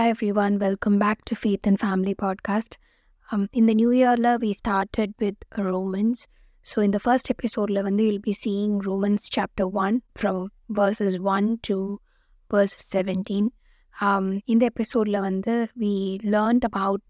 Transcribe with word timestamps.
Hi 0.00 0.08
everyone, 0.10 0.58
welcome 0.58 0.98
back 0.98 1.24
to 1.26 1.34
Faith 1.34 1.64
and 1.64 1.78
Family 1.78 2.14
Podcast. 2.14 2.76
Um, 3.28 3.48
in 3.52 3.66
the 3.66 3.74
new 3.74 3.90
year, 3.92 4.16
la, 4.16 4.36
we 4.36 4.52
started 4.52 5.14
with 5.20 5.36
Romans. 5.56 6.26
So 6.64 6.80
in 6.80 6.90
the 6.90 6.98
first 7.00 7.30
episode, 7.30 7.70
la, 7.70 7.82
வந்து 7.82 8.04
you'll 8.06 8.24
be 8.24 8.34
seeing 8.34 8.72
Romans 8.80 9.28
chapter 9.28 9.66
1 9.82 10.02
from 10.14 10.38
verses 10.70 11.14
1 11.32 11.60
to 11.68 11.76
verse 12.50 12.74
17. 12.78 13.44
Um, 13.94 14.26
இந்த 14.52 14.64
எபிசோடில் 14.72 15.20
வந்து 15.28 15.54
we 15.82 15.92
learned 16.34 16.64
about 16.64 17.02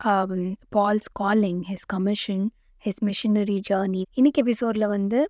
um, 0.00 0.34
Paul's 0.74 1.08
calling, 1.20 1.58
his 1.64 1.84
commission, 1.94 2.40
his 2.82 2.96
missionary 3.02 3.58
journey. 3.70 4.04
இன்னைக்கு 4.20 4.42
எபிசோடில் 4.44 4.92
வந்து 4.96 5.20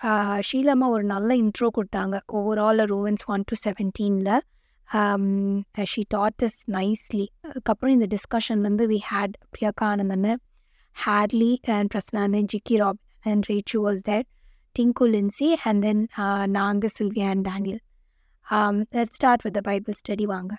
ஆஹ், 0.00 0.40
ஷீலம்மா 0.48 0.88
ஒரு 0.96 1.04
நல்ல 1.14 1.30
intro 1.42 1.68
கொடுத்தாங்க 1.76 2.16
ஓவரால் 2.38 2.82
ரோவன்ஸ் 2.92 3.24
ஒன் 3.34 3.44
டு 3.50 3.54
செவன்டீனில் 3.64 4.34
ஷீ 5.83 6.01
டாட் 6.07 6.41
இஸ் 6.41 6.69
நைஸ்லி 6.69 7.25
அதுக்கப்புறம் 7.41 8.01
இந்த 8.01 8.15
டிஸ்கஷன் 8.15 8.61
வந்து 8.61 8.87
we 8.87 8.99
had 9.11 9.33
Priyanka 9.57 9.81
Anandan 9.81 10.39
Hadley 11.05 11.57
and 11.61 11.93
பிரசனானு 11.95 12.45
Jikki 12.53 12.77
Rob 12.77 12.99
and 13.19 13.45
Rachu 13.49 13.73
was 13.73 13.99
that 14.09 14.29
Tinku 14.79 15.01
Lincy 15.01 15.53
and 15.63 15.81
then 15.81 16.07
நாங்கள் 16.49 16.89
Sylvia 16.99 17.29
and 17.29 17.47
Daniel 17.47 17.79
let 18.89 19.09
start 19.09 19.41
with 19.41 19.53
the 19.53 19.61
Bible 19.61 19.93
study 20.07 20.23
வாங்க 20.23 20.57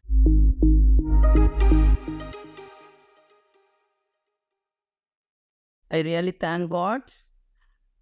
I 5.88 6.02
really 6.02 6.32
thank 6.44 6.68
God 6.70 7.00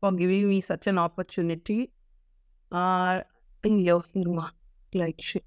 for 0.03 0.13
giving 0.13 0.47
me 0.51 0.61
such 0.69 0.87
an 0.87 0.99
opportunity. 0.99 1.93
Uh, 2.73 3.23
in 3.67 3.79
your 3.79 4.03
like 4.93 5.19
shit. 5.19 5.45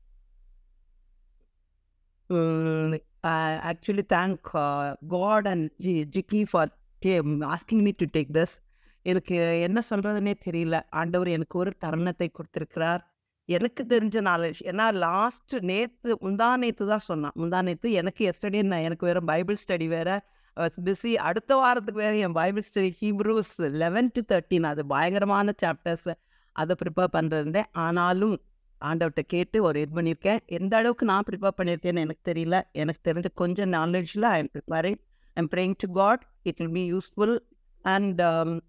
Um, 2.29 2.97
I 3.23 3.59
actually 3.71 4.01
thank 4.01 4.39
uh, 4.55 4.95
God 5.07 5.47
and 5.47 5.69
Jiki 5.79 6.47
for 6.47 6.67
um, 7.05 7.43
asking 7.43 7.83
me 7.83 7.93
to 7.93 8.05
take 8.17 8.33
this. 8.33 8.59
எனக்கு 9.01 9.35
என்ன 9.61 9.79
சொல்கிறதுனே 9.89 10.33
தெரியல. 10.45 10.81
ஆண்டவர் 10.89 11.27
எனக்கு 11.27 11.59
ஒரு 11.59 11.71
தருணத்தை 11.85 12.27
கொடுத்துருக்கிறார். 12.37 12.99
எனக்கு 13.45 13.85
தெரிஞ்ச 13.89 14.21
நாலேஜ் 14.29 14.61
ஏன்னா 14.63 14.93
லாஸ்ட் 14.93 15.55
நேற்று 15.71 16.17
முந்தா 16.21 16.55
நேற்று 16.55 16.87
தான் 16.87 17.05
சொன்னான். 17.09 17.35
முந்தா 17.35 17.61
நேற்று 17.61 17.91
எனக்கு 17.91 18.31
எஸ்டடி 18.31 18.63
நான் 18.63 18.79
எனக்கு 18.79 19.05
வேற 19.05 19.21
பைபிள் 19.21 19.57
ஸ்டடி 19.67 19.87
வேறு 19.87 20.15
பிஸி 20.57 21.13
அடுத்த 21.29 21.55
வாரத்துக்கு 21.55 22.01
வேற 22.01 22.15
என் 22.15 22.31
Bible 22.31 22.65
study 22.69 22.91
Hebrews 23.01 23.53
eleven 23.57 24.09
to 24.13 24.21
thirteen 24.33 24.67
அது 24.71 24.85
பயங்கரமான 24.85 25.53
சாப்டர்ஸ் 25.63 26.09
அதை 26.51 26.75
ப்ரிப்பேர் 26.81 27.15
பண்ணுறேன் 27.17 27.65
ஆனாலும் 27.71 28.35
ஆண்டவர்கிட்ட 28.81 29.23
கேட்டு 29.33 29.57
ஒரு 29.67 29.77
இது 29.83 29.93
பண்ணியிருக்கேன். 29.97 30.39
எந்த 30.57 30.73
அளவுக்கு 30.79 31.05
நான் 31.11 31.27
ப்ரிப்பேர் 31.29 31.57
பண்ணியிருக்கேன்னு 31.59 32.03
எனக்கு 32.05 32.23
தெரியல. 32.31 32.57
எனக்கு 32.83 33.01
தெரிஞ்ச 33.09 33.29
கொஞ்சம் 33.43 33.71
நாலேஜில் 33.77 34.27
I 34.33 34.37
am 34.43 34.51
preparing 34.55 34.99
I'm 35.37 35.49
praying 35.53 35.77
to 35.83 35.89
God 36.01 36.23
it 36.49 36.59
will 36.61 36.75
be 36.79 36.85
useful 36.93 37.35
and 37.85 38.21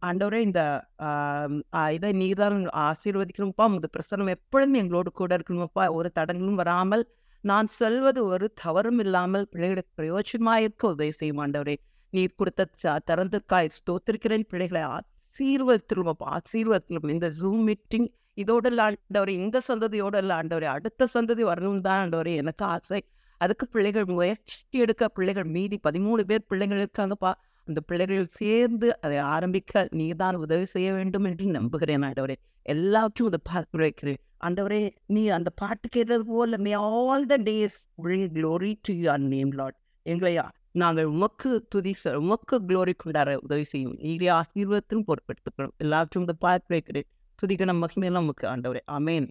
ஆண்டவரே 0.08 0.40
இந்த 0.46 0.62
um, 1.08 1.52
இதை 1.96 2.08
நீ 2.20 2.26
தான் 2.40 2.56
ஆசீர்வதிக்கணும்ப்பா 2.86 3.66
உங்க 3.70 3.88
பிரசனம் 3.96 4.32
எப்பொழுதும் 4.34 4.80
எங்களோடு 4.82 5.10
கூட 5.20 5.30
இருக்கணும்ப்பா 5.38 5.84
ஒரு 5.98 6.08
தடங்களும் 6.18 6.60
வராமல் 6.62 7.04
நான் 7.44 7.68
சொல்வது 7.80 8.20
ஒரு 8.32 8.46
தவறும் 8.62 9.00
இல்லாமல் 9.04 9.44
பிள்ளைகளுக்கு 9.52 9.92
பிரயோஜனமாக 10.00 10.64
இருக்க 10.66 10.84
உதவி 10.88 11.12
செய்யும் 11.20 11.40
ஆண்டவரே. 11.44 11.76
நீர் 12.12 12.38
கொடுத்த 12.40 12.68
திறந்திருக்காய். 13.10 13.74
ஸ்தோத்திருக்கிறேன். 13.78 14.46
பிள்ளைகளை 14.52 14.82
ஆசீர்வதித்திருப்பா 14.96 16.28
ஆசீர்வதித்திரும் 16.36 17.14
இந்த 17.16 17.30
ஜூம் 17.40 17.64
மீட்டிங் 17.64 18.08
இதோட 18.36 18.66
இல்ல 18.66 18.90
ஆண்டவரே 18.90 19.28
இந்த 19.28 19.60
சந்ததியோட 19.68 20.16
இல்ல 20.16 20.70
அடுத்த 20.70 21.06
சந்ததி 21.14 21.42
வரணும் 21.50 21.80
தான் 21.80 22.08
ஆண்டவரே 22.08 22.36
எனக்கு 22.36 22.64
ஆசை. 22.64 23.00
அதுக்கு 23.38 23.68
பிள்ளைகள் 23.68 24.04
முயற்சி 24.04 24.78
எடுக்க 24.78 25.08
பிள்ளைகள் 25.08 25.44
மீதி 25.44 25.80
பதிமூணு 25.88 26.20
பேர் 26.20 26.46
பிள்ளைகள் 26.46 26.82
இருக்காங்கப்பா. 26.84 27.32
அந்த 27.64 27.80
பிள்ளைகள் 27.86 28.26
சேர்ந்து 28.26 29.00
அதை 29.00 29.18
ஆரம்பிக்க 29.18 29.88
நீதான் 29.90 30.34
உதவி 30.34 30.64
செய்ய 30.64 30.92
வேண்டும் 30.92 31.24
என்று 31.24 31.46
நம்புகிறேன் 31.46 32.02
ஆண்டவரே. 32.02 32.36
எல்லாவற்றும் 32.68 33.30
அதை 33.30 33.40
பார்த்து 33.42 34.16
ஆண்டவரே 34.46 34.90
நீ 35.06 35.28
அந்த 35.28 35.50
பாட்டு 35.50 35.88
கேட்டது 35.88 36.24
போல 36.24 36.58
may 36.58 36.72
all 36.72 37.26
the 37.26 37.36
days 37.36 37.78
glory 38.02 38.74
to 38.82 38.94
to 39.02 39.16
name 39.16 39.50
Lord 39.50 39.76
எங்களையா 40.06 40.48
நாங்கள் 40.72 41.04
உமக்கு 41.04 41.66
துதி 41.68 41.94
உமக்கு 42.18 42.60
க்ளோரி 42.68 42.92
கொண்டாட 42.96 43.38
உதவி 43.42 43.64
செய்யும். 43.64 43.96
நீரே 43.98 44.28
ஆசீர்வத்திலும் 44.30 45.06
பொறுப்பெடுத்துக்கணும் 45.06 45.74
எல்லாவற்றும் 45.84 46.24
இந்த 46.24 46.32
பார்த்து 46.32 46.66
வைக்கிறேன் 46.68 47.08
துதிக்கணும் 47.39 47.81
மகிமையெல்லாம் 47.83 48.25
உமக்கு 48.27 48.45
ஆண்டவரே 48.53 48.83
ஆமென் 48.97 49.27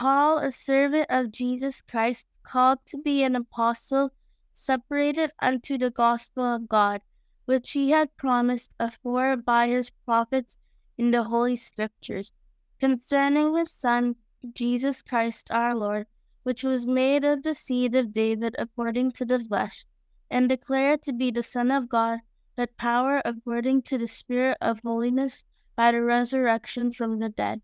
Paul, 0.00 0.38
a 0.38 0.50
servant 0.50 1.06
of 1.08 1.32
Jesus 1.32 1.80
Christ, 1.90 2.26
called 2.42 2.80
to 2.86 2.98
be 2.98 3.22
an 3.22 3.34
apostle, 3.36 4.06
separated 4.54 5.30
unto 5.40 5.78
the 5.78 5.90
gospel 5.90 6.44
of 6.44 6.68
God, 6.68 7.00
which 7.48 7.70
he 7.72 7.90
had 7.90 8.16
promised 8.16 8.70
afore 8.78 9.36
by 9.36 9.68
his 9.68 9.90
prophets 9.90 10.52
in 10.98 11.10
the 11.10 11.24
holy 11.24 11.56
scriptures, 11.56 12.32
concerning 12.80 13.56
his 13.56 13.70
Son, 13.70 14.16
Jesus 14.52 15.00
Christ 15.02 15.50
our 15.50 15.74
Lord, 15.74 16.06
which 16.42 16.62
was 16.62 16.86
made 16.86 17.24
of 17.24 17.42
the 17.42 17.54
seed 17.54 17.94
of 17.94 18.12
David 18.12 18.54
according 18.58 19.12
to 19.12 19.24
the 19.24 19.40
flesh, 19.40 19.86
and 20.30 20.48
declared 20.48 21.00
to 21.02 21.12
be 21.12 21.30
the 21.30 21.42
Son 21.44 21.70
of 21.70 21.88
God, 21.88 22.18
with 22.59 22.71
power 22.79 23.15
according 23.25 23.81
to 23.83 23.97
the 23.97 24.09
Spirit 24.09 24.57
of 24.61 24.79
holiness 24.83 25.33
by 25.77 25.89
the 25.89 26.01
resurrection 26.05 26.91
from 26.91 27.13
the 27.19 27.31
dead. 27.35 27.57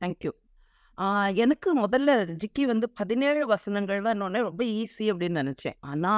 Thank you 0.00 0.32
எனக்கு 1.36 1.70
முதல்ல 1.80 2.10
ஜிக்கி 2.40 2.64
வந்து 2.66 2.86
பதினேழு 2.96 3.42
வசனங்கள் 3.46 4.02
தான் 4.02 4.14
இன்னொன்னே 4.16 4.40
ரொம்ப 4.46 4.62
easy 4.76 5.06
அப்படின்னு 5.12 5.42
நினைச்சேன் 5.42 5.76
ஆனா 5.90 6.12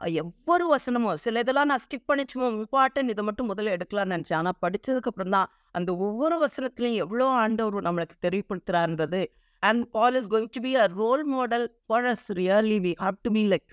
அஹ், 0.00 0.20
ஒவ்வொரு 0.22 0.64
வசனமும் 0.72 1.18
சில 1.22 1.40
இதெல்லாம் 1.40 1.70
நான் 1.70 1.82
ஸ்கிப் 1.84 2.08
பண்ணி 2.08 2.24
சும்மா 2.30 2.48
இம்பார்ட்டன் 2.54 3.10
இதை 3.12 3.22
மட்டும் 3.24 3.50
முதல்ல 3.50 3.74
எடுக்கலாம்னு 3.76 4.14
நினைச்சேன் 4.14 4.38
ஆனா 4.38 4.52
படிச்சதுக்கு 4.62 5.10
அப்புறம் 5.10 5.34
தான் 5.36 5.48
அந்த 5.74 5.90
ஒவ்வொரு 6.00 6.36
வசனத்திலையும் 6.42 7.02
எவ்வளோ 7.04 7.26
ஆண்டவர் 7.42 7.86
நம்மளுக்கு 7.88 8.16
தெரியப்படுத்துறான்றது 8.26 9.22
and 9.62 9.82
Paul 9.90 10.18
is 10.20 10.30
going 10.32 10.50
to 10.54 10.62
be 10.64 10.72
a 10.78 10.88
role 10.96 11.24
model 11.32 11.66
for 11.86 12.08
us 12.12 12.26
really 12.38 12.78
we 12.86 12.92
have 13.02 13.18
to 13.22 13.32
be 13.32 13.44
like 13.52 13.68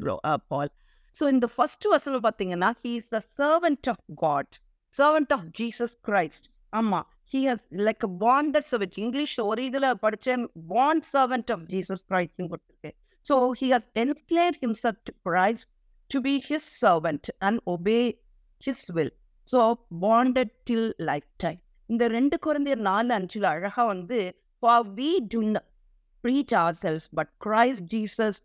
Paul 0.52 0.72
so 1.20 1.26
இந்த 1.36 1.48
ஃபர்ஸ்ட் 1.56 1.86
வசனம் 1.94 2.26
பார்த்தீங்கன்னா 2.28 2.70
he 2.84 2.92
is 3.02 3.12
the 3.16 3.20
servant 3.40 3.88
of 3.94 4.04
God 4.24 4.54
servant 4.94 5.34
of 5.38 5.48
Jesus 5.60 5.96
Christ 6.10 6.48
ஆமா 6.74 7.02
he 7.34 7.40
has 7.48 7.60
like 7.88 8.04
a 8.08 8.12
bonded 8.22 8.66
servant 8.70 8.94
english 9.02 9.34
ஒரு 9.50 9.62
இதுல 9.70 9.88
படிச்சேன் 10.04 10.44
bond 10.72 11.02
servant 11.12 11.48
of 11.56 11.60
jesus 11.74 12.00
christ 12.10 12.34
னு 12.42 12.46
போட்டிருக்கு 12.52 12.92
so 13.26 13.36
he 13.60 13.68
has 13.74 13.84
enclared 14.04 14.58
himself 14.66 14.98
to 15.08 15.14
christ 15.28 15.66
to 16.12 16.20
be 16.28 16.34
his 16.50 16.64
servant 16.84 17.24
and 17.48 17.58
obey 17.74 18.04
his 18.62 18.80
will 18.96 19.12
so 19.48 19.60
bonded 20.06 20.50
till 20.70 20.86
lifetime 21.12 21.60
இந்த 21.90 22.08
ரெண்டு 22.18 22.38
குழந்தையர் 22.46 22.84
நாலு 22.90 23.12
அஞ்சுல 23.18 23.48
அழகா 23.54 23.84
வந்து 23.94 24.20
for 24.64 24.78
we 24.98 25.12
do 25.36 25.42
not 25.54 25.66
preach 26.24 26.54
ourselves 26.64 27.06
but 27.20 27.28
christ 27.46 27.82
jesus 27.96 28.36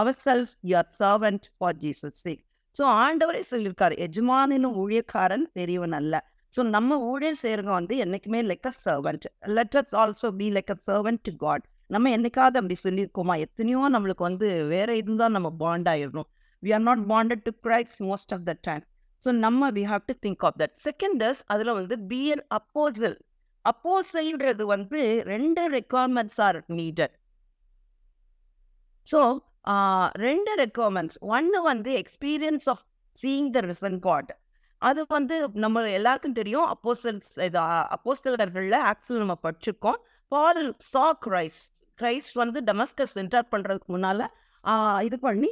our 0.00 0.08
ourselves 0.10 0.52
your 0.70 0.84
servant 1.00 1.42
for 1.58 1.70
jesus 1.82 2.14
sake. 2.26 2.42
So 2.76 2.84
ஆண்டவரே 3.02 3.42
சொல்லியிருக்காரு 3.50 3.94
எஜமானினும் 4.06 4.76
ஊழியக்காரன் 4.82 5.44
பெரியவன் 5.56 5.94
அல்ல. 5.98 6.14
ஸோ 6.54 6.60
நம்ம 6.74 6.98
ஊழியர் 7.10 7.38
செய்கிறவங்க 7.42 7.74
வந்து 7.78 7.94
என்றைக்குமே 8.04 8.40
like 8.50 8.66
a 8.70 8.74
servant 8.86 9.26
let 9.56 9.76
us 9.80 9.94
also 10.02 10.28
be 10.40 10.46
like 10.56 10.72
a 10.74 10.78
servant 10.88 11.22
to 11.28 11.32
God 11.44 11.64
நம்ம 11.94 12.10
என்னைக்காவது 12.16 12.58
அப்படி 12.60 12.76
சொல்லியிருக்கோமா? 12.86 13.34
எத்தனையோ 13.46 13.82
நம்மளுக்கு 13.94 14.24
வந்து 14.28 14.48
வேற 14.72 14.90
இதுதான் 15.02 15.34
நம்ம 15.36 15.48
பாண்ட் 15.62 15.88
ஆயிடணும். 15.92 16.28
We 16.62 16.72
are 16.78 16.84
not 16.88 17.04
bonded 17.12 17.44
to 17.48 17.52
Christ 17.66 18.02
most 18.08 18.34
of 18.36 18.44
the 18.50 18.54
time 18.68 18.84
so 19.24 19.32
நம்ம 19.46 19.70
we 19.78 19.84
have 19.92 20.04
to 20.10 20.16
think 20.26 20.44
of 20.48 20.58
that 20.62 20.76
second 20.88 21.22
is 21.30 21.42
அதில் 21.54 21.72
வந்து 21.80 21.96
பி 22.12 22.22
அன் 22.34 22.44
அப்போசல் 22.58 23.18
அப்போசல்ன்றது 23.64 24.64
வந்து 24.74 25.00
ரெண்டு 25.32 25.62
ரெக்குவயர்மெண்ட்ஸ் 25.76 26.40
ஆர் 26.46 26.58
நீடட் 26.78 27.14
ஸோ 29.06 29.20
ரெண்டு 30.26 30.52
ரெக்குவயர்மெண்ட்ஸ் 30.62 31.18
ஒன்று 31.34 31.60
வந்து 31.70 31.90
experience 32.02 32.66
of 32.72 32.82
seeing 33.18 33.50
the 33.56 33.60
risen 33.70 34.00
God 34.06 34.32
அது 34.82 35.00
வந்து 35.16 35.36
நம்ம 35.64 35.82
எல்லாருக்கும் 35.98 36.38
தெரியும். 36.38 36.66
அப்போசல்ஸ் 36.74 37.34
இது 37.48 37.60
அப்போசலர்களில் 37.96 38.80
ஆக்சுவல் 38.90 39.22
நம்ம 39.24 39.36
படிச்சிருக்கோம். 39.46 39.98
பால் 40.32 40.62
சா 40.92 41.04
கிரைஸ்ட் 41.26 41.64
கிரைஸ்ட் 41.98 42.36
வந்து 42.42 42.58
டெமஸ்கஸ் 42.70 43.14
என்டர் 43.22 43.52
பண்ணுறதுக்கு 43.52 43.90
முன்னால் 43.94 44.24
இது 45.06 45.16
பண்ணி 45.26 45.48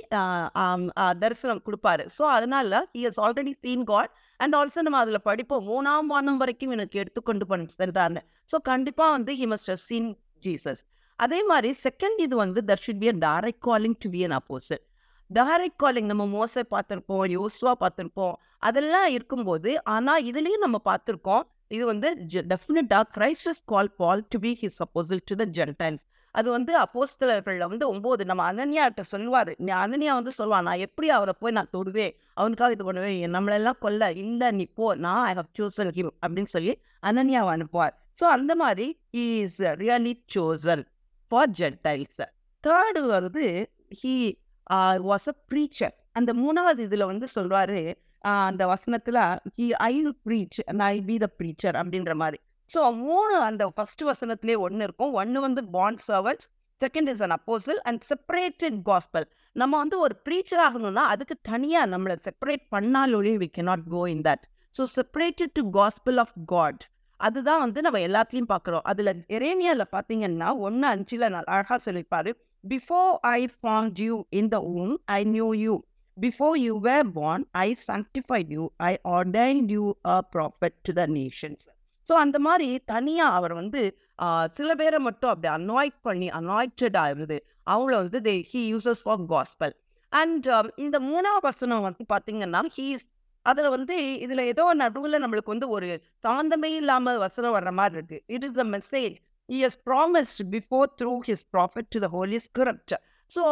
தரிசனம் 1.22 1.62
கொடுப்பாரு. 1.66 2.04
ஸோ 2.16 2.22
அதனால 2.36 2.78
he 2.94 3.00
has 3.06 3.20
already 3.24 3.52
seen 3.64 3.84
God 3.90 4.12
and 4.40 4.54
also 4.60 4.82
நம்ம 4.86 5.00
அதில் 5.04 5.26
படிப்போம். 5.28 5.64
மூணாம் 5.72 6.08
வானம் 6.12 6.40
வரைக்கும் 6.42 6.72
எனக்கு 6.76 7.00
எடுத்துக்கொண்டு 7.02 7.46
பண்ணி 7.50 7.66
சென்றாங்க 7.80 8.20
ஸோ 8.52 8.58
கண்டிப்பாக 8.70 9.14
வந்து 9.16 9.34
he 9.40 9.48
must 9.52 9.70
have 9.72 9.82
seen 9.88 10.08
Jesus 10.46 10.82
அதே 11.18 11.40
மாதிரி 11.42 11.70
செகண்ட் 11.84 12.18
இது 12.18 12.36
வந்து 12.36 12.60
there 12.62 12.82
should 12.86 12.98
be 12.98 13.08
a 13.08 13.16
direct 13.26 13.58
calling 13.58 13.96
to 13.98 14.10
be 14.10 14.22
an 14.24 14.36
apostle 14.40 14.84
direct 15.30 15.76
calling 15.76 16.06
நம்ம 16.06 16.24
மோசை 16.36 16.62
பார்த்துருப்போம் 16.70 17.24
யோசுவா 17.38 17.72
பார்த்துருப்போம் 17.80 18.34
அதெல்லாம் 18.58 19.08
இருக்கும்போது 19.08 19.82
ஆனால் 19.86 20.24
இதுலேயும் 20.24 20.64
நம்ம 20.66 20.80
பார்த்துருக்கோம் 20.84 21.44
இது 21.68 21.84
வந்து 21.86 22.08
டெஃபினட்டாக 22.52 23.04
Christ's 23.12 23.62
call 23.64 23.90
Paul 23.94 24.24
to 24.28 24.38
be 24.38 24.52
his 24.62 24.80
apostle 24.86 25.22
to 25.24 25.34
the 25.34 25.44
Gentiles 25.58 26.04
அது 26.34 26.48
வந்து 26.50 26.72
அப்போஸ்தலர்கள்ல 26.82 27.64
வந்து 27.68 27.86
ஒம்பது 27.94 28.22
நம்ம 28.24 28.42
அனன்யாட்ட 28.52 29.02
சொல்லுவாரு 29.10 29.52
நீ 29.58 29.72
அனன்யா 29.72 30.12
வந்து 30.14 30.32
சொல்லுவான் 30.38 30.62
நான் 30.62 30.78
எப்படி 30.78 31.08
அவரை 31.08 31.34
போய் 31.40 31.52
நான் 31.52 31.72
தொடுவேன்? 31.72 32.12
அவனுக்காக 32.34 32.72
இது 32.72 32.84
பண்ணுவேன் 32.84 33.34
நம்மளெல்லாம் 33.36 33.78
கொல்ல 33.78 34.12
இல்லை 34.22 34.48
நீ 34.50 34.64
போ 34.74 34.94
நான் 34.94 35.24
ஐ 35.24 35.34
ஹவ் 35.34 35.50
சூசன் 35.58 35.92
ஹிம் 35.98 36.12
அப்படின்னு 36.22 36.52
சொல்லி 36.56 36.72
அனன்யாவை 37.02 37.50
அனுப்புவார். 37.56 37.94
ஸோ 38.20 38.24
அந்த 38.36 38.54
மாதிரி 38.54 38.86
is 39.24 39.60
really 39.82 40.14
chosen 40.34 40.84
for 41.32 41.52
Gentiles 41.58 42.22
third 42.64 43.02
வந்து 43.16 43.44
ஹீ 44.00 44.14
வாஸ் 45.10 45.28
அ 45.32 45.36
ப்ரீச்சர் 45.50 45.94
அந்த 46.12 46.30
மூணாவது 46.34 46.80
இதுல 46.86 47.04
வந்து 47.12 47.26
சொல்வாரு 47.36 47.82
அந்த 48.24 48.62
வசனத்துல 48.72 49.18
he 49.60 49.66
I 49.88 49.94
preach 50.26 50.58
and 50.70 50.82
I 50.90 50.96
be 51.00 51.14
the 51.18 51.28
preacher 51.38 51.76
அப்படின்ற 51.80 52.12
மாதிரி. 52.14 52.38
ஸோ 52.70 52.80
மூணு 53.06 53.34
அந்த 53.46 53.62
ஃபர்ஸ்ட் 53.68 54.02
வசனத்திலே 54.02 54.54
ஒன்று 54.56 54.84
இருக்கும். 54.84 55.12
ஒன்று 55.12 55.38
வந்து 55.40 55.62
bond 55.76 56.02
servants 56.08 56.44
second 56.80 57.10
is 57.12 57.22
an 57.26 57.34
apostle 57.38 57.80
and 57.82 58.00
separated 58.10 58.78
gospel 58.82 59.26
நம்ம 59.56 59.72
வந்து 59.78 59.96
ஒரு 59.98 60.14
ப்ரீச்சர் 60.26 60.62
ஆகணும்னா 60.66 61.04
அதுக்கு 61.14 61.34
தனியாக 61.50 61.90
நம்மளை 61.92 62.16
separate 62.28 62.64
பண்ணாலொழி 62.76 63.34
we 63.42 63.48
can 63.56 63.62
not 63.62 63.84
go 63.88 64.02
in 64.14 64.24
that 64.28 64.44
so 64.74 64.84
separated 64.96 65.54
to 65.54 65.64
gospel 65.70 66.18
of 66.18 66.34
God 66.46 66.82
அதுதான் 67.22 67.60
வந்து 67.60 67.80
நம்ம 67.82 67.98
எல்லாத்துலேயும் 68.00 68.52
பார்க்குறோம் 68.52 68.84
அதில் 68.84 69.12
எரேமியாவில் 69.36 69.92
பார்த்தீங்கன்னா 69.92 70.48
ஒன்று 70.60 70.86
அஞ்சில் 70.88 71.30
நான் 71.30 71.50
அழகாக 71.50 71.78
சொல்லியிருப்பாரு 71.86 72.32
before 72.64 73.10
I 73.32 73.40
formed 73.54 74.00
you 74.00 74.16
in 74.40 74.48
the 74.48 74.58
womb 74.74 74.94
I 75.12 75.20
knew 75.30 75.48
you 75.62 75.74
before 76.16 76.56
you 76.58 76.72
were 76.80 77.06
born 77.12 77.42
I 77.60 77.68
sanctified 77.82 78.48
you 78.56 78.64
I 78.84 78.92
ordained 79.12 79.70
you 79.70 79.84
a 80.06 80.18
prophet 80.34 80.76
to 80.82 80.92
the 80.92 81.04
nations 81.12 81.64
so 82.08 82.12
அந்த 82.16 82.38
மாதிரி 82.38 82.68
தனியாக 82.84 83.36
அவர் 83.36 83.54
வந்து 83.54 83.80
சில 84.52 84.70
பேரை 84.74 84.98
மட்டும் 84.98 85.30
அப்படி 85.30 85.48
அனாய்ட் 85.52 85.98
பண்ணி 86.02 86.28
அனாய்டட் 86.30 86.98
ஆகுது 86.98 87.38
அவங்கள 87.66 87.94
வந்து 88.02 88.20
they 88.20 88.34
he 88.50 88.60
uses 88.72 89.02
for 89.04 89.22
gospel 89.30 89.74
and 90.12 90.46
இந்த 90.76 90.96
மூணாவது 91.04 91.46
வசனம் 91.46 91.84
வந்து 91.84 92.04
பார்த்தீங்கன்னா 92.12 92.62
ஹீ 92.74 92.86
அதில் 93.46 93.72
வந்து 93.76 93.94
இதில் 94.24 94.48
ஏதோ 94.52 94.64
நடுவில் 94.82 95.22
நம்மளுக்கு 95.22 95.54
வந்து 95.54 95.68
ஒரு 95.76 95.88
சம்மந்தமே 96.26 96.70
இல்லாமல் 96.80 97.22
வசனம் 97.26 97.54
வர்ற 97.56 97.72
மாதிரி 97.80 97.98
இருக்கு. 98.00 98.18
It 98.34 98.46
is 98.48 98.58
the 98.62 98.66
message 98.76 99.14
he 99.48 99.58
has 99.64 99.74
promised 99.88 100.38
before 100.52 100.90
through 100.98 101.12
his 101.28 101.46
prophet 101.54 101.88
to 101.94 101.98
the 102.04 102.08
holy 102.16 102.38
script 102.46 102.92
so 103.30 103.42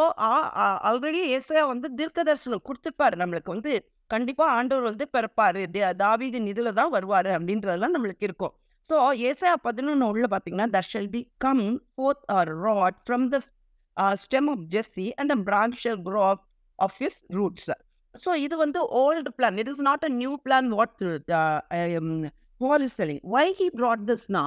already 0.89 1.21
Isaiah 1.35 1.63
வந்து 1.71 1.87
தீர்க்க 1.99 2.25
தரிசனம் 2.27 2.63
கொடுத்துருப்பாரு. 2.67 3.15
நம்மளுக்கு 3.21 3.53
வந்து 3.55 3.71
கண்டிப்பா 4.11 4.45
ஆண்டவர் 4.57 4.87
வந்து 4.89 5.05
பிறப்பாரு. 5.15 5.61
தாவீதின் 6.03 6.49
இதுல 6.51 6.73
தான் 6.79 6.91
வருவாரு 6.95 7.31
அப்படின்றதெல்லாம் 7.37 7.95
நம்மளுக்கு 7.95 8.27
இருக்கும். 8.29 8.53
ஸோ 8.89 8.97
ஏசையா 9.29 9.53
பதினொன்று 9.67 10.09
உள்ள 10.11 10.27
பார்த்தீங்கன்னா 10.33 10.67
that 10.75 10.89
shall 10.93 11.11
be 11.15 11.21
come 11.45 11.63
forth 11.93 12.25
or 12.37 12.51
rod 12.67 12.99
from 13.05 13.25
the 13.33 13.39
stem 14.23 14.49
of 14.53 14.63
Jersey 14.75 15.07
and 15.21 15.33
a 15.37 15.39
branch 15.49 15.79
shall 15.83 16.01
grow 16.09 16.23
of 16.79 16.97
his 17.03 17.21
roots 17.39 17.71
so 18.15 18.31
இது 18.37 18.55
வந்து 18.57 18.79
old 18.99 19.31
plan 19.37 19.57
it 19.61 19.71
is 19.73 19.83
not 19.87 20.05
a 20.05 20.11
new 20.15 20.33
plan 20.45 20.69
what 20.73 20.95
Paul 22.61 22.81
is 22.85 22.95
telling 22.99 23.21
why 23.31 23.53
he 23.59 23.67
brought 23.77 24.03
Thisna 24.09 24.41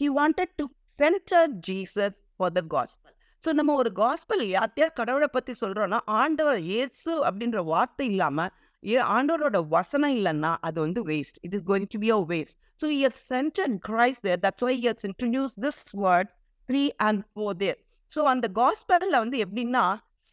he 0.00 0.06
wanted 0.16 0.54
to 0.56 0.64
centre 0.98 1.50
Jesus 1.66 2.16
for 2.36 2.54
the 2.56 2.62
gospel 2.72 3.14
so 3.42 3.50
நம்ம 3.52 3.74
ஒரு 3.74 3.90
gospel 3.98 4.42
யார்த்தையா 4.48 4.88
கடவுளை 4.94 5.28
பற்றி 5.28 5.52
சொல்கிறோன்னா 5.60 5.98
ஆண்டவர் 6.16 6.58
இயேசு 6.70 7.12
அப்படின்ற 7.28 7.60
வார்த்தை 7.64 8.06
இல்லாமல் 8.06 8.50
ஏ 8.82 8.98
ஆண்டவரோட 9.14 9.58
வசனம் 9.68 10.14
இல்லைன்னா 10.16 10.52
அது 10.60 10.78
வந்து 10.80 11.00
waste 11.06 11.38
it 11.42 11.54
is 11.54 11.64
going 11.70 11.88
to 11.94 12.00
be 12.04 12.10
a 12.10 12.20
waste 12.32 12.56
so 12.80 12.88
here 12.96 13.16
centre 13.24 13.72
Christ 13.88 14.20
there 14.26 14.40
that's 14.44 14.66
why 14.68 14.78
he's 14.82 15.06
introduce 15.10 15.54
this 15.66 15.82
word 16.04 16.30
three 16.68 16.82
and 17.08 17.22
four 17.30 17.56
there 17.56 17.78
so 18.12 18.22
அந்த 18.26 18.46
காஸ்பலில் 18.56 19.18
வந்து 19.18 19.38
எப்படின்னா 19.46 19.84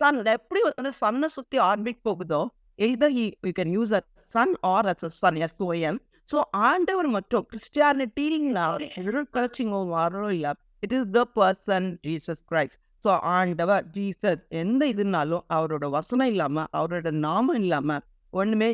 சன் 0.02 0.20
எப்படி 0.34 0.62
வந்து 0.70 0.94
சன்னை 1.02 1.30
சுற்றி 1.36 1.58
ஆர்பிட் 1.68 2.02
போகுதோ 2.06 2.42
either 2.80 3.14
you 3.20 3.52
can 3.60 3.74
use 3.78 3.94
a 4.00 4.02
sun 4.36 4.54
or 4.74 4.88
as 4.94 5.06
a 5.08 5.12
son 5.22 5.38
S 5.46 5.58
O M 5.68 6.00
so 6.30 6.38
ஆண்டவர் 6.70 7.10
மற்றும் 7.16 7.46
கிறிஸ்டியானிட்டின்னு 7.52 9.22
கலச்சிங்கோ 9.36 9.80
வரோ 9.94 10.26
இல்லை. 10.38 10.52
It 10.86 10.96
is 10.98 11.08
the 11.18 11.22
person 11.38 11.88
Jesus 12.08 12.44
Christ 12.52 12.78
so 13.06 13.12
ஆண்டவர் 13.38 13.84
ஜீசஸ் 13.96 14.42
எந்த 14.62 14.82
இதுனாலும் 14.94 15.44
அவரோட 15.58 15.86
வசனம் 15.98 16.30
இல்லாமல் 16.34 16.70
அவரோட 16.80 17.12
நாமம் 17.28 17.60
இல்லாமல் 17.64 18.04
ஒன்றுமே 18.34 18.70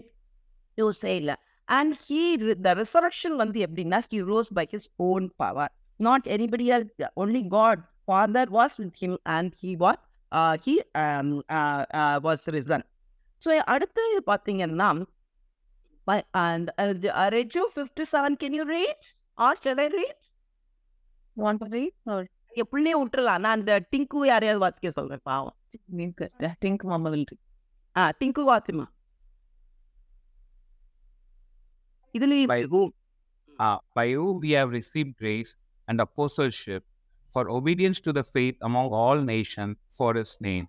யூஸே 0.78 1.14
இல்லை. 1.22 1.36
அண்ட் 1.68 1.94
ஹீ 2.06 2.22
த 2.66 2.72
ரிசரக்ஷன் 2.82 3.36
வந்து 3.42 3.60
எப்படின்னா 3.68 4.00
he 4.10 4.20
rose 4.32 4.52
by 4.58 4.66
his 4.74 4.90
own 5.10 5.28
power 5.42 5.72
not 6.00 6.26
anybody 6.36 6.66
only 7.24 7.44
God 7.58 7.84
father 8.08 8.50
was 8.58 8.76
with 8.82 8.98
him 9.04 9.18
and 9.36 9.54
he 9.62 9.72
was 9.84 10.02
he 10.66 10.76
was 12.28 12.46
risen 12.58 12.86
so 13.44 13.58
அடுத்து 13.74 14.04
பார்த்தீங்கன்னா 14.32 14.90
By- 16.08 16.24
and 16.34 16.66
uh, 16.78 16.94
the- 16.94 17.14
uh, 17.22 17.30
Reju 17.34 17.62
57, 17.76 18.36
can 18.42 18.54
you 18.54 18.66
read? 18.66 18.98
Or 19.38 19.52
shall 19.64 19.80
I 19.80 19.88
read? 19.88 20.18
Want 21.38 21.60
to 21.64 21.68
read? 21.76 21.94
Or 22.06 22.22
எப்படியே 22.62 22.94
விட்டுறலாம் 23.02 23.44
நான் 23.44 23.56
அந்த 23.58 23.76
டிங்கு 23.92 24.26
யாரையாவது 24.32 24.60
வாசிக்க 24.60 24.90
சொல்றேன் 24.92 25.24
பாவம் 25.24 25.56
Mama 26.92 27.10
will 27.14 27.26
read. 27.32 27.40
ஆ 27.96 28.10
டிங்கு 28.20 28.44
வாசிமா 28.52 28.86
இதுலயும் 32.16 32.52
By- 32.54 32.60
இருக்கு. 32.64 32.84
Uh, 33.60 33.78
by 33.98 34.06
whom 34.18 34.36
we 34.44 34.52
have 34.60 34.70
received 34.80 35.12
grace 35.16 35.52
and 35.88 36.02
apostleship 36.02 36.84
for 37.34 37.44
obedience 37.58 38.00
to 38.08 38.12
the 38.14 38.24
faith 38.36 38.58
among 38.70 38.88
all 39.02 39.20
nations 39.36 39.76
for 39.98 40.10
his 40.16 40.32
name, 40.48 40.66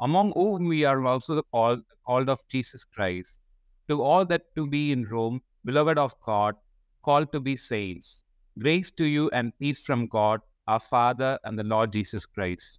among 0.00 0.32
whom 0.32 0.66
we 0.66 0.84
are 0.84 1.04
also 1.04 1.34
the 1.34 1.42
called, 1.44 1.82
called 2.04 2.28
of 2.28 2.46
Jesus 2.48 2.84
Christ, 2.86 3.40
to 3.88 4.02
all 4.02 4.24
that 4.26 4.54
to 4.54 4.66
be 4.66 4.92
in 4.92 5.04
Rome, 5.06 5.40
beloved 5.64 5.98
of 5.98 6.14
God, 6.22 6.56
called 7.04 7.32
to 7.32 7.40
be 7.40 7.56
saints. 7.56 8.22
Grace 8.56 8.90
to 8.92 9.04
you 9.06 9.30
and 9.30 9.58
peace 9.58 9.84
from 9.84 10.06
God, 10.08 10.40
our 10.68 10.80
Father 10.80 11.38
and 11.44 11.58
the 11.58 11.64
Lord 11.64 11.92
Jesus 11.92 12.26
Christ. 12.26 12.70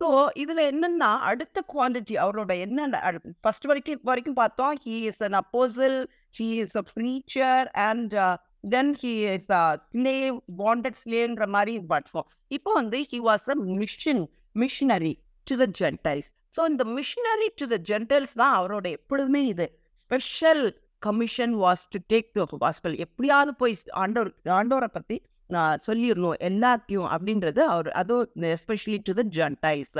So 0.00 0.08
இதுல 0.42 0.60
என்னன்னா 0.70 1.08
அடுத்த 1.28 1.58
quantity 1.72 2.14
அவரோட 2.22 2.52
என்ன 2.64 2.98
first 3.44 3.66
வரைக்கும் 3.70 4.00
வரைக்கும் 4.08 4.38
பார்த்தோம் 4.40 4.74
he 4.84 4.96
is 5.10 5.22
an 5.26 5.36
apostle 5.40 5.96
he 6.38 6.48
is 6.62 6.74
a 6.80 6.84
preacher 6.94 7.68
and 7.88 8.14
then 8.74 8.90
he 9.02 9.12
is 9.34 9.52
a 9.60 9.64
slave 9.92 10.34
bonded 10.62 10.98
ஸ்லேவ்ன்ற 11.02 11.46
மாதிரி 11.56 11.74
பார்த்தோம் 11.92 12.26
இப்போ 12.56 12.72
வந்து 12.80 13.00
he 13.12 13.20
was 13.28 13.46
a 13.54 13.56
mission 13.82 14.24
missionary 14.62 15.14
to 15.49 15.55
the 15.55 15.67
Gentiles 15.79 16.29
so 16.55 16.61
இந்த 16.69 16.83
மிஷினரி 16.97 17.49
டு 17.55 17.65
த 17.67 17.77
ஜென்டைல்ஸ் 17.89 18.35
தான் 18.35 18.53
அவரோட 18.59 18.85
எப்பொழுதுமே 18.91 19.41
இது. 19.47 19.65
Special 20.03 20.63
commission 21.01 21.53
was 21.55 21.83
to 21.89 21.99
take 22.09 22.29
the 22.35 22.45
gospel 22.53 22.97
எப்படியாவது 22.99 23.51
போய் 23.53 23.75
ஆண்டோர் 24.03 24.31
ஆண்டோரை 24.59 24.89
பற்றி 24.91 25.17
நான் 25.49 25.77
சொல்லிடணும் 25.87 26.39
எல்லாத்தையும் 26.49 27.09
அப்படின்றது 27.13 27.61
அவர் 27.65 27.89
அதுவும் 27.93 28.49
எஸ்பெஷலி 28.49 28.99
டு 29.03 29.13
த 29.13 29.23
ஜென்டைல்ஸ் 29.37 29.99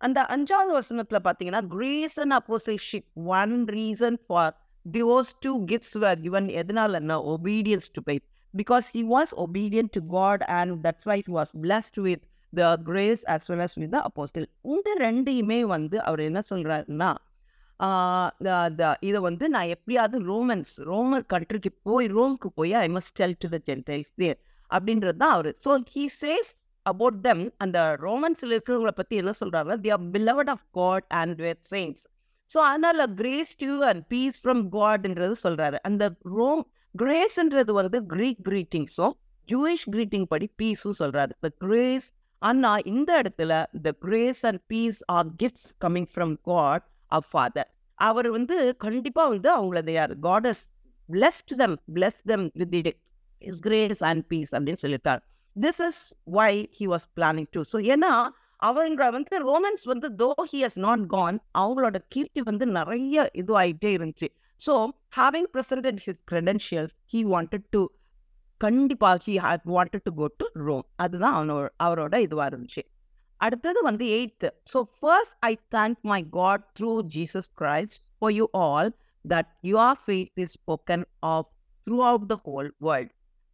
அந்த 0.00 0.18
அஞ்சாவது 0.26 0.72
வசனத்தில் 0.72 1.24
பார்த்தீங்கன்னா 1.26 1.62
grace 1.68 2.16
and 2.18 2.36
apostleship 2.38 3.08
one 3.36 3.54
reason 3.76 4.18
for 4.26 4.52
those 4.86 5.30
two 5.40 5.52
gifts 5.64 5.96
were 5.96 6.18
given 6.20 6.48
எதனாலன்னா 6.60 7.16
obedience 7.34 7.88
to 7.92 8.02
faith 8.02 8.24
because 8.54 8.86
he 8.96 9.02
was 9.08 9.32
obedient 9.44 9.90
to 9.92 10.02
God 10.10 10.44
and 10.58 10.74
that's 10.86 11.08
why 11.10 11.18
he 11.20 11.32
was 11.32 11.52
blessed 11.62 12.00
with 12.00 12.24
the 12.52 12.76
grace 12.82 13.24
as 13.26 13.46
well 13.50 13.60
as 13.60 13.78
with 13.78 13.90
the 13.90 14.00
apostle 14.08 14.48
இந்த 14.64 14.90
ரெண்டையுமே 15.00 15.60
வந்து 15.66 15.96
அவர் 16.02 16.20
என்ன 16.20 16.42
சொல்கிறாருன்னா 16.50 17.10
இதை 19.02 19.20
வந்து 19.20 19.48
நான் 19.48 19.68
எப்படியாவது 19.68 20.18
ரோமன்ஸ் 20.24 20.80
ரோமர் 20.80 21.24
கண்ட்ரிக்கு 21.34 21.70
போய் 21.82 22.06
ரோமுக்கு 22.08 22.46
போய் 22.54 22.72
I 22.74 22.88
must 22.88 23.14
tell 23.14 23.36
to 23.38 23.48
the 23.48 23.58
Gentiles 23.66 24.12
there 24.14 24.38
அப்படின்றது 24.70 25.18
தான் 25.18 25.30
அவர். 25.30 25.50
So 25.64 25.72
he 25.88 26.04
says 26.16 26.50
about 26.86 27.20
them 27.20 27.52
அந்த 27.58 27.78
ரோமன்ஸில் 28.00 28.54
இருக்கிறவங்கள 28.54 28.90
பற்றி 28.90 29.16
என்ன 29.16 29.32
சொல்கிறாருன்னா 29.40 29.76
they 29.76 29.90
are 29.90 30.04
beloved 30.10 30.48
of 30.48 30.64
God 30.72 31.06
and 31.10 31.40
were 31.40 31.60
saints 31.70 32.02
so 32.52 32.58
அதனால் 32.62 33.14
grace 33.14 33.52
to you 33.60 33.76
and 33.84 34.02
peace 34.08 34.36
from 34.42 34.62
காட்ன்றது 34.68 35.36
சொல்கிறாரு 35.42 35.76
அந்த 35.82 36.04
ரோம் 36.36 36.62
கிரேஸ்ன்றது 36.94 37.72
வந்து 37.72 37.98
க்ரீக் 38.14 38.42
க்ரீட்டிங்ஸும் 38.48 39.14
ஜூயிஷ் 39.48 39.86
க்ரீட்டிங் 39.90 40.26
படி 40.26 40.46
பீஸும் 40.58 40.98
சொல்கிறாரு 40.98 41.32
த 41.40 41.48
கிரேஸ் 41.58 42.06
அண்ணா 42.42 42.72
இந்த 42.92 43.10
இடத்துல 43.22 43.52
the 43.86 43.92
grace 44.04 44.46
and 44.46 44.60
peace 44.66 45.00
are 45.16 45.28
gifts 45.42 45.68
coming 45.84 46.08
from 46.14 46.34
God 46.42 46.84
of 47.08 47.28
father 47.30 47.68
அவர் 47.98 48.28
வந்து 48.30 48.56
கண்டிப்பாக 48.76 49.28
வந்து 49.28 49.50
அவங்கள 49.56 49.80
there 49.82 50.12
God's 50.20 50.62
blessed 51.08 51.54
them 51.56 51.76
bless 51.94 52.20
them 52.24 52.46
with 52.52 52.76
his 53.42 53.60
grace 53.60 54.02
and 54.02 54.26
peace 54.26 54.52
அப்படின்னு 54.54 54.82
சொல்லியிருக்காரு. 54.82 55.20
This 55.56 55.80
is 55.88 56.00
why 56.38 56.52
he 56.78 56.86
was 56.92 57.06
planning 57.18 57.48
to 57.50 57.60
so 57.72 57.78
ஏன்னா 57.94 58.12
அவங்க 58.56 59.10
வந்து 59.10 59.36
ரோமன்ஸ் 59.50 59.84
வந்து 59.84 60.08
though 60.22 60.28
he 60.52 60.58
has 60.66 60.78
not 60.78 61.06
gone 61.06 61.38
அவங்களோட 61.58 61.96
கீர்த்தி 62.08 62.40
வந்து 62.40 62.66
நிறைய 62.66 63.30
இதுவாகிட்டே 63.42 63.90
இருந்துச்சு. 63.96 64.28
So 64.60 64.74
having 65.16 65.48
presented 65.54 65.98
his 66.04 66.20
credential 66.30 66.88
he 67.12 67.20
wanted 67.32 67.66
to 67.70 67.82
கண்டிப்பா 68.60 69.14
he 69.14 69.34
had 69.36 69.64
wanted 69.64 70.04
to 70.04 70.12
go 70.14 70.26
to 70.36 70.46
Rome 70.66 70.86
அதுதான் 70.96 71.34
அவனோட 71.38 71.68
அவரோட 71.84 72.14
இதுவாக 72.26 72.46
இருந்துச்சு. 72.52 72.82
அடுத்தது 73.36 73.82
வந்து 73.82 74.04
eight 74.06 74.48
so 74.72 74.82
first 75.00 75.34
I 75.40 75.58
thank 75.70 75.98
my 76.00 76.28
God 76.28 76.64
through 76.80 77.02
Jesus 77.16 77.50
Christ 77.60 77.98
for 78.18 78.32
you 78.32 78.46
all 78.52 78.90
that 79.24 79.50
your 79.62 79.98
faith 80.06 80.30
is 80.34 80.58
spoken 80.58 81.04
of 81.18 81.48
throughout 82.02 82.26
the 82.26 82.38
whole 82.44 82.70
world 82.78 83.12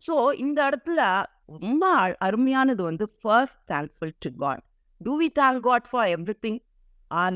so 0.09 0.33
இந்த 0.33 0.71
இடத்துல 0.71 1.01
ரொம்ப 1.47 1.87
அருமையானது 2.19 2.83
வந்து 2.83 3.09
first 3.23 3.59
thankful 3.73 4.15
to 4.19 4.33
God 4.37 4.63
too 5.01 5.15
we 5.23 5.29
thank 5.41 5.61
God 5.61 5.89
for 5.91 6.09
everything 6.41 6.61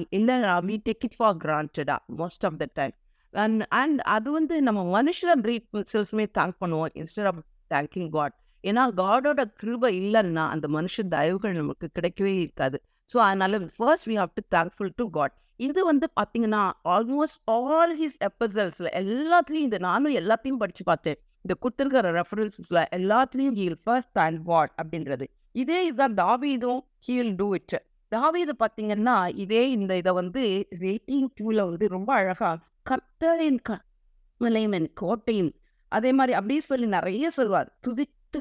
இல்லை 0.08 0.37
we 0.70 0.76
take 0.88 1.04
it 1.04 1.16
for 1.16 1.37
கிராண்டடா 1.37 1.96
most 2.18 2.46
of 2.46 2.56
the 2.56 2.68
time 2.73 2.94
and 3.35 3.62
and 3.70 4.00
அது 4.00 4.30
வந்து 4.30 4.62
நம்ம 4.62 5.02
மனுஷன் 5.02 5.42
ரீட்ஸுமே 5.42 6.26
தேங்க் 6.38 6.56
பண்ணுவோம். 6.64 6.90
Instead 6.94 7.26
of 7.26 7.42
thank you 7.75 8.06
God 8.16 8.35
ஏன்னா 8.64 8.85
காடோட 9.00 9.40
கிருபை 9.61 9.90
இல்லைன்னா 10.02 10.44
அந்த 10.54 10.66
மனுஷ 10.68 11.02
தயவுகள் 11.14 11.58
நமக்கு 11.61 11.87
கிடைக்கவே 11.96 12.35
இருக்காது. 12.44 12.78
ஸோ 13.11 13.16
அதனால 13.26 13.58
first 13.76 14.08
we 14.11 14.16
have 14.20 14.32
to 14.38 14.42
thankful 14.56 14.92
to 15.00 15.04
God 15.16 15.35
இது 15.61 15.80
வந்து 15.85 16.06
பார்த்தீங்கன்னா 16.18 16.62
ஆல்மோஸ்ட் 16.94 17.38
ஆல் 17.52 17.94
ஹிஸ் 18.00 18.18
எபிசல்ஸில் 18.28 18.90
எல்லாத்துலேயும் 19.00 19.66
இந்த 19.68 19.78
நானும் 19.88 20.16
எல்லாத்தையும் 20.20 20.61
படித்து 20.62 20.85
பார்த்தேன். 20.85 21.18
இந்த 21.44 21.54
கொடுத்துருக்கிற 21.62 22.11
ரெஃபரன்சஸில் 22.20 22.82
எல்லாத்துலேயும் 22.99 23.56
ஹீல் 23.61 23.78
ஃபர்ஸ்ட் 23.85 24.12
தேங்க் 24.18 24.42
காட் 24.50 24.73
அப்படின்றது. 24.80 25.26
இதே 25.54 25.78
இதுதான் 25.88 26.16
தாவீதும் 26.23 26.80
ஹீல் 27.06 27.35
டூ 27.37 27.49
இட் 27.58 27.76
தாவீது 28.12 28.52
பார்த்தீங்கன்னா 28.62 29.16
இதே 29.44 29.62
இந்த 29.76 29.92
இதை 29.96 30.12
வந்து 30.12 30.42
எயிட்டீன் 30.88 31.30
டூவில் 31.38 31.62
வந்து 31.70 31.87
ரொம்ப 31.88 32.11
அழகா 32.14 32.50
கர்த்தரின் 32.90 33.62
க 33.68 33.78
மலைமன் 34.40 34.88
கோட்டையும் 35.00 35.52
அதே 35.97 36.11
மாதிரி 36.19 36.33
அப்படியே 36.38 36.62
சொல்லி 36.71 36.87
நிறைய 36.97 37.31
சொல்வார் 37.38 37.69
துதித்து 37.87 38.38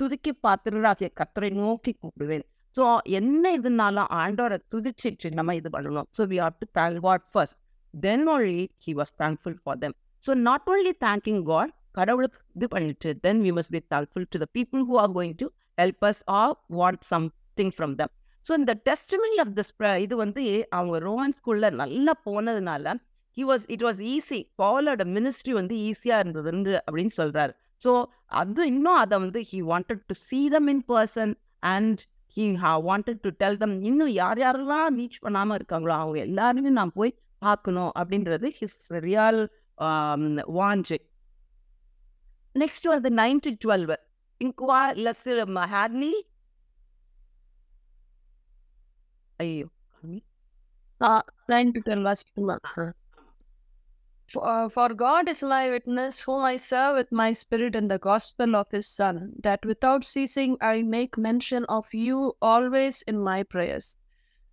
துதிக்கி 0.00 0.32
பாத்திரராகிய 0.44 1.08
கத்தரை 1.20 1.50
நோக்கி 1.60 1.92
கூப்பிடுவேன். 2.02 2.44
ஸோ 2.76 2.84
என்ன 3.18 3.52
இதுனாலும் 3.58 4.10
ஆண்டோரை 4.22 4.58
துதிச்சிட்டு 4.72 5.36
நம்ம 5.38 5.54
இது 5.60 5.68
பண்ணணும். 5.76 6.08
So 6.16 6.24
we 6.32 6.38
have 6.44 6.56
to 6.62 6.68
thank 6.78 6.98
God 7.06 7.24
first 7.32 7.58
then 7.94 8.26
only 8.34 8.60
he 8.86 8.92
was 9.00 9.12
thankful 9.22 9.58
for 9.62 9.78
them 9.84 9.94
so 10.24 10.34
not 10.48 10.68
only 10.72 10.92
thanking 11.06 11.42
God 11.50 11.72
கடவுளுக்கு 11.98 12.40
இது 12.56 12.66
பண்ணிட்டு 12.74 13.10
then 13.26 13.40
we 13.46 13.52
must 13.58 13.74
be 13.76 13.80
thankful 13.94 14.26
to 14.34 14.38
the 14.44 14.48
people 14.58 14.82
who 14.90 14.96
are 15.04 15.12
going 15.18 15.36
to 15.42 15.48
help 15.82 16.04
us 16.10 16.22
or 16.40 16.54
what 16.80 17.02
something 17.12 17.74
from 17.76 17.94
them. 18.00 18.10
So 18.46 18.54
இந்த 18.60 18.72
testimony 18.88 19.38
of 19.44 19.54
this 19.56 19.72
இது 20.04 20.14
வந்து 20.24 20.42
அவங்க 20.76 20.98
Roman 21.06 21.34
ஸ்கூலில் 21.38 21.76
நல்லா 21.80 22.12
போனதுனால 22.26 22.94
he 23.38 23.44
was 23.44 23.64
it 23.66 23.82
was 23.82 24.18
easy 24.18 24.50
பாலோட 24.62 25.04
மினிஸ்ட்ரி 25.04 25.50
வந்து 25.50 25.76
ஈஸியாக 25.76 26.22
இருந்ததுன்னு 26.24 26.78
அப்படின்னு 26.90 27.08
சொல்கிறாரு 27.16 27.52
ஸோ 27.84 28.04
அது 28.26 28.66
இன்னும் 28.66 28.94
அதை 28.94 29.18
வந்து 29.18 29.40
he 29.40 29.54
wanted 29.54 30.00
to 30.06 30.14
see 30.14 30.48
them 30.48 30.66
in 30.66 30.84
person 30.88 31.34
and 31.58 31.98
he 32.36 32.56
wanted 32.60 33.20
to 33.20 33.28
tell 33.36 33.56
them 33.56 33.82
இன்னும் 33.82 34.08
யார் 34.08 34.38
யாரெல்லாம் 34.38 34.96
ரீச் 34.96 35.20
பண்ணாமல் 35.20 35.58
இருக்காங்களோ 35.58 35.88
அவங்க 35.88 36.18
எல்லாருமே 36.18 36.68
நான் 36.68 36.92
போய் 36.94 37.18
பார்க்கணும் 37.38 37.90
அப்படின்றது 37.98 38.52
ஹிஸ் 38.60 38.88
ரியல் 38.88 39.52
வாஞ்சு. 40.54 40.96
நெக்ஸ்ட் 42.54 42.82
வந்து 42.82 43.08
நைன்டி 43.14 43.56
டுவெல்வ் 43.64 43.64
டுவெல் 43.64 43.96
இன்குவா 44.40 44.94
லெஸ் 44.96 45.54
ஹேட்லி 45.54 46.12
ஐயோ 49.36 49.66
Uh, 51.00 51.20
9 51.46 51.72
to 51.72 51.80
10. 51.82 52.97
For, 54.28 54.46
uh, 54.46 54.68
for 54.68 54.92
God 54.92 55.26
is 55.26 55.42
my 55.42 55.70
witness, 55.70 56.20
whom 56.20 56.44
I 56.44 56.58
serve 56.58 56.96
with 56.96 57.10
my 57.10 57.32
spirit 57.32 57.74
in 57.74 57.88
the 57.88 57.98
gospel 57.98 58.56
of 58.56 58.70
his 58.70 58.86
Son, 58.86 59.32
that 59.42 59.64
without 59.64 60.04
ceasing 60.04 60.58
I 60.60 60.82
make 60.82 61.16
mention 61.16 61.64
of 61.64 61.94
you 61.94 62.36
always 62.42 63.00
in 63.02 63.18
my 63.18 63.42
prayers, 63.42 63.96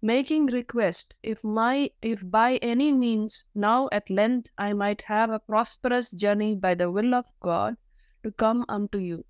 making 0.01 0.45
request, 0.45 1.13
if 1.23 1.43
my 1.43 1.91
if 2.01 2.21
by 2.23 2.55
any 2.57 2.93
means 2.93 3.43
now 3.53 3.89
at 3.91 4.09
length 4.09 4.47
I 4.57 4.71
might 4.71 5.01
have 5.01 5.29
a 5.29 5.39
prosperous 5.39 6.09
journey 6.11 6.55
by 6.55 6.73
the 6.75 6.89
will 6.89 7.13
of 7.13 7.25
God 7.41 7.75
to 8.23 8.31
come 8.31 8.63
unto 8.69 8.97
you. 8.97 9.25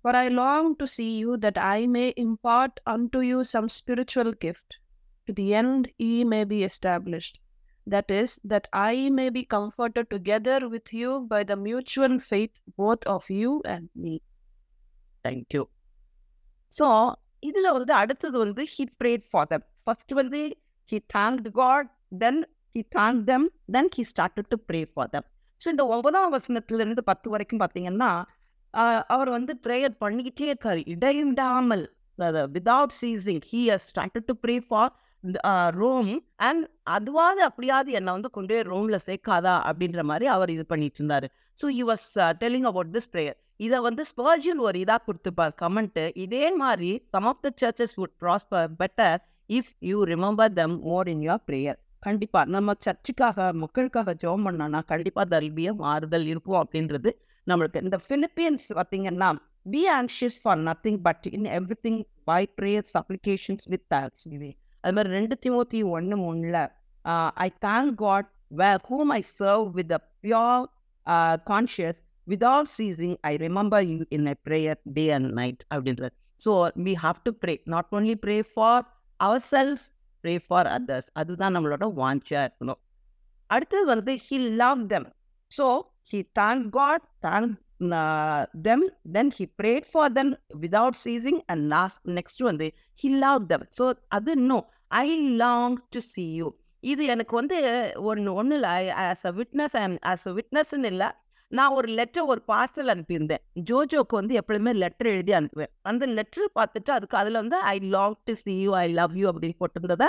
For 0.00 0.16
I 0.16 0.28
long 0.28 0.76
to 0.76 0.86
see 0.86 1.18
you 1.18 1.36
that 1.36 1.58
I 1.58 1.86
may 1.86 2.14
impart 2.16 2.80
unto 2.86 3.20
you 3.20 3.44
some 3.44 3.68
spiritual 3.68 4.32
gift, 4.32 4.78
to 5.26 5.34
the 5.34 5.54
end 5.54 5.92
ye 5.98 6.24
may 6.24 6.44
be 6.44 6.64
established. 6.64 7.40
That 7.86 8.10
is, 8.10 8.30
that 8.44 8.66
I 8.72 9.10
may 9.10 9.28
be 9.30 9.44
comforted 9.46 10.06
together 10.10 10.68
with 10.68 10.92
you 10.92 11.10
by 11.28 11.44
the 11.44 11.56
mutual 11.56 12.18
faith 12.20 12.54
both 12.76 13.04
of 13.06 13.24
you 13.40 13.52
and 13.74 13.86
me. 14.04 14.14
Thank you 15.24 15.62
so 16.72 16.86
இதில் 17.48 17.70
வந்து 17.76 17.92
அடுத்தது 18.00 18.36
வந்து 18.44 18.62
he 18.74 18.84
prayed 19.00 19.24
for 19.30 19.48
them 19.52 19.64
first 19.84 20.12
வந்து 20.20 20.40
he 20.90 20.98
thanked 21.14 21.48
God 21.60 21.88
then 22.24 22.40
he 22.74 22.82
thank 22.96 23.22
them 23.30 23.46
then 23.76 23.90
he 23.96 24.04
start 24.12 24.42
to 24.52 24.58
pray 24.68 24.80
for 24.92 25.10
them 25.14 25.26
so 25.60 25.68
இந்த 25.74 25.84
ஒன்பதாம் 25.94 26.34
வசனத்துலேருந்து 26.36 27.04
பத்து 27.10 27.30
வரைக்கும் 27.34 27.62
பார்த்தீங்கன்னா 27.64 28.10
அவர் 29.14 29.30
வந்து 29.36 29.52
ப்ரேயர் 29.64 29.94
பண்ணிக்கிட்டே 30.04 30.46
இருக்கார். 30.52 30.80
இடையிடாமல் 30.94 31.84
without 32.56 32.94
ceasing 33.00 33.42
he 33.52 33.62
started 33.88 34.28
to 34.30 34.34
pray 34.44 34.56
for 34.68 34.92
Rome 35.70 36.10
and 36.36 36.64
அதுவாது 36.82 37.42
அப்படியாவது 37.42 37.92
என்னை 37.92 38.12
வந்து 38.12 38.30
கொண்டு 38.30 38.54
போய் 38.54 38.62
ரோமில் 38.62 39.04
சேர்க்காதா 39.06 39.54
அப்படின்ற 39.68 40.02
மாதிரி 40.02 40.26
அவர் 40.26 40.50
இது 40.50 40.66
பண்ணிட்டு 40.66 41.00
இருந்தாரு. 41.02 41.26
So 41.60 41.66
he 41.68 41.82
was 41.90 42.06
telling 42.42 42.64
about 42.64 42.92
this 42.96 43.10
prayer 43.12 43.36
இதை 43.56 43.80
வந்து 43.80 44.04
ஸ்பர்ஜியன் 44.04 44.58
ஒரு 44.58 44.78
இதாக 44.84 45.00
கொடுத்துப்பார் 45.06 45.54
கமெண்ட்டு 45.62 46.10
இதே 46.14 46.50
மாதிரி 46.56 47.02
some 47.10 47.24
of 47.24 47.40
the 47.40 47.52
churches 47.62 47.96
would 48.00 48.16
prosper 48.24 48.68
better 48.82 49.16
if 49.50 49.72
you 49.80 50.04
remember 50.04 50.52
them 50.52 50.80
more 50.82 51.08
in 51.08 51.20
your 51.20 51.44
prayer 51.48 51.78
கண்டிப்பாக 52.00 52.50
நம்ம 52.50 52.72
சர்ச்சுக்காக 52.86 53.52
மக்களுக்காக 53.52 54.14
ஜெபம் 54.14 54.44
பண்ணோன்னா 54.46 54.82
கண்டிப்பாக 54.84 55.26
தல்பிய 55.34 55.74
மாறுதல் 55.74 56.26
இருக்கும் 56.26 56.60
அப்படின்றது 56.62 57.12
நம்மளுக்கு. 57.46 57.82
இந்த 57.82 57.98
பிலிப்பியன்ஸ் 58.08 58.68
பார்த்தீங்கன்னா 58.72 59.30
be 59.72 59.82
anxious 59.98 60.38
for 60.42 60.60
nothing 60.68 61.00
but 61.08 61.26
in 61.32 61.48
everything 61.86 62.00
by 62.24 62.48
prayers 62.60 62.96
applications 63.02 63.66
with 63.74 63.86
thanks 63.94 64.24
அது 64.86 64.94
மாதிரி 64.96 65.12
ரெண்டு 65.18 65.36
திமுத்தி 65.44 65.78
ஒன்று 65.96 66.16
மூணில் 66.24 66.58
I 67.46 67.48
thank 67.66 67.94
God 68.04 68.28
way 68.60 68.70
whom 68.90 69.12
I 69.18 69.22
serve 69.38 69.64
with 69.78 69.94
a 69.98 70.02
pure 70.24 70.66
conscience 71.50 72.02
without 72.26 72.68
ceasing, 72.68 73.16
I 73.22 73.36
remember 73.36 73.80
you 73.80 74.04
in 74.10 74.26
a 74.28 74.34
prayer 74.34 74.76
day 74.96 75.08
and 75.16 75.28
night. 75.40 75.60
அப்படின்றது 75.74 76.14
so 76.44 76.52
we 76.86 76.94
have 77.04 77.18
to 77.26 77.32
pray 77.42 77.56
not 77.74 77.86
only 77.96 78.16
pray 78.24 78.40
for 78.54 78.72
ourselves 79.20 79.82
pray 80.24 80.38
for 80.48 80.62
others 80.76 81.06
அதுதான் 81.20 81.54
நம்மளோட 81.56 81.86
வாஞ்சா 82.00 82.40
இருக்கணும் 82.46 82.80
அடுத்தது 83.50 83.86
வந்து 83.94 84.12
he 84.26 84.38
loved 84.62 84.88
them 84.94 85.04
so 85.50 85.66
he 86.10 86.18
thanked 86.38 86.66
God 86.80 87.00
thanked 87.26 87.54
uh, 88.00 88.42
them 88.66 88.80
then 89.16 89.28
he 89.36 89.44
prayed 89.60 89.84
for 89.94 90.06
them 90.18 90.28
without 90.64 90.94
ceasing 91.04 91.38
and 91.52 91.60
last 91.74 92.00
next 92.18 92.40
வந்து 92.50 92.68
he 93.02 93.10
loved 93.24 93.48
them 93.52 93.64
so 93.78 93.86
அது 94.18 94.32
இன்னும் 94.40 94.66
I 94.90 95.08
long 95.42 95.76
to 95.94 96.00
see 96.12 96.24
you 96.40 96.48
இது 96.82 97.02
எனக்கு 97.14 97.34
வந்து 97.40 97.56
ஒன்று 98.08 98.32
ஒன்றும் 98.40 98.56
இல்லை 98.58 98.72
as 99.04 99.24
a 99.30 99.32
witness 99.38 99.76
as 100.12 100.26
a 100.30 100.32
விட்னஸ்ன்னு 100.38 100.90
இல்லை. 100.92 101.08
நான் 101.52 101.74
ஒரு 101.78 101.88
லெட்டர் 101.98 102.28
ஒரு 102.32 102.40
பார்சல் 102.50 102.92
அனுப்பியிருந்தேன். 102.92 103.42
ஜோஜோக்கு 103.68 104.14
வந்து 104.20 104.34
எப்பொழுதுமே 104.40 104.72
லெட்டர் 104.82 105.10
எழுதி 105.12 105.32
அனுப்புவேன். 105.38 105.72
அந்த 105.90 106.04
லெட்டர் 106.18 106.48
பார்த்துட்டு 106.58 106.90
அதுக்கு 106.96 107.16
அதில் 107.20 107.40
வந்து 107.42 107.58
I 107.72 107.76
long 107.96 108.16
to 108.28 108.34
see 108.44 108.54
you 108.64 108.72
I 108.82 108.86
love 109.00 109.14
you 109.20 109.26
அப்படின்னு 109.32 109.58
போட்டிருந்ததை 109.62 110.08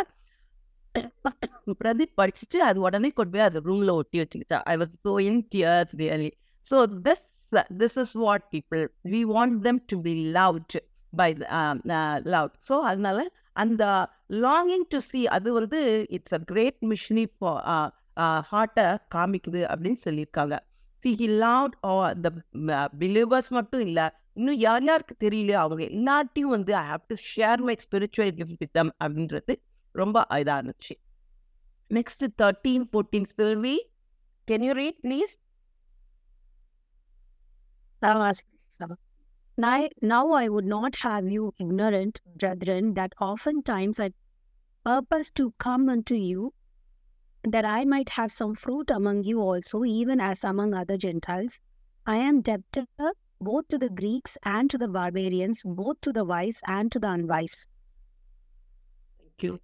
பிரதீப் 1.81 2.17
படிச்சுட்டு 2.19 2.59
அது 2.67 2.77
உடனே 2.87 3.09
கொண்டு 3.17 3.33
போய் 3.33 3.47
அது 3.47 3.59
ரூமில் 3.69 3.97
ஒட்டி 3.99 4.17
வச்சுக்கிட்டா. 4.21 4.59
I 4.71 4.75
was 4.81 4.93
so 5.07 5.13
in 5.29 5.41
tears 5.53 5.91
really 6.01 6.29
so 6.67 6.77
this 7.07 7.23
this 7.81 7.97
is 8.03 8.13
what 8.23 8.45
people 8.53 8.81
we 9.13 9.21
want 9.33 9.57
them 9.67 9.81
to 9.91 9.97
be 10.07 10.13
loved 10.37 10.77
by 11.13 11.29
love 12.35 12.49
so 12.69 12.77
அதனால 12.91 13.19
அந்த 13.57 13.83
லாங்கிங் 14.43 14.87
டு 14.89 14.99
சி 14.99 15.19
அது 15.27 15.49
வந்து 15.53 15.79
it's 16.09 16.33
uh, 16.33 16.37
uh, 16.37 16.41
a 16.41 16.49
great 16.51 16.79
missionary 16.89 17.25
for 17.33 17.59
ஹார்ட்டை 18.51 18.85
காமிக்குது 19.15 19.61
அப்படின்னு 19.71 19.99
சொல்லியிருக்காங்க. 20.05 20.55
See 21.03 21.11
he 21.19 21.27
love 21.37 21.67
the 22.21 22.29
believers 22.99 23.49
மட்டும் 23.49 23.83
இல்லை 23.87 24.05
இன்னும் 24.33 24.59
யார் 24.59 24.83
யாருக்கு 24.83 25.15
தெரியலையோ 25.25 25.59
அவங்க 25.59 25.83
எல்லாத்தையும் 25.91 26.53
வந்து 26.55 26.71
I 26.75 26.85
have 26.87 27.03
to 27.07 27.15
share 27.29 27.61
my 27.67 27.75
spiritual 27.85 28.33
gift 28.39 28.59
with 28.59 28.73
them 28.73 28.91
அப்படின்றது 29.03 29.53
ரொம்ப 29.95 30.17
இதாக 30.39 30.57
இருந்துச்சு 30.59 30.95
next 31.91 32.25
thirteen 32.41 32.85
fourteen 32.91 33.29
Selvi 33.33 33.77
can 34.47 34.65
you 34.67 34.73
read 34.73 34.99
please 35.01 35.33
I'll 39.56 39.74
ask. 39.74 39.90
Now, 40.00 40.26
now 40.26 40.30
I 40.30 40.48
would 40.48 40.66
not 40.66 40.96
have 40.96 41.30
you 41.30 41.52
ignorant, 41.58 42.20
brethren, 42.38 42.94
that 42.94 43.12
oftentimes 43.20 44.00
I 44.00 44.10
purpose 44.84 45.30
to 45.30 45.52
come 45.58 45.88
unto 45.88 46.14
you, 46.14 46.54
that 47.44 47.64
I 47.64 47.84
might 47.84 48.08
have 48.08 48.32
some 48.32 48.54
fruit 48.54 48.90
among 48.90 49.24
you 49.24 49.40
also, 49.40 49.84
even 49.84 50.20
as 50.20 50.44
among 50.44 50.74
other 50.74 50.96
Gentiles. 50.96 51.60
I 52.06 52.16
am 52.16 52.40
debtor 52.40 52.86
both 53.40 53.68
to 53.68 53.78
the 53.78 53.90
Greeks 53.90 54.38
and 54.44 54.70
to 54.70 54.78
the 54.78 54.88
barbarians, 54.88 55.62
both 55.64 56.00
to 56.02 56.12
the 56.12 56.24
wise 56.24 56.60
and 56.66 56.92
to 56.92 56.98
the 56.98 57.08
unwise. 57.08 57.66
Thank you 59.18 59.58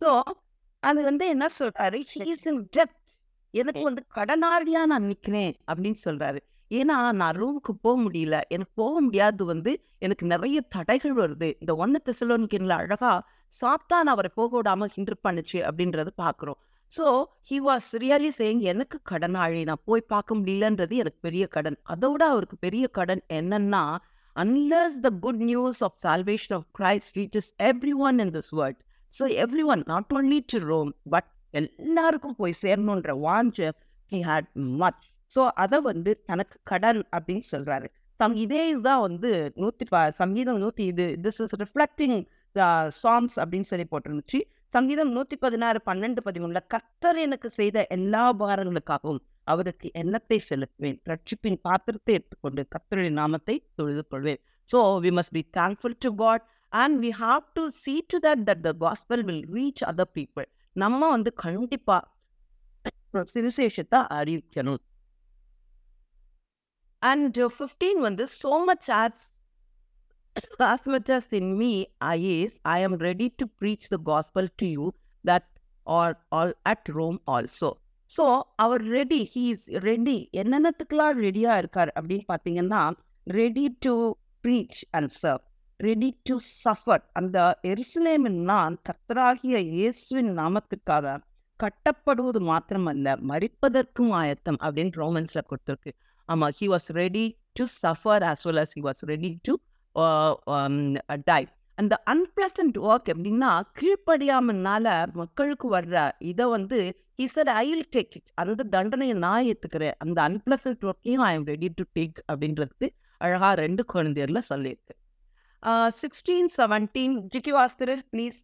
so 0.00 0.22
அது 0.80 1.02
வந்து 1.02 1.28
என்ன 1.28 1.48
சொல்றாரு 1.58 1.98
he's 2.02 2.46
in 2.46 2.68
depth 2.76 2.98
எனக்கு 3.50 3.82
வந்து 3.82 4.06
கடனாளியா 4.14 4.86
நான் 4.86 5.02
நிக்கிறேன் 5.02 5.54
அப்படின்னு 5.68 5.98
சொல்றாரு 6.04 6.40
ஏன்னா 6.71 6.97
நான் 7.21 7.37
ரூமுக்கு 7.41 7.73
போக 7.85 7.95
முடியல. 8.05 8.35
எனக்கு 8.49 8.73
போக 8.75 8.95
முடியாது 9.01 9.43
வந்து 9.45 9.71
எனக்கு 9.99 10.25
நிறைய 10.25 10.57
தடைகள் 10.75 11.15
வருது. 11.21 11.49
இந்த 11.61 11.73
ஒன்னு 11.75 11.99
தெசலோனிக்கன்ல 12.09 12.75
அழகா 12.83 13.13
சாத்தான் 13.55 14.09
அவரை 14.13 14.31
போக 14.39 14.51
விடாம 14.57 14.87
ஹிண்டர் 14.95 15.23
பண்ணுச்சு 15.25 15.59
அப்படின்றத 15.67 16.11
பாக்குறோம். 16.23 16.59
So 16.93 17.05
he 17.49 17.57
was 17.67 17.87
really 18.03 18.31
saying 18.39 18.61
எனக்கு 18.71 18.97
கடனாளி 19.11 19.61
நான் 19.69 19.85
போய் 19.85 20.09
பார்க்க 20.13 20.39
முடியலன்றது 20.39 20.95
எனக்கு 21.03 21.19
பெரிய 21.27 21.45
கடன். 21.55 21.77
அதை 21.93 22.09
விட 22.11 22.23
அவருக்கு 22.33 22.57
பெரிய 22.65 22.85
கடன் 22.97 23.23
என்னன்னா 23.39 23.83
unless 24.35 24.97
the 25.05 25.09
good 25.25 25.41
news 25.49 25.79
of 25.87 25.97
salvation 26.05 26.55
of 26.57 26.67
Christ 26.79 27.15
reaches 27.19 27.49
everyone 28.07 28.19
in 28.25 28.33
this 28.37 28.51
world 28.59 28.81
so 29.13 29.25
everyone 29.73 29.83
not 29.87 30.13
only 30.17 30.39
to 30.53 30.59
Rome 30.71 30.91
but 31.09 31.29
எல்லாருக்கும் 31.53 32.37
போய் 32.39 32.59
சேரணுன்ற 32.63 33.11
வாஞ்ச 33.25 33.59
ஹி 34.11 34.19
ஹேட் 34.29 34.49
மச் 34.81 35.05
ஸோ 35.35 35.47
அதை 35.63 35.81
வந்து 35.81 36.11
தனக்கு 36.25 36.59
கடன் 36.63 37.07
அப்படின்னு 37.17 37.41
சொல்றாரு. 37.51 37.87
சம் 38.15 38.35
இதே 38.35 38.69
இதுதான் 38.69 39.01
வந்து 39.01 39.51
நூத்தி 39.55 39.85
ப- 39.89 40.11
சங்கீதம் 40.11 40.61
நூத்தி 40.61 40.79
இது 40.91 41.17
திஸ் 41.21 41.41
இஸ் 41.43 41.55
ரிஃப்ளெக்டிங் 41.55 42.25
சாங்ஸ் 43.03 43.35
அப்படின்னு 43.35 43.67
சொல்லி 43.71 43.85
போட்டிருந்துச்சு. 43.91 44.39
சங்கீதம் 44.67 45.15
நூத்தி 45.15 45.35
பதினாறு 45.39 45.81
பன்னெண்டு 45.85 46.17
பதிமூணுல 46.25 46.57
கர்த்தர் 46.67 47.17
எனக்கு 47.17 47.49
செய்த 47.49 47.87
எல்லா 47.87 48.33
உபகாரங்களுக்காகவும் 48.33 49.19
அவருக்கு 49.43 49.89
எண்ணத்தை 49.93 50.41
செலுத்துவேன். 50.49 50.99
ரட்சிப்பின் 51.05 51.59
பாத்திரத்தை 51.61 52.15
எடுத்துக்கொண்டு 52.15 52.67
கர்த்தருடைய 52.75 53.11
நாமத்தை 53.11 53.55
தொழுது 53.75 54.07
கொள்வேன் 54.07 54.39
so 54.73 54.75
we 54.75 55.11
must 55.11 55.31
be 55.31 55.49
thankful 55.57 55.95
to 55.99 56.15
God 56.15 56.45
and 56.69 57.03
we 57.03 57.09
have 57.19 57.45
to 57.53 57.67
see 57.67 57.99
to 58.07 58.17
that 58.17 58.43
that 58.45 58.59
the 58.59 58.73
gospel 58.79 59.23
will 59.23 59.45
reach 59.53 59.85
other 59.85 60.11
people 60.13 60.45
நம்ம 60.73 61.09
வந்து 61.09 61.33
கண்டிப்பா 61.33 62.15
சுவிசேஷத்தை 63.33 63.99
அறிவிக்கணும். 64.09 64.77
அண்ட் 67.07 67.39
ஃபிஃப்டீன் 67.55 67.99
uh, 67.99 68.05
வந்து 68.07 68.25
so 68.35 68.53
much 68.67 68.89
as 68.97 69.17
as 70.65 70.87
much 70.87 71.11
as 71.11 71.29
in 71.39 71.51
me 71.59 71.71
I 72.09 72.17
is 72.33 72.55
I 72.69 72.77
am 72.83 72.97
ready 73.07 73.27
to 73.39 73.45
preach 73.59 73.87
the 73.93 73.97
gospel 74.09 74.49
to 74.61 74.67
you 74.69 74.85
that 75.25 75.49
are 75.87 76.15
all 76.31 76.55
at 76.71 76.89
Rome 76.97 77.19
also 77.35 77.71
so 78.09 78.25
our 78.63 78.83
ready 78.97 79.21
he 79.33 79.43
is 79.53 79.67
ready 79.85 80.17
என்னென்னத்துக்கெல்லாம் 80.41 81.17
ரெடியாக 81.19 81.61
இருக்கார் 81.63 81.91
அப்படின்னு 81.97 82.25
பார்த்தீங்கன்னா 82.27 82.83
ready 83.27 83.65
to 83.85 83.93
preach 84.43 84.81
and 84.91 85.11
serve 85.13 85.43
ready 85.79 86.09
to 86.27 86.35
suffer 86.63 87.03
அந்த 87.13 87.39
எருசலேமின் 87.71 88.39
நான் 88.43 88.75
கர்த்தராகிய 88.87 89.57
இயேசுவின் 89.73 90.31
நாமத்துக்காக 90.39 91.15
கட்டப்படுவது 91.59 92.39
மாத்திரமல்ல 92.49 93.13
மறிப்பதற்கும் 93.29 94.11
ஆயத்தம் 94.11 94.59
அப்படின்னு 94.63 94.93
ரோமன்ஸில் 94.95 95.47
கொடுத்துருக்கு. 95.47 95.91
ஆமா 96.33 96.47
he 96.59 96.67
was 96.73 96.87
ready 97.01 97.25
to 97.53 97.65
suffer 97.83 98.23
as 98.31 98.43
well 98.47 98.61
as 98.63 98.73
he 98.77 98.81
was 98.87 99.03
ready 99.11 99.31
to 99.47 99.53
die 101.31 101.43
அந்த 101.81 101.95
அன்பிளசன்ட் 102.13 102.77
ஒர்க் 102.89 103.09
எப்படின்னா 103.13 103.51
கீழ்ப்படியாமனால 103.79 104.87
மக்களுக்கு 105.21 105.67
வர்ற 105.75 106.11
இதை 106.31 106.45
வந்து 106.55 106.79
he 107.19 107.25
said 107.35 107.49
I 107.61 107.65
will 107.69 107.89
take 107.95 108.15
it 108.17 108.29
அந்த 108.41 108.63
தண்டனையை 108.75 109.15
நான் 109.25 109.45
ஏத்துக்கிறேன். 109.51 109.95
அந்த 110.03 110.17
unpleasant 110.29 110.83
ஒர்க்கையும் 110.89 111.23
I 111.29 111.31
am 111.37 111.45
ready 111.53 111.69
to 111.79 111.83
take 111.99 112.17
அப்படின்றது 112.31 112.87
அழகா 113.21 113.49
ரெண்டு 113.63 113.83
குழந்தையர்ல 113.93 114.41
சொல்லியிருக்கு. 114.49 114.95
சிக்ஸ்டீன் 116.01 116.49
செவன்டீன் 116.57 117.15
ஜிக்கி 117.33 117.53
வாஸ்திரு 117.59 117.95
please 118.13 118.39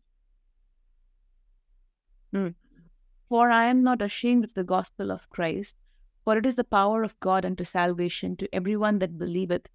For 3.32 3.46
I 3.52 3.66
am 3.74 3.80
not 3.88 4.02
ashamed 4.08 4.44
of 4.48 4.54
the 4.58 4.64
gospel 4.72 5.08
of 5.16 5.22
Christ, 5.36 5.76
for 6.25 6.37
it 6.37 6.47
is 6.47 6.57
the 6.57 6.65
power 6.65 7.03
of 7.03 7.19
God 7.21 7.45
unto 7.45 7.65
salvation 7.65 8.37
to 8.37 8.49
everyone 8.53 8.99
that 9.01 9.19
believeth, 9.19 9.67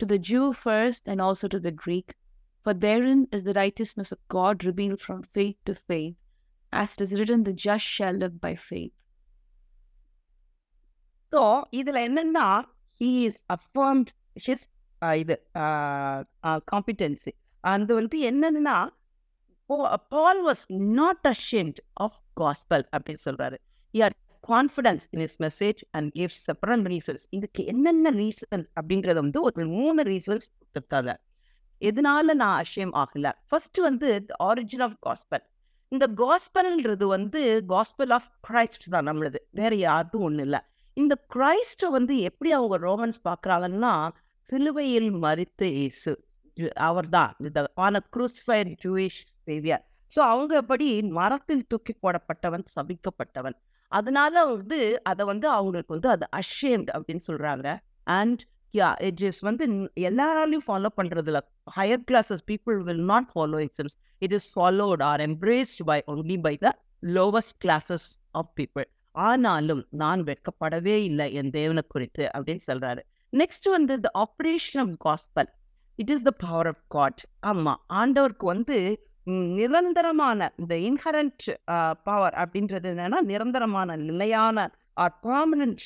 to 0.00 0.06
the 0.06 0.18
Jew 0.18 0.52
first 0.52 1.06
and 1.06 1.20
also 1.20 1.48
to 1.48 1.60
the 1.60 1.72
Greek. 1.84 2.14
For 2.66 2.74
therein 2.74 3.28
is 3.32 3.44
the 3.44 3.54
righteousness 3.54 4.12
of 4.12 4.26
God 4.28 4.64
revealed 4.64 5.00
from 5.00 5.22
faith 5.22 5.56
to 5.64 5.74
faith, 5.74 6.16
as 6.72 6.94
it 6.94 7.00
is 7.00 7.14
written, 7.18 7.44
the 7.44 7.52
just 7.52 7.84
shall 7.84 8.14
live 8.24 8.40
by 8.40 8.54
faith. 8.70 8.92
So 11.32 11.42
இதுல 11.78 11.98
என்னன்னா 12.08 12.46
he 13.00 13.10
is 13.26 13.38
அஃபர்ம்ட் 13.54 14.10
his 14.46 14.64
இது 15.20 15.34
competency 16.72 17.32
அது 17.64 17.94
வந்து 18.00 18.18
என்னன்னா 18.30 18.76
Paul 20.14 20.40
was 20.48 20.64
not 21.00 21.26
ashamed 21.32 21.80
of 22.04 22.18
gospel 22.40 22.84
அப்படின்னு 22.94 23.24
சொல்றாரு 23.28 23.58
யார் 24.00 24.16
confidence 24.51 25.05
in 25.15 25.23
his 25.27 25.37
message 25.45 25.81
and 25.97 26.09
give 26.19 26.33
several 26.47 26.85
reasons 26.93 27.25
இதுக்கு 27.37 27.61
என்னென்ன 27.73 28.11
ரீசன் 28.21 28.63
அப்படின்றத 28.79 29.17
வந்து 29.25 29.41
ஒரு 29.47 29.65
மூணு 29.77 30.03
ரீசன்ஸ் 30.11 30.47
கொடுத்துருக்காங்க. 30.51 31.13
எதனால 31.81 32.33
நான் 32.41 32.57
அஷேம் 32.63 32.93
ஆகல? 33.03 33.31
ஃபர்ஸ்ட் 33.49 33.79
வந்து 33.87 34.09
ஆரிஜின் 34.49 34.83
ஆஃப் 34.87 34.97
காஸ்பல் 35.07 35.45
இந்த 35.91 36.05
காஸ்பல்ன்றது 36.21 37.05
வந்து 37.15 37.41
காஸ்பல் 37.73 38.13
ஆஃப் 38.15 38.29
கிரைஸ்ட் 38.47 38.87
தான் 38.95 39.07
நம்மளது. 39.09 39.39
வேற 39.59 39.73
யாருக்கும் 39.87 40.25
ஒன்றும் 40.27 40.45
இல்லை. 40.47 40.61
இந்த 40.97 41.15
கிரைஸ்ட 41.33 41.89
வந்து 41.97 42.13
எப்படி 42.29 42.49
அவங்க 42.57 42.77
ரோமன்ஸ் 42.87 43.19
பார்க்குறாங்கன்னா 43.27 43.93
சிலுவையில் 44.49 45.11
மறித்த 45.25 45.61
இயேசு. 45.77 46.11
அவர் 46.89 47.09
தான் 47.15 47.31
இந்த 47.47 47.61
ஆன 47.85 48.01
குரூஸ்ஃபைட் 48.15 48.71
ஜூயிஷ் 48.83 49.21
சேவியர் 49.47 49.83
ஸோ 50.13 50.19
அவங்க 50.31 50.53
எப்படி 50.61 50.87
மரத்தில் 51.17 51.65
தூக்கி 51.71 51.93
போடப்பட்டவன் 52.03 52.63
சபிக்கப்பட்டவன். 52.75 53.57
அதனால 53.87 54.45
வந்து 54.45 55.03
அதை 55.03 55.25
வந்து 55.25 55.49
அவங்களுக்கு 55.49 55.93
வந்து 55.93 56.09
அது 56.09 56.27
அஷேம்ட் 56.35 56.89
அப்படின்னு 56.97 57.23
சொல்றாங்க. 57.27 57.77
அண்ட் 58.03 58.41
யா 58.73 59.03
இட் 59.03 59.21
இஸ் 59.21 59.39
வந்து 59.39 59.91
எல்லாராலையும் 59.99 60.65
ஃபாலோ 60.67 60.89
பண்றதுல 60.97 61.39
higher 61.75 62.03
classes 62.11 62.43
people 62.47 62.83
will 62.83 63.05
not 63.05 63.29
follow 63.35 63.59
it's 63.59 63.97
it 64.17 64.31
is 64.31 64.59
followed 64.59 65.03
or 65.03 65.19
embraced 65.19 65.83
by 65.85 66.03
only 66.07 66.41
by 66.41 66.57
the 66.57 66.71
lowest 67.01 67.57
classes 67.65 68.07
of 68.31 68.51
people 68.59 68.87
ஆனாலும் 69.11 69.87
நான் 69.89 70.23
வெட்கப்படவே 70.23 70.95
இல்லை 71.09 71.33
என் 71.33 71.49
தேவனை 71.49 71.83
குறித்து 71.87 72.29
அப்படின்னு 72.37 72.63
சொல்றாரு. 72.67 72.99
நெக்ஸ்ட் 73.33 73.69
வந்து 73.69 73.99
the 73.99 74.09
operation 74.19 74.81
of 74.83 74.95
gospel 75.05 75.49
it 75.95 76.09
is 76.09 76.21
the 76.21 76.31
power 76.31 76.67
of 76.67 76.83
God 76.87 77.21
ஆமா 77.47 77.75
ஆண்டவருக்கு 77.93 78.45
வந்து 78.45 79.06
நிரந்தரமான 79.57 80.39
இந்த 80.61 80.73
இன்ஹரண்ட் 80.89 81.45
பவர் 82.07 82.35
அப்படின்றது 82.41 82.87
என்னன்னா 82.93 83.19
நிரந்தரமான 83.31 83.97
நிலையான 84.09 84.57
பர்மனன்ட் 85.25 85.85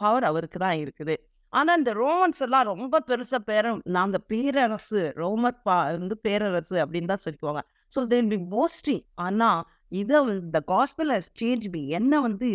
பவர் 0.00 0.24
அவருக்கு 0.30 0.58
தான் 0.64 0.78
இருக்குது. 0.84 1.14
ஆனா 1.52 1.70
இந்த 1.80 1.92
ரோமன்ஸ் 2.02 2.42
எல்லாம் 2.46 2.68
ரொம்ப 2.70 2.96
பெருசா 3.10 3.38
பேர 3.50 3.64
நாங்க 3.96 4.16
பேரரசு 4.32 5.02
ரோமர் 5.22 5.58
பா 5.66 5.76
வந்து 6.02 6.16
பேரரசு 6.26 6.76
அப்படின்னு 6.84 7.10
தான் 7.12 7.24
சொல்லிக்குவாங்க. 7.24 7.62
ஸோ 7.92 8.00
தேன் 8.12 8.30
பி 8.32 8.38
போஸ்டிங் 8.54 9.02
ஆனா 9.26 9.50
இதை 10.00 10.16
இந்த 10.32 10.58
காஸ்பிள் 10.72 11.10
ஹஸ் 11.14 11.30
சேஞ்ச் 11.42 11.66
பி 11.74 11.82
என்ன 11.98 12.14
வந்து 12.26 12.48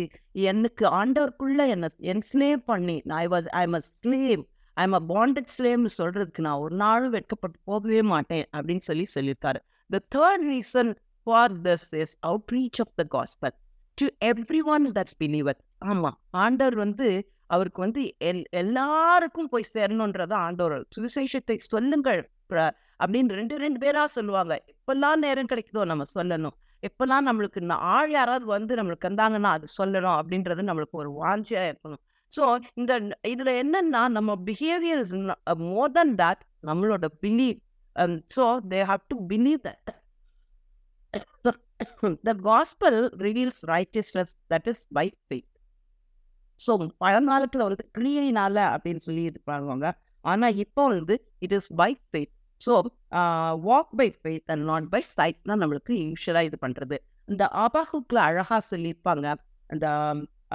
எனக்கு 0.50 0.84
ஆண்டவருக்குள்ள 1.00 1.62
என்ன 1.74 1.88
என்ஸ்லேவ் 2.12 2.60
பண்ணி 2.72 2.96
I 3.22 3.24
was 3.34 3.48
I 3.62 3.64
must 3.74 3.88
slave 4.04 4.42
I 4.76 4.84
am 4.88 4.96
a 5.00 5.02
bonded 5.14 5.50
ஸ்லேவ்னு 5.56 5.92
சொல்றதுக்கு 6.00 6.46
நான் 6.48 6.62
ஒரு 6.64 6.76
நாளும் 6.84 7.14
வெட்கப்பட்டு 7.16 7.58
போகவே 7.70 8.02
மாட்டேன் 8.12 8.46
அப்படின்னு 8.56 8.84
சொல்லி 8.90 9.06
சொல்லியிருக்காரு. 9.16 9.60
The 9.90 10.00
third 10.14 10.48
reason 10.48 10.96
for 11.22 11.62
this 11.62 11.92
is 11.92 12.18
outreach 12.26 12.80
of 12.80 12.86
the 12.86 13.04
the 13.04 13.18
gospel 13.18 13.54
to 13.94 14.06
every 14.24 14.62
one 14.64 14.92
that's 14.92 15.16
believer 15.18 15.56
ஆமாம் 15.78 16.18
ஆண்டவர் 16.30 16.74
வந்து 16.74 17.30
அவருக்கு 17.46 17.80
வந்து 17.80 18.14
எல் 18.24 18.44
எல்லாருக்கும் 18.50 19.48
போய் 19.48 19.64
சேரணுன்றத 19.74 20.32
ஆண்டவர் 20.32 20.86
சுவிசேஷத்தை 20.96 21.56
சொல்லுங்கள் 21.56 22.30
பிர- 22.48 22.72
அப்படின்னு 23.04 23.28
ரெண்டு 23.28 23.56
ரெண்டு 23.56 23.78
பேராக 23.78 24.06
சொல்லுவாங்க. 24.06 24.64
எப்பெல்லாம் 24.66 25.16
நேரம் 25.16 25.46
கிடைக்குதோ 25.46 25.84
நம்ம 25.84 26.02
சொல்லணும். 26.14 26.54
எப்பெல்லாம் 26.82 27.26
நம்மளுக்கு 27.26 27.70
ஆள் 27.70 28.10
யாராவது 28.10 28.46
வந்து 28.46 28.74
நம்மளுக்கு 28.76 29.08
வந்தாங்கன்னா 29.08 29.42
அது 29.42 29.66
சொல்லணும் 29.82 30.16
அப்படின்றது 30.18 30.62
நம்மளுக்கு 30.62 30.92
ஒரு 30.92 31.10
வாஞ்சியா 31.22 31.72
இருக்கணும். 31.72 32.02
ஸோ 32.36 32.58
இந்த 32.74 32.98
இதுல 33.28 33.62
என்னன்னா 33.62 34.08
நம்ம 34.08 34.36
behaviour 34.44 34.98
is 34.98 35.14
more 35.56 35.90
than 35.90 36.14
that 36.14 36.40
நம்மளோட 36.62 37.04
believe 37.20 37.58
Um, 37.96 38.22
so 38.28 38.60
they 38.64 38.82
have 38.84 39.02
to 39.10 39.16
believe 39.32 39.62
that. 39.62 39.82
the 42.28 42.34
gospel 42.42 43.10
reveals 43.18 43.64
righteousness 43.68 44.34
that 44.48 44.66
is 44.66 44.80
by 44.90 45.06
faith. 45.28 45.50
So 46.60 46.72
பழங்காலத்தில் 47.02 47.64
வந்து 47.66 47.84
கிரியைனால 47.96 48.56
அப்படின்னு 48.74 49.02
சொல்லி 49.06 49.22
இது 49.30 49.40
பண்ணுவாங்க. 49.50 49.86
ஆனால் 50.24 50.58
இப்போ 50.64 50.82
வந்து 50.92 51.14
it 51.44 51.54
is 51.58 51.68
by 51.80 51.88
faith 52.10 52.32
so 52.60 52.74
walk 53.70 53.90
by 54.00 54.06
faith 54.20 54.50
and 54.52 54.64
not 54.70 54.86
by 54.92 55.00
sight 55.14 55.40
தான் 55.50 55.60
நம்மளுக்கு 55.62 55.94
யூஸ்வலாக 56.04 56.48
இது 56.48 56.58
பண்ணுறது 56.66 56.96
இந்த 57.28 57.44
அபாஹுக்கில் 57.64 58.22
அழகாக 58.28 58.60
சொல்லியிருப்பாங்க. 58.70 59.26
அந்த 59.70 59.86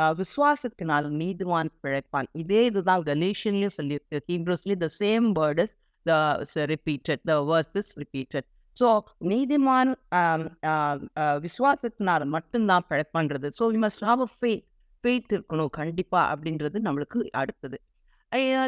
ஆஹ் 0.02 0.15
விசுவாசத்தினால் 0.21 1.08
நீதிமான் 1.21 1.71
பிழைப்பான். 1.84 2.28
இதே 2.41 2.62
இதுதான் 2.69 3.04
கணேஷன்லயும் 3.10 3.78
சொல்லியிருக்கு. 3.80 4.17
ஹீப்ரோஸ்லி 4.32 4.75
the 4.84 4.89
same 5.02 5.28
word 5.39 5.63
the 6.05 6.19
so 6.45 6.65
repeated, 6.65 7.19
the 7.23 7.38
verse 7.43 7.75
is 7.75 7.91
repeated 7.97 8.47
so 8.77 8.89
நீதிமான் 9.29 9.89
ஆம், 10.17 10.43
ஆம், 10.71 11.01
ஆஹ் 11.15 11.39
விசுவாசத்தினால் 11.45 12.25
மட்டும்தான் 12.35 12.85
பிழைப்பான்றது 12.89 13.47
so 13.57 13.65
we 13.71 13.79
must 13.83 14.03
have 14.09 14.21
a 14.21 14.29
faith 14.35 14.65
faith 15.03 15.33
இருக்கணும் 15.35 15.71
கண்டிப்பாக 15.77 16.25
அப்படின்றது 16.33 16.77
நம்மளுக்கு 16.85 17.19
அடுத்தது. 17.33 17.77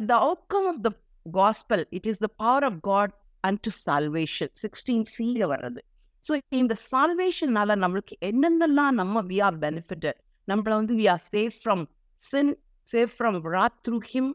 The 0.03 0.13
outcome 0.21 0.67
of 0.71 0.81
the 0.81 0.89
gospel 1.25 1.83
it 1.91 2.07
is 2.11 2.21
the 2.21 2.29
power 2.37 2.65
of 2.69 2.79
God 2.87 3.13
and 3.43 3.59
to 3.63 3.71
salvation 3.79 4.51
sixteen 4.63 5.05
சியில் 5.13 5.45
வர்றது. 5.53 5.81
ஸோ 6.25 6.31
இந்த 6.57 6.75
சால்வேஷனால 6.89 7.75
நம்மளுக்கு 7.83 8.15
என்னென்னலாம் 8.29 8.97
நம்ம 9.01 9.23
வி 9.31 9.39
ஆர் 9.41 9.57
பெனிஃபிட்டட் 9.59 10.19
நம்மளை 10.47 10.75
வந்து 10.75 10.95
we 10.99 11.07
are 11.09 11.23
safe 11.29 11.57
from 11.61 11.83
sin 12.23 12.51
safe 12.89 13.13
from 13.15 13.37
wrath 13.55 13.79
through 13.87 13.99
him 14.11 14.31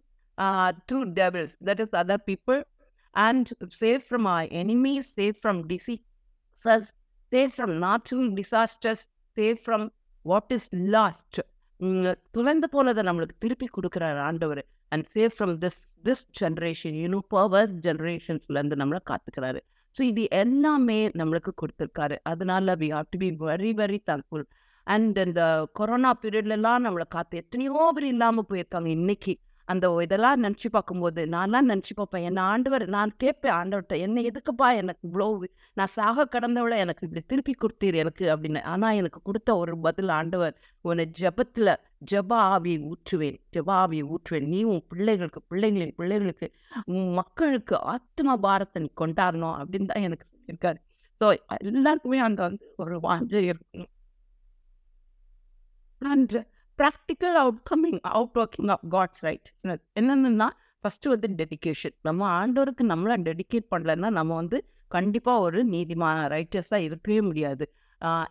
through 0.89 1.01
devils 1.19 1.55
that 1.69 1.83
is 1.85 1.95
other 2.03 2.25
people 2.27 2.59
and 3.27 3.51
safe 3.81 4.07
from 4.11 4.25
our 4.35 4.47
enemies 4.63 5.07
safe 5.19 5.39
from 5.45 5.59
diseases 5.73 6.87
safe 7.33 7.53
from 7.57 7.75
natural 7.87 8.27
disasters 8.41 9.03
safe 9.37 9.61
from 9.67 9.85
what 10.25 10.53
is 10.55 10.69
lost 10.95 11.39
துளைந்து 12.35 12.67
போனதை 12.73 13.03
நம்மளுக்கு 13.09 13.35
திருப்பி 13.43 13.67
கொடுக்குறாரு 13.77 14.21
ஆண்டவர். 14.29 14.61
And 14.93 15.05
safe 15.15 15.35
from 15.37 15.53
this 15.65 15.79
this 16.07 16.23
generation 16.41 16.97
you know 17.03 17.19
power 17.35 17.71
ஜென்ரேஷன்ஸ்லேருந்து 17.87 18.79
நம்மளை 18.83 19.01
காத்துக்கிறாரு. 19.11 19.61
So 19.95 20.03
இது 20.11 20.23
எல்லாமே 20.43 20.99
நம்மளுக்கு 21.21 21.53
கொடுத்துருக்காரு. 21.63 22.17
அதனால 22.31 22.75
we 22.83 22.89
have 22.97 23.09
to 23.15 23.19
be 23.25 23.29
very 23.51 23.73
very 23.83 23.99
thankful 24.11 24.45
and 24.87 25.19
இந்த 25.27 25.43
கொரோனா 25.81 26.11
பீரியட்லலாம் 26.23 26.85
நம்மளை 26.87 27.07
காத்து 27.17 27.41
எத்தனையோ 27.43 27.87
பேர் 27.97 28.09
இல்லாமல் 28.15 28.49
போயிருக்காங்க 28.51 28.91
இன்னைக்கு. 28.99 29.35
அந்த 29.69 29.87
இதெல்லாம் 30.03 30.43
நினச்சி 30.43 30.69
பார்க்கும்போது 30.69 31.21
நான்லாம் 31.27 31.69
நினச்சி 31.71 31.93
பார்ப்பேன் 31.97 32.27
என்னை 32.29 32.43
ஆண்டவர் 32.53 32.85
நான் 32.89 33.13
கேட்பேன் 33.17 33.55
ஆண்டவர்கிட்ட 33.57 33.97
என்ன 33.99 34.23
எதுக்குப்பா 34.31 34.69
எனக்கு 34.81 35.03
இவ்வளோ 35.09 35.27
நான் 35.77 35.93
சாக 35.95 36.27
கடந்தவளை 36.35 36.77
எனக்கு 36.85 37.05
இப்படி 37.07 37.23
திருப்பி 37.27 37.55
கொடுத்தீர் 37.55 37.97
எனக்கு 38.03 38.25
அப்படின்னு. 38.35 38.61
ஆனால் 38.65 38.99
எனக்கு 39.01 39.21
கொடுத்த 39.23 39.57
ஒரு 39.57 39.75
பதில் 39.79 40.13
ஆண்டவர் 40.19 40.55
உன்னை 40.85 41.07
ஜெபத்தில் 41.21 41.73
ஜெப 42.13 42.31
ஆவியை 42.55 42.79
ஊற்றுவேன் 42.91 43.39
ஜெப 43.57 43.69
ஆவியை 43.83 44.05
ஊற்றுவேன். 44.15 44.49
நீ 44.53 44.61
உன் 44.73 44.83
பிள்ளைகளுக்கு 44.89 45.43
பிள்ளைகளின் 45.51 45.95
பிள்ளைகளுக்கு 45.97 46.49
உன் 46.95 47.11
மக்களுக்கு 47.13 47.77
ஆத்ம 47.95 48.39
பாரத்தை 48.47 48.83
நீ 48.83 48.91
கொண்டாடணும் 49.03 49.57
அப்படின்னு 49.61 49.91
தான் 49.93 50.07
எனக்கு 50.09 50.27
இருக்காரு 50.49 50.79
ஸோ 51.21 51.27
எல்லாருக்குமே 51.71 52.19
அந்த 52.19 52.41
வந்து 52.43 52.65
ஒரு 52.77 52.97
வாஞ்சம் 53.01 53.47
இருக்கணும் 53.51 53.93
and 56.01 56.37
practical 56.79 57.37
out 57.43 57.61
coming 57.71 58.01
out 58.11 58.39
working 58.43 58.71
of 58.75 58.85
God's 58.91 59.23
right 59.27 59.49
என்னென்னா 60.01 60.49
ஃபஸ்ட்டு 60.85 61.13
வந்து 61.13 61.29
டெடிகேஷன் 61.41 61.95
நம்ம 62.01 62.23
ஆண்டவருக்கு 62.41 62.85
நம்மளை 62.93 63.17
டெடிகேட் 63.29 63.67
பண்ணலைன்னா 63.75 64.11
நம்ம 64.19 64.35
வந்து 64.35 64.59
கண்டிப்பாக 64.89 65.45
ஒரு 65.47 65.61
நீதிமான 65.67 66.19
ரைட்டர்ஸாக 66.35 66.87
இருக்கவே 66.89 67.21
முடியாது. 67.21 67.65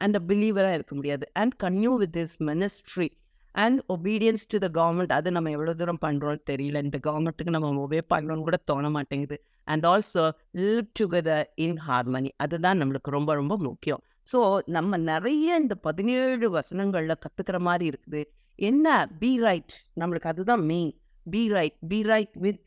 அண்ட் 0.03 0.15
அ 0.15 0.23
பிலீவராக 0.27 0.77
இருக்க 0.77 0.93
முடியாது. 0.95 1.25
And 1.33 1.53
continue 1.63 1.91
with 2.01 2.13
this 2.17 2.35
ministry 2.49 3.07
and 3.55 3.79
obedience 3.95 4.45
to 4.51 4.57
the 4.63 4.67
government 4.79 5.13
அது 5.17 5.29
நம்ம 5.31 5.51
எவ்வளோ 5.57 5.73
தூரம் 5.73 6.01
பண்ணுறோம்னு 6.05 6.43
தெரியல. 6.51 6.77
இந்த 6.87 6.97
கவர்மெண்ட்டுக்கு 7.07 7.55
நம்ம 7.57 7.69
ஒபே 7.85 8.01
பண்ணணும்னு 8.13 8.45
கூட 8.47 8.57
தோண 8.71 8.89
மாட்டேங்குது. 8.89 9.37
And 9.67 9.85
also 9.85 10.23
live 10.59 10.81
together 10.99 11.45
in 11.65 11.79
harmony 11.87 12.31
அதுதான் 12.45 12.79
நம்மளுக்கு 12.81 13.15
ரொம்ப 13.17 13.33
ரொம்ப 13.33 13.55
முக்கியம். 13.67 14.03
ஸோ 14.27 14.39
நம்ம 14.75 14.97
நிறைய 15.11 15.57
இந்த 15.61 15.75
பதினேழு 15.87 16.47
வசனங்களில் 16.57 17.21
கற்றுக்கிற 17.25 17.57
மாதிரி 17.67 17.85
இருக்குது. 17.91 18.21
என்ன? 18.59 18.87
பி 19.21 19.31
ரைட் 19.45 19.73
நம்மளுக்கு 20.01 20.29
அதுதான் 20.33 20.63
main 20.71 20.93
be 21.25 21.41
right 21.55 21.77
be 21.91 21.99
right 22.11 22.35
with 22.45 22.61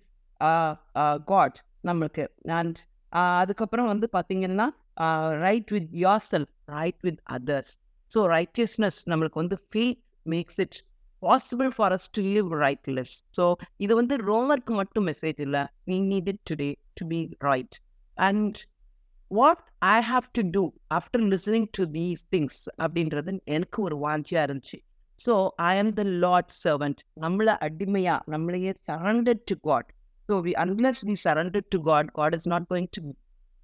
God 1.33 1.59
நம்மளுக்கு. 1.89 2.25
அண்ட் 2.59 2.79
uh, 3.13 3.33
அதுக்கப்புறம் 3.41 3.91
வந்து 3.93 4.07
பார்த்தீங்கன்னா 4.17 4.67
right 5.45 5.71
with 5.75 5.91
yourself 6.33 6.53
right 6.77 7.01
with 7.07 7.21
others 7.37 7.73
so 8.13 8.21
righteousness 8.37 8.99
நம்மளுக்கு 9.11 9.41
வந்து 9.43 9.57
feel 9.71 9.97
makes 10.27 10.61
it 10.65 10.79
possible 11.23 11.71
for 11.77 11.93
us 11.97 12.09
to 12.17 12.23
live 12.37 12.49
right 12.65 12.89
lives 12.97 13.17
so 13.39 13.45
இது 13.85 13.93
வந்து 14.01 14.17
ரோமருக்கு 14.31 14.75
மட்டும் 14.81 15.07
மெசேஜ் 15.11 15.41
இல்லை. 15.47 15.63
We 15.91 15.99
need 16.13 16.29
it 16.33 16.43
today 16.51 16.71
to 17.01 17.07
be 17.13 17.21
right 17.49 17.77
and 18.17 18.59
what 19.31 19.65
i 19.83 20.01
have 20.03 20.27
to 20.33 20.43
do 20.43 20.63
after 20.91 21.25
listening 21.33 21.67
to 21.77 21.83
these 21.97 22.23
things 22.31 22.61
அப்படின்றது 22.79 23.33
எனக்கு 23.45 23.83
ஒரு 23.83 23.97
வாஞ்சியாக 23.97 24.47
இருந்துச்சு. 24.49 24.79
ஸோ 25.19 25.49
ஐ 25.57 25.79
ஆம் 25.79 25.93
த 25.93 26.03
லார்ட் 26.25 26.53
சர்வெண்ட் 26.65 27.01
நம்மளை 27.21 27.55
அடிமையா 27.67 28.17
நம்மளையே 28.35 28.73
surrendered 28.89 29.43
to 29.45 29.57
God 29.61 29.89
so 30.29 30.37
we 30.47 30.53
unless 30.65 31.03
we 31.11 31.17
surrendered 31.27 31.69
to 31.69 31.81
God 31.81 32.11
God 32.11 32.35
is 32.35 32.49
not 32.49 32.67
going 32.73 32.91
to 32.97 33.03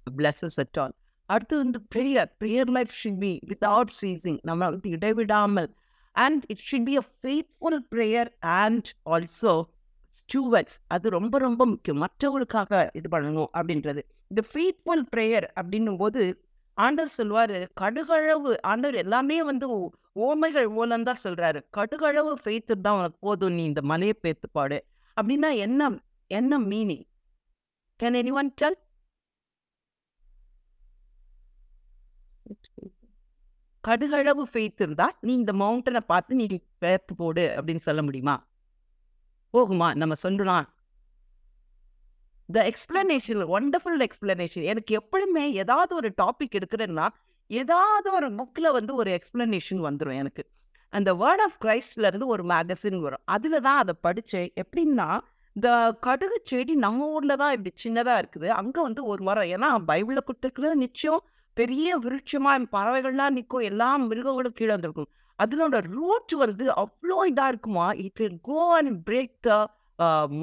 bless 0.07 0.59
at 0.65 0.77
all 0.77 0.95
அடுத்து 1.29 1.55
வந்து 1.57 1.79
prayer 1.95 2.29
prayer 2.41 2.71
life 2.77 2.91
should 3.01 3.21
be 3.25 3.33
without 3.51 3.93
ceasing 4.01 4.39
நம்ம 4.43 4.61
வந்து 4.69 4.89
இடைவிடாமல். 4.89 5.69
And 6.15 6.43
it 6.47 6.65
should 6.69 6.87
be 6.89 6.95
a 6.97 7.05
faithful 7.21 7.79
prayer 7.93 8.29
and 8.41 8.89
also 9.05 9.53
stewards 10.19 10.77
அது 10.87 11.09
ரொம்ப 11.09 11.37
ரொம்ப 11.37 11.65
முக்கியம். 11.65 11.99
மற்றவங்களுக்காக 12.05 12.89
இது 12.93 13.07
பண்ணணும் 13.17 13.49
அப்படின்றது. 13.59 14.01
இந்த 14.31 14.41
ஃபீட்ஃபுல் 14.53 15.05
ப்ரேயர் 15.15 15.47
அப்படின்னும் 15.59 15.97
போது 15.97 16.21
ஆண்டவர் 16.77 17.09
சொல்வார் 17.09 17.55
கடுகளவு 17.81 18.61
ஆண்டவர் 18.61 18.95
எல்லாமே 18.95 19.43
வந்து 19.43 19.67
ஓமைகள் 20.19 20.69
மூலம் 20.69 21.03
தான் 21.03 21.21
சொல்றாரு. 21.23 21.59
கடுகளவு 21.77 22.31
ஃபெய்த்து 22.43 22.73
தான் 22.81 22.97
உனக்கு 22.97 23.17
போதும் 23.19 23.53
நீ 23.53 23.63
இந்த 23.63 23.81
மலையை 23.81 24.15
பேத்து 24.23 24.47
பாடு 24.51 24.77
அப்படின்னா 25.17 25.57
என்ன 25.57 25.89
என்ன 26.31 26.59
meaning 26.59 27.05
can 27.99 28.17
any 28.21 28.31
one 28.33 28.51
tell 28.61 28.77
கடுகளவு 33.83 34.43
ஃபெய்த் 34.53 34.81
இருந்தா 34.81 35.07
நீ 35.21 35.33
இந்த 35.33 35.53
மவுண்டனை 35.53 36.01
பார்த்து 36.07 36.35
நீ 36.35 36.45
பேத்து 36.81 37.13
போடு 37.17 37.43
அப்படின்னு 37.57 37.83
சொல்ல 37.87 38.01
முடியுமா? 38.01 38.35
போகுமா? 39.53 39.95
நம்ம 39.95 40.13
சொல்லலாம். 40.15 40.65
த 42.49 42.59
எக்ஸ்பிளனேஷன் 42.71 43.41
ஒண்டர்ஃபுல் 43.57 44.01
எக்ஸ்பிளனேஷன் 44.07 44.65
எனக்கு 44.71 44.91
எப்பவுமே 45.01 45.45
ஏதாவது 45.61 45.95
ஒரு 45.95 46.09
டாபிக் 46.21 46.57
எடுக்கிறேன்னா 46.59 47.05
ஏதாவது 47.49 48.07
ஒரு 48.11 48.27
புக்கில் 48.39 48.75
வந்து 48.77 48.91
ஒரு 48.95 49.09
எக்ஸ்பிளனேஷன் 49.17 49.81
வந்துடும் 49.87 50.17
எனக்கு. 50.21 50.43
அந்த 50.93 51.13
வேர்ட் 51.13 51.43
ஆஃப் 51.45 51.57
கிரைஸ்ட்ல 51.65 52.05
இருந்து 52.09 52.27
ஒரு 52.27 52.43
மேகசின் 52.51 52.99
வரும். 53.05 53.23
அதில் 53.35 53.63
தான் 53.67 53.79
அதை 53.83 53.93
படித்தேன். 54.07 54.49
எப்படின்னா 54.63 55.07
இந்த 55.55 55.69
கடுகு 56.05 56.37
செடி 56.43 56.73
நம்ம 56.75 57.07
ஊரில் 57.15 57.39
தான் 57.41 57.53
இப்படி 57.55 57.71
சின்னதாக 57.83 58.21
இருக்குது. 58.21 58.47
அங்கே 58.59 58.81
வந்து 58.81 59.01
ஒரு 59.11 59.21
மரம் 59.23 59.49
ஏன்னா 59.55 59.69
பைபிளில் 59.91 60.27
கொடுத்துருக்கிறது 60.27 60.75
நிச்சயம் 60.85 61.21
பெரிய 61.53 61.97
விருட்சமா 62.05 62.53
பறவைகள்லாம் 62.77 63.35
நிற்கும். 63.37 63.65
எல்லா 63.71 63.89
மிருகங்களும் 64.09 64.57
கீழே 64.59 64.71
வந்திருக்கும். 64.73 65.09
அதனோட 65.39 65.75
ரூட் 65.95 66.33
வந்து 66.45 66.65
அவ்வளோ 66.83 67.17
இதாக 67.31 67.51
இருக்குமா? 67.53 67.87
It 68.05 68.39
go 68.49 68.59
and 68.77 68.93
break 69.09 69.35
the 69.47 69.51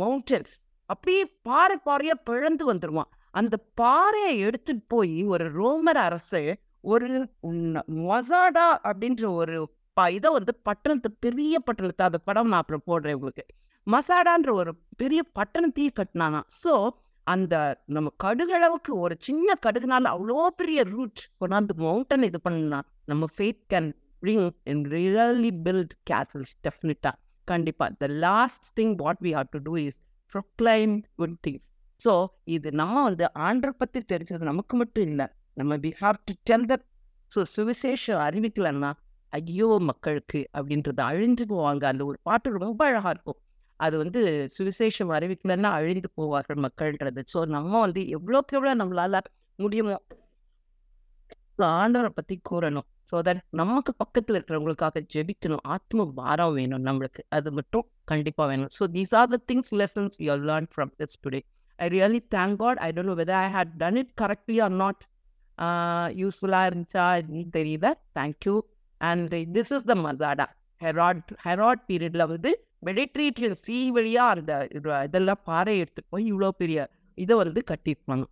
mountains 0.01 0.55
அப்படியே 0.91 1.23
பாறை 1.43 1.77
பாறையா 1.87 2.15
பிழந்து 2.25 2.73
வந்துருவான். 2.73 3.11
அந்த 3.35 3.57
பாறையை 3.75 4.39
எடுத்துட்டு 4.39 4.85
போய் 4.89 5.25
ஒரு 5.25 5.45
ரோமர் 5.53 6.01
அரசு 6.01 6.41
ஒரு 6.85 7.09
மொசாடா 8.03 8.67
அப்படின்ற 8.85 9.35
ஒரு 9.35 9.57
ப- 9.97 10.11
இதை 10.11 10.33
வந்து 10.33 10.55
பட்டணத்து 10.63 11.11
பெரிய 11.21 11.59
பட்டணத்தை 11.59 12.07
அந்த 12.07 12.19
படம் 12.19 12.49
நான் 12.49 12.61
அப்புறம் 12.61 12.87
போடுறேன் 12.87 13.13
உங்களுக்கு. 13.13 13.45
மசாடான்ற 13.87 14.53
ஒரு 14.53 14.73
பெரிய 14.97 15.25
பட்டணத்தையும் 15.35 15.97
கட்டினானா 16.01 16.41
ஸோ 16.63 16.73
அந்த 17.27 17.55
நம்ம 17.87 18.13
கடுகளவுக்கு 18.25 18.93
ஒரு 18.99 19.15
சின்ன 19.19 19.59
கடுகுனால 19.67 20.05
அவ்வளோ 20.09 20.47
பெரிய 20.57 20.83
ரூட் 20.85 21.21
கொண்டாந்து 21.41 21.75
மவுண்டன் 21.77 22.23
இது 22.23 22.41
பண்ணா 22.41 22.79
நம்ம 23.05 23.27
faith 23.37 23.63
can 23.71 23.91
ring 24.23 24.49
in 24.65 24.85
really 24.91 25.51
build 25.65 25.95
castles 26.11 26.55
டெஃபினட்டா 26.65 27.13
கண்டிப்பா 27.49 27.89
the 27.99 28.07
last 28.21 28.81
thing 28.81 28.95
what 28.97 29.21
we 29.23 29.33
have 29.35 29.51
to 29.51 29.59
do 29.63 29.77
is 29.83 30.01
proclaim 30.33 30.95
good 31.21 31.35
thing 31.47 31.61
so 32.01 32.13
இது 32.55 32.69
நம்ம 32.81 33.03
வந்து 33.09 33.25
ஆண்டரை 33.47 33.75
பற்றி 33.83 34.01
தெரிஞ்சது 34.13 34.51
நமக்கு 34.51 34.75
மட்டும் 34.81 35.07
இல்லை. 35.11 35.27
நம்ம 35.61 35.77
we 35.85 35.91
have 36.01 36.19
to 36.29 36.33
tell 36.49 36.67
that 36.71 36.85
so 37.31 37.43
சுவிசேஷம் 37.55 38.23
அறிவிக்கலன்னா 38.27 38.91
ஐயோ 39.33 39.69
மக்களுக்கு 39.91 40.41
அப்படின்றது 40.57 41.03
அழிஞ்சு 41.11 41.45
போவாங்க. 41.53 41.85
அந்த 41.93 42.03
ஒரு 42.11 42.19
பாட்டு 42.29 42.57
ரொம்ப 42.67 42.83
அழகாக 42.89 43.13
இருக்கும். 43.15 43.39
அது 43.81 43.95
வந்து 44.03 44.21
சுவிசேஷம் 44.57 45.13
அறிவிக்கலன்னா 45.19 45.71
அழிந்து 45.79 46.09
போவார்கள் 46.21 46.61
மக்கள்ன்றது. 46.67 47.23
ஸோ 47.35 47.39
நம்ம 47.57 47.73
வந்து 47.87 48.03
எவ்வளோக்கு 48.17 48.57
எவ்வளோ 48.59 48.75
நம்மளால 48.83 49.21
முடியுமோ 49.59 49.97
ஆண்டவரை 51.83 52.11
பற்றி 52.19 52.35
கூறணும். 52.51 52.87
ஸோ 53.11 53.17
தட் 53.27 53.41
நமக்கு 53.61 53.93
பக்கத்தில் 54.03 54.37
இருக்கிறவங்களுக்காக 54.39 55.03
ஜெபிக்கணும். 55.15 55.63
ஆத்ம 55.75 56.07
பாரம் 56.19 56.55
வேணும் 56.59 56.85
நம்மளுக்கு. 56.89 57.23
அது 57.37 57.49
மட்டும் 57.59 57.85
கண்டிப்பாக 58.11 58.47
வேணும். 58.53 58.71
So 58.79 58.87
these 58.97 59.15
are 59.21 59.31
the 59.35 59.39
things 59.51 59.73
lessons 59.81 60.17
you 60.27 60.37
learn 60.51 60.69
from 60.75 60.93
this 61.01 61.19
today 61.25 61.41
I 61.79 61.89
really 61.97 62.21
thank 62.37 62.57
God 62.63 62.81
I 62.87 62.89
don't 62.97 63.11
know 63.13 63.17
whether 63.23 63.41
I 63.45 63.49
had 63.57 63.73
done 63.83 63.99
it 64.03 64.13
correctly 64.23 64.59
or 64.67 64.77
not 64.83 65.03
யூஸ்ஃபுல்லாக 66.21 66.69
இருந்துச்சா 66.71 67.07
தெரியல. 67.59 67.89
Thank you 68.19 68.55
and 69.01 69.35
this 69.57 69.73
is 69.77 69.89
the 69.91 69.97
Masada 70.05 70.47
Herod 70.81 71.33
Herod 71.47 71.83
பீரியட்ல 71.89 72.25
வந்து 72.35 72.51
மெடிட்ரேட்டியன் 72.89 73.57
சீ 73.65 73.77
வழியா 73.97 74.23
அந்த 74.35 74.53
இதெல்லாம் 75.09 75.43
பாறை 75.49 75.75
எடுத்துட்டு 75.83 76.13
போய் 76.15 76.25
இவ்வளோ 76.33 76.49
பெரிய 76.63 76.79
இதை 77.19 77.35
வந்து 77.43 77.61
கட்டியிருப்பாங்க. 77.71 78.25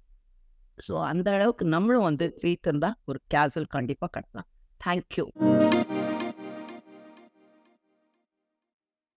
ஸோ 0.86 0.94
அந்த 1.10 1.28
அளவுக்கு 1.36 1.64
நம்மளும் 1.74 2.06
வந்து 2.08 2.26
ஃபீத் 2.40 2.68
தான் 2.84 2.96
ஒரு 3.10 3.18
கேசல் 3.34 3.68
கண்டிப்பாக 3.76 4.10
கட்டலாம். 4.16 4.48
தேங்க்யூ 4.86 5.28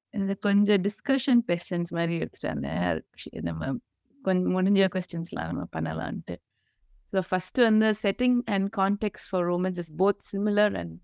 இந்த 0.09 0.35
கொஞ்சம் 0.35 0.81
டிஸ்கஷன் 0.81 1.43
கொஸ்டின்ஸ் 1.47 1.89
மாதிரி 1.89 2.17
எடுத்துட்டு 2.17 2.47
வந்தேன் 2.47 3.43
நம்ம 3.43 3.75
கொஞ்சம் 4.23 4.53
முடிஞ்ச 4.55 4.87
கொஸ்டின்ஸ்லாம் 4.95 5.47
நம்ம 5.47 5.67
பண்ணலான்ட்டு 5.77 6.35
ஸோ 7.13 7.21
ஃபர்ஸ்ட் 7.29 7.57
வந்து 7.57 7.93
setting 8.03 8.41
and 8.45 8.73
context 8.77 9.27
for 9.29 9.45
Romans 9.45 9.77
is 9.77 9.93
both 9.97 10.21
similar 10.31 10.75
and 10.75 10.99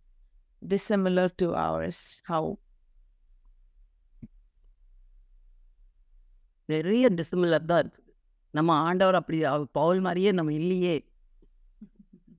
dissimilar 0.67 1.30
to 1.36 1.56
ours 1.56 2.04
how 2.30 2.54
நிறைய 6.65 7.10
டிசிமிலர் 7.10 7.65
தான். 7.65 7.82
இருக்குது 7.84 8.13
நம்ம 8.52 8.74
ஆண்டவர் 8.74 9.15
அப்படி 9.15 9.43
அவர் 9.43 9.67
பவுல் 9.72 10.00
மாதிரியே 10.00 10.32
நம்ம 10.32 10.54
இல்லையே. 10.54 11.09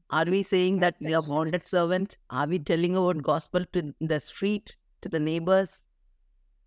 Are 0.10 0.30
we 0.30 0.42
saying 0.52 0.78
that 0.84 1.00
we 1.02 1.14
are 1.14 1.28
wanted 1.30 1.68
servant 1.72 2.14
are 2.34 2.50
we 2.50 2.60
telling 2.70 2.98
about 2.98 3.24
gospel 3.30 3.68
to 3.72 3.82
the 4.08 4.20
street 4.28 4.72
to 5.04 5.10
the 5.10 5.22
neighbours 5.32 5.76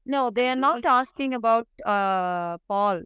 No, 0.07 0.21
they 0.31 0.49
are 0.49 0.57
not 0.59 0.85
asking 0.91 1.33
about 1.35 1.67
uh, 1.87 2.53
Paul. 2.67 2.99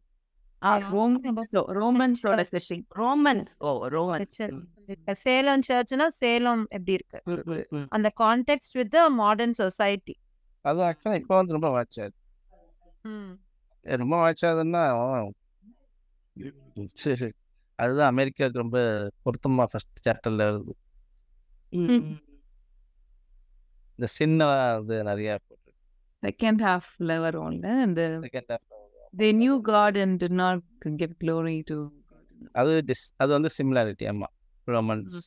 ரோமன்ஸோட 1.79 2.41
setting 2.49 2.83
Roman 2.99 3.41
oh 3.61 3.71
Roman 3.95 4.21
இப்ப 4.89 5.15
சேலம் 5.23 5.65
சர்ச்னா 5.69 6.07
சேலம் 6.19 6.63
எப்படி 6.77 6.93
இருக்கு 6.99 7.19
அந்த 7.91 8.09
contact 8.21 8.77
with 8.79 8.93
the 8.95 9.03
modern 9.17 9.57
society 9.61 10.15
அது 10.65 10.83
ஆக்சுவலாக 10.89 11.21
இப்போ 11.23 11.35
வந்து 11.41 11.57
ரொம்ப 11.59 11.71
வாய்ச்சாது 11.77 12.15
ரொம்ப 13.85 14.15
வாய்ச்சாதுன்னா 14.17 14.85
சரி 16.97 17.31
அதுதான் 17.80 18.12
அமெரிக்காவுக்கு 18.12 18.60
ரொம்ப 18.60 18.80
பொருத்தமாக 19.22 19.68
ஃபர்ஸ்ட் 19.72 20.08
சாப்டரில் 20.08 20.44
இருந்து 20.48 20.74
இந்த 23.96 24.08
சின்ன 24.20 24.48
இது 24.82 25.04
நிறையா 25.04 25.36
செகண்ட் 26.24 26.62
ஹாஃப்ல 26.68 27.12
வரும்ல 27.26 27.68
அந்த 27.82 28.02
second 28.26 28.52
half 28.52 28.66
they 29.14 29.30
knew 29.32 29.62
God 29.62 29.98
and 29.98 30.24
did 30.24 30.32
not 30.32 30.60
give 30.98 31.14
glory 31.24 31.64
to 31.64 31.78
அது 32.52 32.84
டிஸ் 32.86 33.06
அது 33.18 33.32
வந்து 33.32 33.50
சிமிலாரிட்டி 33.58 34.06
ஆமாம் 34.08 34.34
ரோமன்ஸ் 34.68 35.18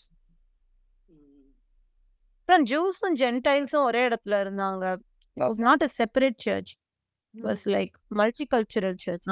அப்புறம் 2.40 2.64
ஜூஸும் 2.66 3.16
ஜென்டைல்ஸும் 3.22 3.84
ஒரே 3.84 4.08
இடத்துல 4.08 4.36
இருந்தாங்க. 4.44 4.84
It 5.36 5.42
was 5.42 5.60
not 5.60 5.82
a 5.82 5.88
separate 5.98 6.38
church 6.38 6.70
was 7.34 7.64
like 7.74 7.94
multicultural 8.54 8.96
church 8.96 9.28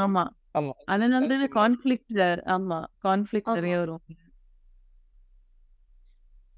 ஆமா. 0.55 0.73
அதனால 0.87 1.27
தான். 1.33 1.55
கான்ஃபிளிக்ட் 1.57 2.19
ஆமா 2.55 2.79
கான்ஃபிளிக்ட் 3.05 3.51
ஆமா. 3.51 3.59
நிறைய 3.59 3.77
வரும். 3.83 4.03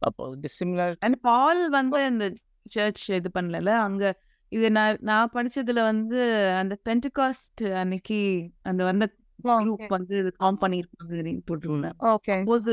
அப்போ 0.02 0.24
அண்ட் 1.06 1.18
பால் 1.20 1.62
வந்து 1.70 1.98
அந்த 2.06 2.26
சர்ச் 2.66 3.04
இது 3.12 3.30
பண்ணல 3.34 3.72
அங்க 3.82 4.04
இது 4.52 4.66
நான் 4.70 4.98
நான் 5.02 5.32
படிச்சதுல 5.34 5.80
வந்து 5.84 6.20
அந்த 6.60 6.74
பென்டிகாஸ்ட் 6.88 7.62
அன்னைக்கு 7.80 8.18
அந்த 8.62 8.82
வந்த 8.84 9.04
குரூப் 9.58 9.84
வந்து 9.88 10.16
ஃபார்ம் 10.38 10.58
பண்ணிருப்பாங்க 10.62 11.20
போட்டுருந்தேன் 11.48 11.96
ஓகே 12.10 12.34
அப்போஸ் 12.36 12.70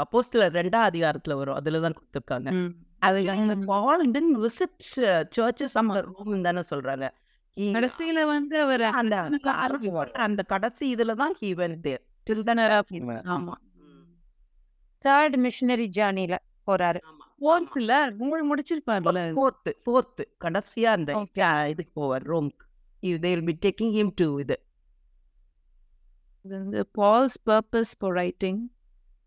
அப்போஸ்ல 0.00 0.46
ரெண்டாம் 0.58 0.88
அதிகாரத்துல 0.90 1.36
வரும் 1.40 1.58
அதுல 1.58 1.80
தான் 1.80 1.96
கொடுத்துருக்காங்க. 1.98 2.48
அது 3.02 3.20
பால் 3.66 4.04
visit 4.44 4.72
சர்ச்சஸ் 5.36 5.76
அந்த 5.82 6.00
ரோம் 6.08 6.46
தானே 6.48 6.62
சொல்றாங்க. 6.72 7.06
கடைசியில 7.74 8.24
வந்து 8.26 8.56
அவர் 8.60 8.84
அந்த 9.00 9.14
அந்த 10.26 10.40
கடைசி 10.52 10.84
இதுல 10.94 11.14
தான் 11.22 11.34
ஹி 11.40 11.50
வென்ட் 11.60 11.80
தேர் 11.86 12.02
திருதனரா 12.26 12.78
ஆமா. 13.36 13.54
தேர்ட் 15.04 15.36
மிஷனரி 15.44 15.86
ஜேர்னில 15.98 16.36
போறாரு. 16.68 17.00
ஃபோர்த்ல 17.40 17.92
மூணு 18.20 18.42
முடிச்சிருப்பார்ல 18.50 19.22
ஃபோர்த்து 19.38 19.72
ஃபோர்த்து 19.84 20.24
கடைசியா 20.44 20.92
அந்த 20.98 21.10
இதுக்கு 21.72 21.92
போவார் 22.00 22.24
ரோம்க்கு 22.32 22.64
they 23.02 23.30
will 23.32 23.48
be 23.50 23.56
taking 23.66 23.92
him 23.98 24.14
to 24.20 24.28
இது. 24.44 24.56
Paul's 26.96 27.36
purpose 27.50 27.94
for 27.94 28.10
writing 28.12 28.58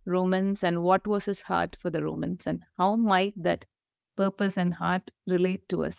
Romans 0.08 0.64
and 0.64 0.78
what 0.80 1.08
was 1.08 1.26
his 1.26 1.42
heart 1.42 1.76
for 1.76 1.90
the 1.90 2.02
Romans 2.04 2.48
and 2.48 2.60
how 2.78 2.96
might 3.10 3.36
that 3.48 3.64
purpose 4.18 4.56
and 4.58 4.74
heart 4.76 5.06
relate 5.28 5.64
to 5.70 5.84
us. 5.84 5.98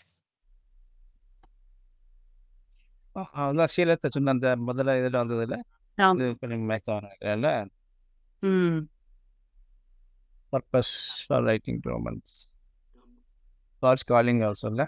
அதான் 3.17 3.73
சீலத்தை 3.75 4.09
சொன்ன 4.11 4.31
அந்த 4.31 4.49
முதல்ல 4.69 4.97
இதில் 5.01 5.21
வந்ததில் 5.23 5.57
இது 6.17 6.27
கொஞ்சம் 6.41 6.67
மேக்கம் 6.67 7.01
நினைக்கிறேன்ல 7.01 7.49
purpose 10.53 10.95
for 11.27 11.45
writing 11.45 11.81
Romans 11.85 12.35
God's 13.83 14.05
calling 14.05 14.41
ஆல்சோல்ல 14.41 14.85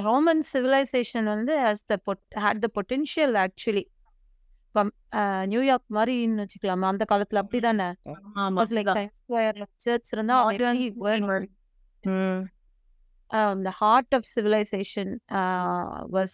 Roman 0.00 0.42
civilisation 0.52 1.24
வந்து 1.24 1.52
has 1.64 1.84
the 1.86 1.96
had 2.40 2.62
the 2.64 2.68
potential 2.74 3.36
actually 3.44 3.84
இப்போ 4.66 4.82
நியூயார்க் 5.44 5.94
மாதிரின்னு 5.94 6.44
வச்சுக்கலாமா. 6.44 6.86
அந்த 6.92 7.04
காலத்துல 7.12 7.42
அப்படிதானே? 7.42 7.86
வாஸ் 8.58 8.72
லைக் 8.76 8.90
டைம் 8.98 9.12
ஸ்கொயர்ல 9.20 9.64
சர்ச் 9.76 10.12
இருந்தா 10.12 10.36
the 13.62 13.70
heart 13.70 14.06
of 14.12 14.24
civilization 14.26 15.08
uh, 15.30 16.04
was 16.08 16.30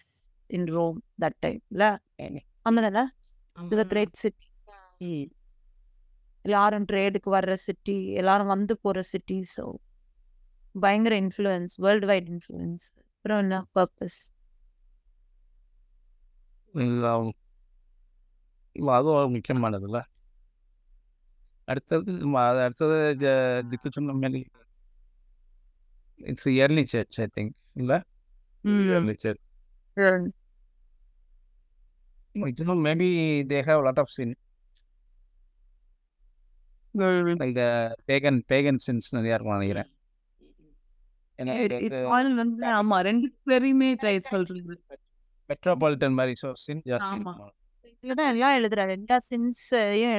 in 0.51 0.67
Rome 0.67 1.03
that 1.19 1.35
time. 1.43 1.61
இல்ல? 1.71 1.85
ஆமாதானே 2.67 3.05
இது 3.57 3.85
கிரேட் 3.87 4.15
சிட்டி 4.15 4.47
எல்லாரும் 6.45 6.87
ட்ரேடுக்கு 6.87 7.31
வர்ற 7.31 7.53
சிட்டி 7.61 8.13
எல்லாரும் 8.13 8.47
வந்து 8.47 8.79
போற 8.79 9.03
சிட்டி 9.03 9.43
ஸோ 9.55 9.65
பயங்கர 10.75 11.21
இன்ஃப்ளூயன்ஸ் 11.21 11.75
வேர்ல்டு 11.79 12.07
வைட் 12.07 12.31
இன்ஃப்ளூயன்ஸ் 12.31 12.87
அப்புறம் 13.15 13.39
என்ன 13.39 13.57
பர்பஸ் 13.75 14.19
அதுவும் 18.93 19.17
ஒரு 19.17 19.29
முக்கியமானதுல்ல 19.29 19.99
அடுத்தது 21.69 22.13
ம- 22.27 22.47
அது 22.47 22.61
அடுத்தது 22.61 22.97
ஜ- 23.15 23.35
இதுக்கு 23.65 23.91
சொன்ன 23.93 24.13
மாதிரி 24.13 24.41
it's 26.17 26.49
early 26.49 26.85
church 26.85 27.21
I 27.21 27.27
think 27.37 27.55
இல்லை? 27.73 28.01
இயர்லி 28.65 29.15
சர்ச் 29.17 29.43
இதுவும் 32.33 32.85
maybe 32.85 33.09
they 33.51 33.59
have 33.69 33.83
lot 33.83 33.99
of 33.99 34.13
sin 34.17 34.35
இந்த 36.93 37.63
பேகன் 38.07 38.41
பேகன் 38.53 38.81
சின்ஸ் 38.87 39.11
நிறையா 39.17 39.35
இருக்கும் 39.35 39.59
நினைக்கிறேன். 39.59 39.91
ஆமா 42.81 42.99
ரெண்டு 43.09 43.29
பேரையுமே 43.47 44.19
சொல்றது. 44.19 44.83
மெட்ரோபாலிட்டன் 45.49 46.19
மாதிரி 46.19 46.35
சின் 46.53 46.83
ஜாஸ்தி 46.85 47.49
இதுதான் 48.01 48.33
எல்லாம் 48.33 48.55
எழுதுறாரு. 48.59 48.91
எல்லா 48.91 49.17
சின்ஸையும் 49.29 50.13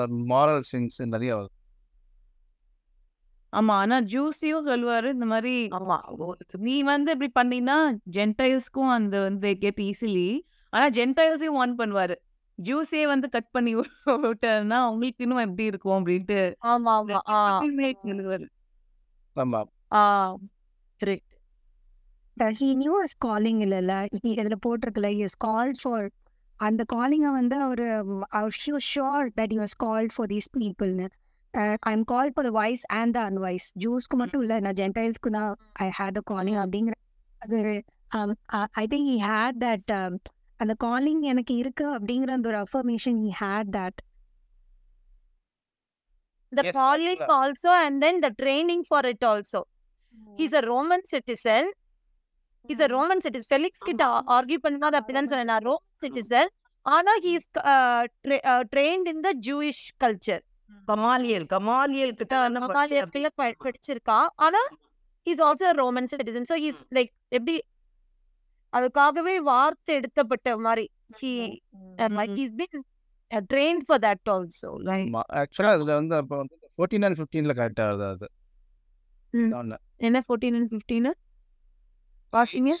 ஒரு 0.00 0.14
மாரல் 0.32 0.66
சின்ஸ் 0.72 0.98
நிறைய 1.14 1.34
வரும். 1.34 1.56
ஆமா. 3.52 3.70
ஆனா 3.74 4.00
ஜூஸியும் 4.02 4.66
சொல்லுவாரு 4.66 5.04
இந்த 5.04 5.24
மாதிரி 5.24 5.68
ஆமா. 5.68 5.96
நீ 6.58 6.82
வந்து 6.82 7.10
இப்படி 7.12 7.30
பண்ணீங்கன்னா 7.34 7.78
ஜென்டைல்ஸ்க்கும் 8.16 8.90
அந்த 8.90 9.20
வந்து 9.20 9.58
கெட் 9.58 9.80
ஈஸிலி 9.80 10.28
ஆனா 10.72 10.90
ஜென்டைல்ஸையும் 10.90 11.60
ஒன் 11.62 11.78
பண்ணுவாரு. 11.78 12.16
ஜூஸே 12.58 13.06
வந்து 13.06 13.28
கட் 13.28 13.50
பண்ணி 13.50 13.72
விட்டாருன்னா 14.26 14.78
உங்களுக்கு 14.90 15.24
இன்னும் 15.24 15.38
எப்படி 15.38 15.64
இருக்கும்? 15.64 15.96
அப்படின்ட்டு 15.98 16.40
ஆமா 16.66 16.92
ஆமா. 19.36 19.62
ஆ. 19.92 20.00
Correct 21.00 21.26
he 22.60 22.74
knew 22.74 22.94
his 23.02 23.14
calling 23.24 23.58
இல்லைல்ல. 23.62 23.94
இதுல 24.32 24.56
he 25.08 25.22
is 25.22 25.34
called 25.46 25.78
for 25.80 25.98
அந்த 26.60 26.84
காலிங்கை 26.92 27.30
வந்து 27.32 27.56
அவர் 27.62 27.82
was 28.68 28.84
sure 28.94 29.24
that 29.36 29.48
he 29.50 29.58
was 29.58 29.74
called 29.84 30.12
for 30.12 30.26
these 30.26 30.48
peopleன்னு. 30.58 31.06
I'm 31.90 32.04
call 32.04 32.32
for 32.34 32.44
the 32.44 32.50
voice 32.50 32.86
and 32.86 33.14
the 33.14 33.20
unvoiced 33.30 33.68
ஜூஸ்க்கு 33.84 34.16
மட்டும் 34.16 34.42
இல்லை 34.42 34.60
நான் 34.60 34.72
ஜென்டைல்ஸ்க்கு 34.72 35.30
தான் 35.30 35.50
ஐ 35.72 35.88
ஹேட் 35.98 36.12
த 36.12 36.20
காலிங் 36.24 36.56
அப்படிங்கிற 36.56 36.96
அது 37.38 37.58
I 38.72 38.86
think 38.86 39.08
he 39.12 39.18
had 39.30 39.58
that 39.64 39.90
அந்த 40.60 40.74
காலிங் 40.74 41.22
எனக்கு 41.22 41.54
இருக்கு 41.54 41.86
அப்படிங்கிற 41.96 42.30
அந்த 42.30 42.48
ஒரு 42.48 42.58
affirmation 42.66 43.20
he 43.26 43.32
had 43.42 43.72
that 43.78 43.98
the 46.52 46.62
Yes, 46.64 46.72
calling 46.72 47.18
Sakura. 47.18 47.34
also 47.36 47.68
and 47.84 48.02
then 48.02 48.20
the 48.20 48.30
training 48.30 48.82
for 48.84 49.06
it 49.06 49.22
also. 49.24 49.58
He's 50.38 50.52
a 50.52 50.62
roman 50.62 51.02
citizen. 51.04 51.64
He's 52.68 52.80
a 52.80 52.88
roman 52.88 53.20
citizen. 53.20 53.48
Felix 53.48 53.72
கிட்ட 53.84 54.04
argue 54.36 54.58
பண்ணும்போது 54.64 54.96
அப்படிதான் 55.00 55.28
சொன்னேன் 55.32 55.44
நான். 55.44 55.62
ரோமன் 55.62 56.02
சிட்டிசன் 56.04 56.50
ஆனா 56.86 57.12
he 57.22 57.32
is 57.38 57.44
tra- 57.58 58.04
uh, 58.44 58.62
trained 58.76 59.06
in 59.06 59.22
the 59.22 59.32
jewish 59.48 59.80
culture. 60.04 60.40
Gamaliel 60.88 61.46
Gamaliel 61.46 62.14
கிட்ட 62.14 62.34
கமாலியத்துல 62.60 63.26
ப- 63.34 63.56
படிச்சிருக்கா. 63.64 64.18
ஆனா 64.36 64.62
is 65.26 65.40
also 65.40 65.70
Roman 65.72 66.08
citizen 66.12 66.48
so 66.48 66.56
is 66.62 66.84
like 66.94 67.12
எப்படி 67.28 67.54
அதுக்காகவே 68.72 69.36
வார்த்தை 69.42 69.94
எடுத்தப்பட்ட 69.94 70.58
மாதிரி. 70.58 70.86
She 71.14 71.30
like 72.12 72.36
is 72.38 72.54
been 72.54 72.78
train 73.50 73.80
for 73.86 73.98
that 73.98 74.30
also 74.30 74.70
like 74.84 75.08
ஆக்சுவலாக 75.36 75.74
அதில் 75.76 75.94
வந்து 75.94 76.14
அப்போ 76.14 76.36
வந்து 76.36 76.56
ஃபோர்டீன் 76.74 77.04
அண்ட் 77.04 77.18
ஃபிஃப்டீனில் 77.18 77.56
கரெக்டாக 77.58 77.88
வருது 77.90 78.06
அது. 78.10 78.28
என்ன 80.00 80.22
ஃபோர்டீன் 80.28 80.54
அண்ட் 80.54 80.70
ஃபிஃப்டீன் 80.72 81.08
வாஷிங்க 82.32 82.72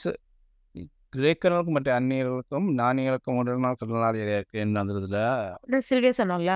கிரேக்கர்களுக்கும் 1.12 1.76
மற்ற 1.76 1.90
அந்நியர்களுக்கும் 1.98 2.66
நாணியர்களுக்கும் 2.80 3.38
திருநாள் 3.48 4.18
இருக்குன்னு 4.22 4.80
அந்த 4.82 4.96
இதில் 4.98 5.86
சில்வியா 5.88 6.12
சொன்னோம்ல? 6.18 6.52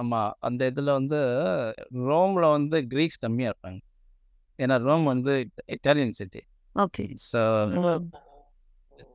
ஆமாம் 0.00 0.32
அந்த 0.46 0.66
இதில் 0.70 0.96
வந்து 0.98 1.20
ரோமில் 2.08 2.46
வந்து 2.56 2.78
கிரீக்ஸ் 2.92 3.22
கம்மியாக 3.24 3.52
இருப்பாங்க. 3.52 3.80
ஏன்னா 4.58 4.76
ரோம் 4.88 5.06
வந்து 5.12 5.32
இட்டாலியன் 5.76 6.18
சிட்டி. 6.20 6.42
ஓகே. 6.76 7.04
ஸோ 7.30 7.40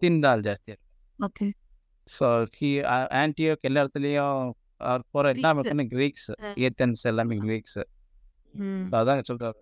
திண்டால் 0.02 0.44
ஜாஸ்தியாக 0.48 0.74
இருக்கும் 0.74 1.26
ஓகே. 1.28 1.46
ஸோ 2.08 2.28
ஹி 2.58 2.72
ஆன்டியோக் 3.22 3.68
எல்லா 3.70 3.84
இடத்துலையும் 3.84 4.40
அவர் 4.90 5.04
போகிற 5.14 5.32
எல்லா 5.36 5.50
Greeks. 5.50 5.60
மக்களும் 5.60 5.92
கிரீக்ஸ். 5.94 6.30
ஏத்தன்ஸ் 6.66 7.06
எல்லாமே 7.12 7.38
கிரீக்ஸ். 7.46 7.80
அதான் 9.00 9.28
சொல்கிறார் 9.30 9.58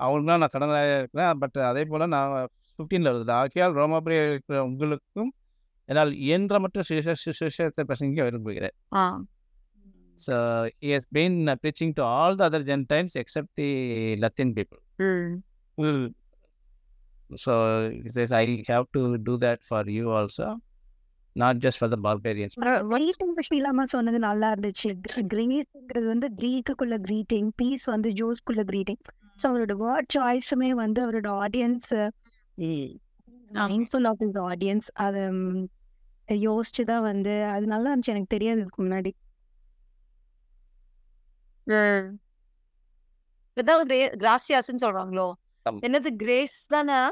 அவங்களுக்கு 0.00 0.32
நான் 0.32 0.54
கடனாக 0.54 0.98
இருக்கிறேன். 0.98 1.40
பட் 1.42 1.58
அதே 1.70 1.82
போல் 1.90 2.12
நான் 2.16 2.34
ஃபிஃப்டீனில் 2.82 3.10
வருது 3.10 3.34
ஆக்கியால் 3.34 3.76
ரோமாபுரி 3.78 4.30
இருக்கிற 4.30 4.64
உங்களுக்கும் 4.64 5.32
என்னால் 5.84 6.12
இயன்ற 6.14 6.60
மற்றும் 6.60 6.84
சுவிசே- 6.88 7.14
சு- 7.24 7.32
சுவிசேஷத்தை 7.40 7.84
பிரசங்கிக்க 7.88 8.22
விரும்புகிறேன் 8.22 8.76
so 10.20 10.34
uh, 10.90 11.56
preaching 11.56 11.92
to 11.94 12.02
all 12.02 12.38
the 12.38 12.44
other 12.44 12.62
Gentiles 12.62 13.14
except 13.14 13.48
the 13.56 13.70
Latin 14.16 14.54
people. 14.54 14.80
ம். 15.78 16.10
So 17.36 17.52
he 17.90 18.10
says, 18.10 18.32
I 18.32 18.62
have 18.68 18.84
to 18.92 19.18
do 19.18 19.38
that 19.38 19.62
for 19.62 19.84
you 19.84 20.10
also, 20.10 20.60
not 21.36 21.54
just 21.56 21.78
for 21.78 21.88
the 21.90 21.96
barbarians. 21.96 22.54
Greeting 22.56 23.34
ஷீலாமா 23.48 23.82
சொன்னது 23.82 24.18
நல்லா 24.18 24.52
இருந்துச்சு. 24.52 24.90
கிரீஸ்ங்கிறது 25.34 26.06
வந்து 26.06 26.28
கிரீக்குக்குள்ள 26.40 26.98
கிரீட்டிங் 27.08 27.48
பீஸ் 27.56 27.84
வந்து 27.84 28.10
ஜூஸ்க்குள்ள 28.10 28.64
greeting 28.64 29.02
so 29.42 29.46
அவரோட 29.46 29.74
வேர்ட் 29.84 30.10
சாய்ஸுமே 30.18 30.70
வந்து 30.70 31.00
அவரோட 31.06 31.28
audience 31.40 31.92
mindful 33.52 34.06
of 34.06 34.22
is 34.22 34.36
audience 34.36 34.88
அதை 34.92 35.20
யோசிச்சு 36.28 36.82
தான் 36.86 37.02
வந்து 37.02 37.44
அது 37.44 37.66
நல்லா 37.66 37.94
இருந்துச்சு. 37.94 38.12
எனக்கு 38.14 38.26
தெரியாது 38.28 38.60
இதுக்கு 38.60 38.84
முன்னாடி. 38.84 39.10
இதான் 43.60 43.84
கிராசியாஸ்ன்னு 44.16 44.82
சொல்றாங்களோ. 44.82 45.32
என்னது 45.66 46.16
கிரேஸ் 46.16 46.66
தானே? 46.66 47.10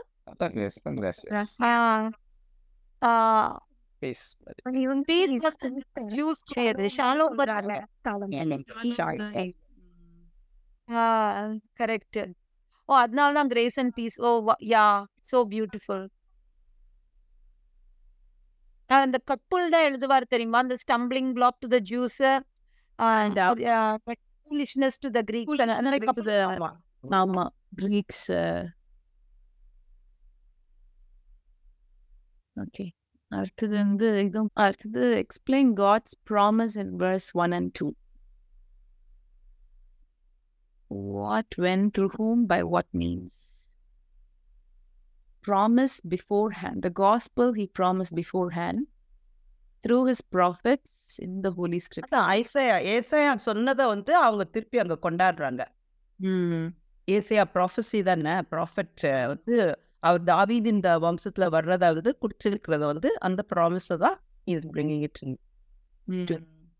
கரெக்ட் 11.78 12.32
ஓ 12.90 12.94
அதனால 13.02 13.32
தான் 13.32 13.50
grace 13.52 13.78
and 13.80 13.94
peace 13.96 14.16
oh 14.20 14.30
yeah 14.70 14.84
so 15.30 15.38
beautiful 15.50 16.04
அந்த 18.90 19.18
கப்புள் 19.30 19.64
தான் 19.74 19.84
எழுதுவார் 19.88 20.32
தெரியுமா? 20.32 20.58
அந்த 20.58 20.76
stumbling 20.82 21.32
block 21.32 21.58
to 21.60 21.68
the 21.68 21.78
Jews 21.90 22.20
foolishness 24.50 24.98
to 25.04 25.10
the 25.10 25.20
Greeks 25.28 26.30
ஆமா 27.20 27.44
கிரீக்ஸ் 27.78 28.26
ஓகே 32.56 32.84
அடுத்தது 33.30 33.74
வந்து 33.82 34.08
இதுவும் 34.24 34.50
அடுத்தது 34.64 35.02
explain 35.22 35.70
God's 35.74 36.16
promise 36.30 36.76
in 36.82 36.92
verse 37.02 37.28
one 37.42 37.52
and 37.58 37.72
two 37.78 37.86
what 40.90 41.54
when 41.58 41.90
through 41.98 42.08
whom 42.18 42.44
by 42.46 42.62
what 42.62 42.92
means 42.96 43.36
promise 45.44 46.00
beforehand. 46.08 46.82
The 46.82 46.90
gospel 46.90 47.52
he 47.52 47.66
promised 47.78 48.14
beforehand 48.14 48.78
through 49.84 50.06
his 50.06 50.20
prophets 50.20 50.92
in 51.18 51.42
the 51.42 51.50
holy 51.50 51.78
scripture. 51.78 52.10
அதான் 52.10 52.28
Isaiah 52.38 52.76
ஏசையா 52.88 53.36
சொன்னதை 53.36 53.86
வந்து 53.86 54.16
அவங்க 54.16 54.44
திருப்பி 54.44 54.78
அங்க 54.78 54.98
கொண்டாடுறாங்க. 55.02 55.62
ஏசையா 57.08 57.44
ப்ராஃபஸி 57.54 58.02
தானே? 58.02 58.34
Prophet 58.50 59.02
வந்து 59.26 59.54
அவர் 60.02 60.24
தாவீதின் 60.24 60.80
த- 60.80 60.98
வம்சத்துல 60.98 61.48
வர்றதை 61.48 61.92
வந்து 61.92 62.18
குறிச்சிருக்கிறத 62.22 62.84
வந்து 62.84 63.18
அந்த 63.20 63.46
ப்ராமிஸை 63.54 63.96
தான் 63.96 64.18
இஸ் 64.44 64.66
பிரிங்கிங் 64.66 65.02
இட் 65.02 65.22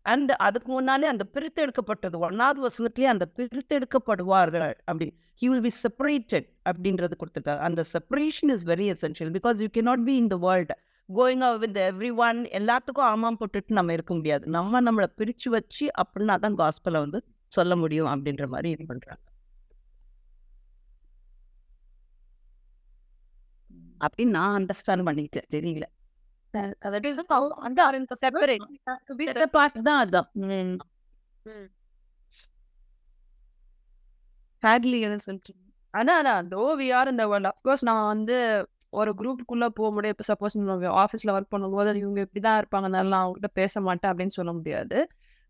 அண்ட் 0.01 0.31
அதுக்கு 0.31 0.71
முன்னாலே 0.71 1.07
அந்த 1.07 1.23
பிரித்தெடுக்கப்பட்டது 1.33 2.17
ஒன்னாவது 2.27 2.67
வசனத்திலேயே 2.67 3.09
அந்த 3.15 3.25
பிரித்தெடுக்கப்படுவார்கள் 3.37 4.73
அப்படி. 4.83 5.07
ஹி 5.41 5.45
வில் 5.51 5.65
பி 5.67 5.71
செப்பரேட்டட் 5.83 6.47
அப்படின்றது 6.69 7.11
கொடுத்துருக்காங்க 7.21 7.57
அந்த 7.69 7.83
separation 7.93 8.51
is 8.55 8.65
very 8.67 8.87
essential 8.93 9.33
because 9.37 9.59
you 9.61 9.67
cannot 9.77 10.03
be 10.03 10.15
in 10.15 10.27
the 10.27 10.37
world 10.47 10.75
going 11.09 11.57
with 11.57 11.77
everyone 12.15 12.39
எல்லாத்துக்கும் 12.59 13.07
ஆமாம் 13.13 13.37
போட்டுட்டு 13.39 13.71
நம்ம 13.79 13.93
இருக்க 13.93 14.13
முடியாது. 14.15 14.47
நம்ம 14.47 14.81
நம்மளை 14.81 15.07
பிரித்து 15.15 15.51
வச்சு 15.51 15.87
அப்படின்னா 16.03 16.35
தான் 16.39 16.55
காஸ்பலை 16.55 16.99
வந்து 17.05 17.19
சொல்ல 17.47 17.75
முடியும் 17.75 18.07
அப்படின்ற 18.07 18.47
மாதிரி 18.47 18.69
இது 18.69 18.85
பண்றாங்க. 18.85 19.21
அப்படின்னு 24.05 24.29
நான் 24.29 24.65
அண்டர்ஸ்டாண்ட் 24.65 25.05
பண்ணிக்கிட்டேன் 25.09 25.49
தெரியல. 25.51 25.83
That 26.53 27.05
is 27.05 27.19
how 27.29 27.43
அந்த 27.59 27.81
separate 28.15 28.65
to 29.07 29.15
be 29.15 29.25
இந்த 29.27 29.47
பாட்டு 29.57 29.81
தான் 29.81 29.99
அதான் 30.03 30.29
ஹேட்லி 34.63 34.99
எதை 34.99 35.17
சொல்றீங்க 35.25 35.63
ஆனா 35.93 36.21
நான் 36.21 36.49
தோ 36.49 36.63
வி 36.81 36.87
ஆர் 36.93 37.07
இந்த 37.07 37.23
வேர்ல்ட் 37.27 37.49
அஃப்கோர்ஸ் 37.51 37.83
நான் 37.83 38.05
வந்து 38.05 38.35
ஒரு 38.89 39.11
குரூப்புக்குள்ள 39.11 39.65
போக 39.69 39.89
முடியும் 39.91 40.15
இப்போ 40.15 40.25
சப்போஸ் 40.31 40.55
நம்ம 40.59 40.91
ஆஃபீஸில் 41.03 41.33
ஒர்க் 41.33 41.53
பண்ணும்போது 41.55 41.95
இவங்க 41.95 42.19
இப்படி 42.19 42.39
தான் 42.39 42.59
இருப்பாங்கனால 42.61 43.07
நான் 43.07 43.23
அவங்ககிட்ட 43.23 43.49
பேச 43.53 43.81
மாட்டேன் 43.81 44.11
அப்படின்னு 44.11 44.35
சொல்ல 44.37 44.51
முடியாது. 44.53 44.97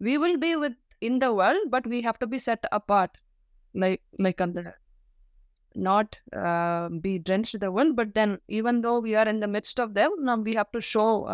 We 0.02 0.14
will 0.16 0.40
be 0.40 0.56
within 1.00 1.18
the 1.18 1.28
world 1.34 1.68
but 1.70 1.88
we 1.88 2.00
have 2.08 2.20
to 2.20 2.28
be 2.28 2.38
set 2.38 2.66
apart 2.72 3.16
like 3.76 4.02
like 4.20 4.42
அந்த 4.42 4.62
not 5.74 6.22
be 7.02 7.22
uh, 7.26 7.30
world, 7.30 7.58
the 7.60 7.68
then 7.68 7.90
but 7.90 8.14
then 8.14 8.42
we 8.48 8.62
though 8.64 9.08
in 9.08 9.16
are 9.18 9.28
in 9.28 9.40
the 9.40 9.46
them, 9.46 9.62
of 9.80 9.92
we 9.92 10.18
நம் 10.18 10.46
to 10.46 10.50
show 10.50 10.66
to 10.70 10.80
show 10.94 11.26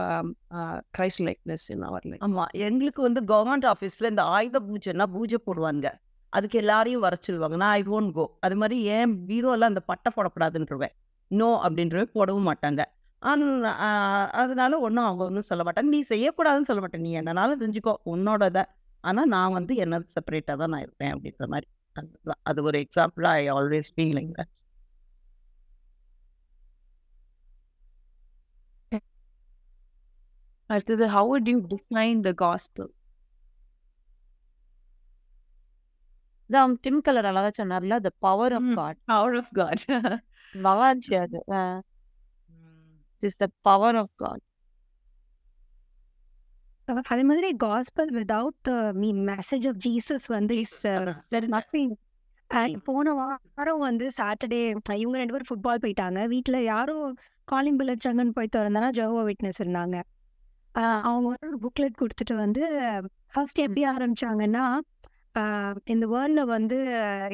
Christ 0.97 1.19
likeness 1.19 1.57
in 1.67 1.83
our 1.83 1.99
life. 2.01 2.21
ஆமா. 2.21 2.45
எங்களுக்கு 2.51 3.01
வந்து 3.01 3.21
government 3.21 3.71
ஆஃபீஸ்ல 3.71 4.09
இந்த 4.09 4.23
ஆயுத 4.23 4.59
பூஜைன்னா 4.59 5.03
பூஜை 5.03 5.37
போடுவாங்க. 5.45 5.91
அதுக்கு 6.29 6.57
எல்லாரையும் 6.57 7.01
வர 7.01 7.15
சொல்லுவாங்க. 7.19 7.55
நான் 7.55 7.71
ஐ 7.71 7.83
ஓன்ட் 7.83 8.11
கோ 8.11 8.37
அது 8.39 8.55
மாதிரி 8.55 8.81
ஏன் 8.81 9.25
பீரோல 9.27 9.59
அந்த 9.59 9.79
பட்டை 9.79 10.13
போடக்கூடாதுன்றவேன். 10.15 10.91
நோ 11.27 11.61
அப்படின்றவே 11.69 12.03
போடவும் 12.03 12.47
மாட்டாங்க. 12.47 12.83
ஆனா, 13.19 13.69
அதனால 14.25 14.79
ஒன்றும் 14.79 15.03
அவங்க 15.03 15.23
ஒன்றும் 15.23 15.41
சொல்ல 15.41 15.63
மாட்டாங்க. 15.63 15.81
நீ 15.81 15.99
செய்யக்கூடாதுன்னு 15.99 16.61
சொல்ல 16.61 16.79
மாட்டேன். 16.79 17.01
நீ 17.01 17.19
என்னனாலும் 17.19 17.59
செஞ்சுக்கோ 17.59 17.93
உன்னோடத. 18.05 18.63
ஆனா 18.99 19.25
நான் 19.25 19.53
வந்து 19.53 19.75
என்ன 19.75 19.99
செப்பரேட்டாக 19.99 20.55
தான் 20.55 20.69
நான் 20.69 20.81
இருப்பேன். 20.81 21.13
அப்படின்ற 21.13 21.47
மாதிரி. 21.47 21.67
அது 22.43 22.59
ஒரு 22.63 22.77
எக்ஸாம்பிள் 22.85 23.25
ஐ 23.31 23.41
ஆல்வேஸ் 23.49 23.89
ஃபீலிங் 23.95 24.33
அடுத்தது 30.69 31.05
how 31.07 31.27
would 31.31 31.47
you 31.47 31.59
define 31.73 32.17
the 32.23 32.33
gospel? 32.45 32.87
தான் 36.49 36.73
டிம் 36.81 37.01
கலர் 37.05 37.27
அழகா 37.29 37.49
சொன்னார்ல 37.57 37.95
the 37.99 38.09
power 38.25 38.53
of. 38.53 38.69
God 38.75 38.99
power 39.05 39.31
of 39.41 39.47
god. 39.53 39.79
நல்லா 40.53 40.85
இருந்துச்சு 40.89 41.17
அது 41.23 41.39
is 43.23 43.39
the 43.43 43.47
power 43.61 43.95
of 43.95 44.13
God 44.15 44.43
அதே 47.11 47.23
மாதிரி 47.29 47.49
gospel 47.63 48.11
without 48.17 48.69
me 49.01 49.09
message 49.29 49.65
of 49.71 49.79
Jesus 49.85 50.27
வந்து 50.35 50.55
இஸ் 50.63 50.75
நத்திங் 51.55 51.95
போன 52.89 53.13
வாரம் 53.19 53.81
வந்து 53.87 54.05
சாட்டர்டே 54.19 54.59
இவங்க 55.01 55.17
ரெண்டு 55.21 55.33
பேரும் 55.35 55.49
ஃபுட்பால் 55.49 55.81
போயிட்டாங்க. 55.85 56.19
வீட்டில் 56.33 56.59
யாரும் 56.71 57.07
காலிங் 57.51 57.79
பில் 57.79 57.91
அடிச்சாங்கன்னு 57.93 58.35
போய் 58.37 58.53
திறந்தனா 58.55 58.89
ஜோவோ 58.99 59.23
விட்னஸ் 59.29 59.59
இருந்தாங்க. 59.63 59.97
அவங்க 61.09 61.27
ஒரு 61.33 61.57
புக்லெட் 61.65 61.99
கொடுத்துட்டு 62.01 62.35
வந்து 62.43 62.63
ஃபர்ஸ்ட் 63.33 63.61
எப்படி 63.65 63.83
ஆரம்பிச்சாங்கன்னா 63.93 64.65
இந்த 65.93 66.05
வேர்ல்டில் 66.13 66.51
வந்து 66.55 66.77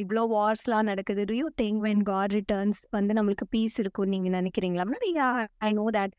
இவ்வளோ 0.03 0.23
வார்ஸ்லாம் 0.35 0.89
நடக்குது. 0.91 1.21
Do 1.29 1.35
you 1.41 1.47
think 1.61 1.79
when 1.87 2.03
God 2.09 2.33
returns 2.37 2.79
வந்து 2.97 3.13
நம்மளுக்கு 3.17 3.45
பீஸ் 3.55 3.77
இருக்கும்னு 3.83 4.13
நீங்கள் 4.15 4.35
நினைக்கிறீங்களா? 4.39 4.85
I 5.67 5.71
know 5.79 5.85
that 5.97 6.15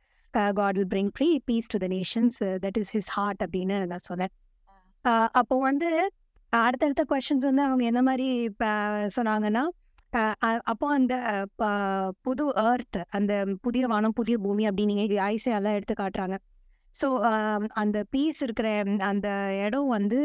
God 0.59 0.77
will 0.79 0.91
bring 0.95 1.13
free 1.19 1.29
peace 1.49 1.71
to 1.75 1.79
the 1.85 1.89
nations 1.97 2.39
that 2.65 2.79
is 2.83 2.93
his 2.97 3.11
heart 3.17 3.43
அப்படின்னு 3.47 3.79
நான் 3.93 4.09
சொன்னேன். 4.11 4.33
அப்போ 5.41 5.57
வந்து 5.69 5.89
அடுத்தடுத்த 6.53 7.03
கொஷின்ஸ் 7.13 7.49
வந்து 7.49 7.65
அவங்க 7.69 7.85
எந்த 7.93 8.03
மாதிரி 8.09 8.29
சொன்னாங்கன்னா 9.17 9.65
அப்போ 10.73 10.87
அந்த 10.97 11.15
புது 12.27 12.45
எர்த் 12.71 12.99
அந்த 13.19 13.33
புதிய 13.65 13.87
வானம் 13.93 14.17
புதிய 14.19 14.37
பூமி 14.45 14.65
அப்படின்னு 14.71 15.23
ஐசியெல்லாம் 15.31 15.77
எடுத்து 15.79 15.95
காட்டுறாங்க. 16.03 16.37
ஸோ 17.01 17.07
அந்த 17.83 17.99
பீஸ் 18.15 18.41
இருக்கிற 18.47 18.69
அந்த 19.11 19.29
இடம் 19.67 19.89
வந்து 19.97 20.21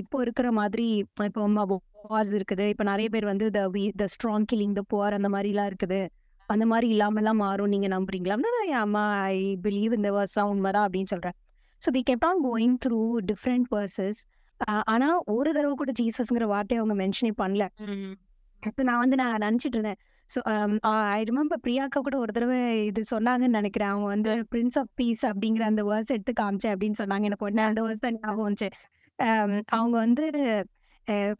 இப்போ 0.00 0.18
இருக்கிற 0.26 0.48
மாதிரி 0.60 0.86
இப்போ 1.28 1.66
வாஸ் 2.14 2.32
இருக்குது. 2.38 2.64
இப்போ 2.72 2.84
நிறைய 2.90 3.08
பேர் 3.12 3.26
வந்து 3.32 3.46
the 3.56 3.60
we 3.74 3.82
the 4.00 4.06
strong 4.14 4.46
killing 4.50 4.74
the 4.78 4.82
poor 4.92 5.16
அந்த 5.18 5.28
மாதிரிலாம் 5.34 5.68
இருக்குது. 5.70 6.00
அந்த 6.46 6.64
மாதிரி 6.66 6.86
இல்லாமலாம் 6.94 7.40
மாறும் 7.44 7.72
நீங்கள் 7.74 7.92
நம்புறீங்களா? 7.96 8.36
ஆமா 8.84 9.02
ஐ 9.32 9.38
பிலீவ் 9.66 9.92
இந்த 9.92 10.10
வேர்ஸ்லாம் 10.16 10.50
உண்மைதான் 10.54 10.86
அப்படின்னு 10.86 11.12
சொல்கிறேன் 11.14 11.36
so 11.82 11.90
they 11.96 12.02
kept 12.10 12.26
on 12.30 12.40
going 12.48 12.76
through 12.84 13.00
different 13.30 13.66
verses 13.74 14.20
ஆனால் 14.92 15.18
ஒரு 15.34 15.50
தடவை 15.52 15.74
கூட 15.74 15.92
ஜீசஸ்ங்கிற 16.00 16.46
வார்த்தையை 16.52 16.80
அவங்க 16.80 16.94
மென்ஷனே 17.02 17.32
பண்ணல. 17.42 17.64
இப்போ 18.62 18.82
நான் 18.88 19.02
வந்து 19.04 19.16
நான் 19.22 19.42
நினச்சிட்டு 19.46 19.76
இருந்தேன். 19.78 20.00
ஸோ 20.30 20.38
ஐ 21.16 21.20
ரிமெம்பர் 21.30 21.62
பிரியாக்கா 21.66 21.98
கூட 22.06 22.16
ஒரு 22.24 22.32
தடவை 22.36 22.58
இது 22.90 23.00
சொன்னாங்கன்னு 23.14 23.58
நினைக்கிறேன். 23.60 23.90
அவங்க 23.92 24.08
வந்து 24.14 24.30
பிரின்ஸ் 24.52 24.78
ஆஃப் 24.82 24.92
பீஸ் 24.94 25.24
அப்படிங்கிற 25.30 25.64
அந்த 25.72 25.82
வேர்ஸ் 25.90 26.14
எடுத்து 26.16 26.34
காமிச்சேன் 26.42 26.74
அப்படின்னு 26.74 27.00
சொன்னாங்க. 27.02 27.28
எனக்கு 27.30 27.46
உடனே 27.48 27.64
அந்த 27.70 27.82
வேர்ஸ் 27.86 28.04
தான் 28.06 28.18
ஞாபகம் 28.20 28.48
வந்துச்சு. 28.48 28.70
Um, 29.18 29.50
அவங்க 29.76 29.96
வந்து 30.04 30.24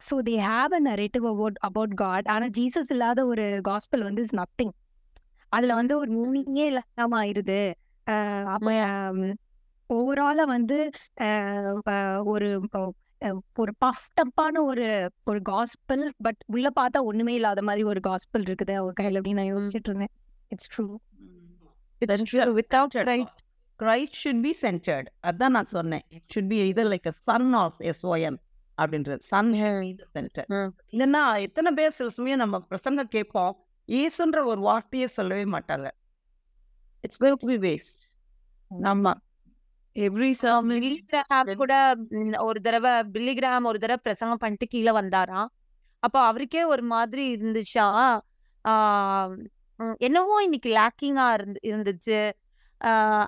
so 0.07 0.15
they 0.27 0.35
have 0.49 0.73
a 0.77 0.79
narrative 0.87 1.25
about 1.31 1.57
about 1.67 1.93
God 1.93 2.27
ஆனால் 2.33 2.51
ஜீசஸ் 2.57 2.91
இல்லாத 2.95 3.19
ஒரு 3.25 3.45
காஸ்பல் 3.67 4.03
வந்து 4.07 4.21
இஸ் 4.21 4.35
நத்திங் 4.35 4.73
அதில் 5.55 5.73
வந்து 5.73 5.97
ஒரு 5.97 6.11
மீனிங்கே 6.11 6.65
இல்லாமல் 6.65 7.27
ஆயிடுது 7.27 7.73
அஹ் 8.05 8.43
அப்போ 8.43 8.73
ஓவராலாக 9.93 10.43
வந்து 10.43 10.89
ஒரு 12.23 12.61
ஒரு 13.55 13.73
பஃப்டப்பான 13.85 14.59
ஒரு 14.59 15.11
ஒரு 15.23 15.41
காஸ்பல் 15.49 16.09
பட் 16.17 16.43
உள்ள 16.45 16.69
பார்த்தா 16.79 16.99
ஒண்ணுமே 16.99 17.33
இல்லாத 17.33 17.61
மாதிரி 17.61 17.83
ஒரு 17.83 17.99
காஸ்பல் 18.07 18.37
இருக்குது 18.37 18.73
அவங்க 18.73 18.91
கையில் 18.93 19.21
அப்படின்னு 19.21 19.33
நான் 19.33 19.55
யோசிச்சுட்டு 19.55 19.87
இருந்தேன். 19.87 20.11
It's 20.47 20.81
true 20.81 20.95
true. 22.05 22.57
Without 22.57 22.87
Christ, 22.93 23.43
Christ 23.79 24.11
should 24.23 24.41
be 24.41 24.55
centred 24.61 25.05
அதான் 25.27 25.49
நான் 25.49 25.65
சொன்னேன். 25.65 26.01
It 26.09 26.31
should 26.35 26.47
be 26.47 26.71
either 26.71 26.97
like 26.97 27.07
a 27.07 27.11
son 27.11 27.53
of 27.53 27.75
S O N 27.79 28.37
அப்படின்றது. 28.81 29.17
Son 29.17 29.53
centre. 30.11 30.45
இல்லைன்னா 30.91 31.39
எத்தனை 31.39 31.71
பேர் 31.71 31.91
சில 31.91 32.09
சமயம் 32.09 32.37
நம்ம 32.37 32.67
பிரசங்க 32.69 33.03
கேட்போம். 33.03 33.64
ஈசுன்ற 33.89 34.45
ஒரு 34.45 34.61
வார்த்தையே 34.61 35.07
சொல்லவே 35.07 35.45
மாட்டாங்க. 35.45 35.87
It's 37.03 37.21
going 37.23 37.39
to 37.41 37.47
be 37.47 37.57
waste 37.67 38.01
ஆமா 38.71 39.13
எவ்ரி 39.95 40.29
கூட 41.55 41.73
ம், 42.11 42.33
ஒரு 42.39 42.61
தடவை 42.61 43.03
பில்லி 43.03 43.33
கிராம் 43.33 43.63
ஒரு 43.63 43.79
தடவை 43.79 43.99
பிரசங்கம் 44.03 44.37
பண்ணிட்டு 44.37 44.67
கீழே 44.67 44.91
வந்தாராம் 44.91 45.49
அப்போ 46.03 46.19
அவருக்கே 46.21 46.63
ஒரு 46.63 46.81
மாதிரி 46.83 47.35
இருந்துச்சா? 47.35 47.85
என்னவோ 49.97 50.43
இன்னைக்கு 50.43 50.69
லேக்கிங்கா 50.71 51.33
இருந்து 51.33 51.59
இருந்துச்சு. 51.63 52.19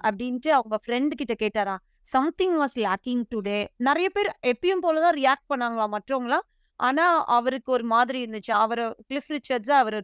அப்படின்ட்டு 0.07 0.49
அவங்க 0.49 0.77
ஃப்ரெண்டு 0.85 1.13
கிட்ட 1.15 1.35
கேட்டாரா 1.39 1.75
சம்திங் 2.09 2.55
வாஸ் 2.59 2.77
லேக்கிங் 2.77 3.23
டுடே 3.35 3.57
நிறைய 3.77 4.09
பேர் 4.09 4.29
எப்பயும் 4.47 4.83
போலதான் 4.83 5.17
ரியாக்ட் 5.17 5.49
பண்ணாங்களா 5.49 5.87
மற்றவங்களாம். 5.95 6.45
ஆனா 6.79 7.05
அவருக்கு 7.27 7.71
ஒரு 7.71 7.83
மாதிரி 7.83 8.25
இருந்துச்சு. 8.25 8.53
அவர் 8.55 8.83
கிளிஃப் 9.09 9.31
ரிச்சர்ட்ஸ் 9.35 9.71
அவர் 9.71 9.97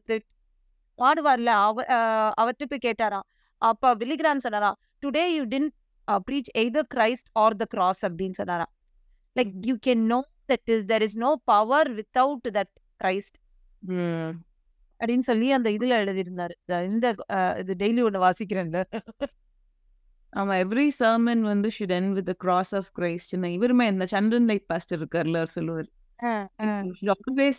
பாடுவார்ல 1.03 1.45
அவ 1.45 1.83
ஆஹ் 1.83 2.31
அவர்கிட்ட 2.41 2.63
போய் 2.67 2.93
கேட்டாராம். 2.93 3.23
அப்ப 3.57 3.95
வில்லிகிராம் 3.95 4.37
சொன்னாரா 4.37 4.75
today 5.05 5.25
you 5.25 5.43
didn't 5.43 5.73
preach 6.11 6.57
either 6.57 6.87
Christ 6.95 7.29
or 7.31 7.55
the 7.55 7.65
cross 7.65 8.05
அப்படின்னு 8.05 8.31
சொன்னாராம். 8.31 8.73
Like 9.39 9.51
you 9.61 9.75
can 9.87 10.05
know 10.05 10.27
that 10.47 10.65
is 10.65 10.85
there 10.85 11.01
is 11.01 11.17
no 11.17 11.41
power 11.43 11.95
without 11.95 12.47
that 12.53 12.73
Christ 13.03 14.33
அப்படின்னு 14.99 15.19
சொல்லி 15.19 15.51
அந்த 15.51 15.69
இதுல 15.69 15.73
எழுதியிருந்தாரு. 15.73 16.83
இந்த- 16.83 17.55
இது 17.59 17.75
டெய்லி 17.79 18.07
ஒண்ணு 18.07 18.29
வாசிக்கிறேன்ல. 18.29 18.83
ஆமா 20.35 20.55
எவ்ரி 20.55 20.89
sermon 20.99 21.39
வந்து 21.39 21.71
should 21.79 21.91
end 21.91 22.15
with 22.15 22.27
the 22.27 22.33
cross 22.43 22.71
of 22.71 22.85
Christ. 22.99 23.45
இவருமே 23.45 23.87
இந்த 23.87 24.05
சந்திரன் 24.05 24.45
லைட் 24.45 24.65
பாஸ்டர் 24.65 24.99
இருக்கார்ல 24.99 25.35
அவர் 25.35 25.47
சொல்லுவார். 25.47 25.87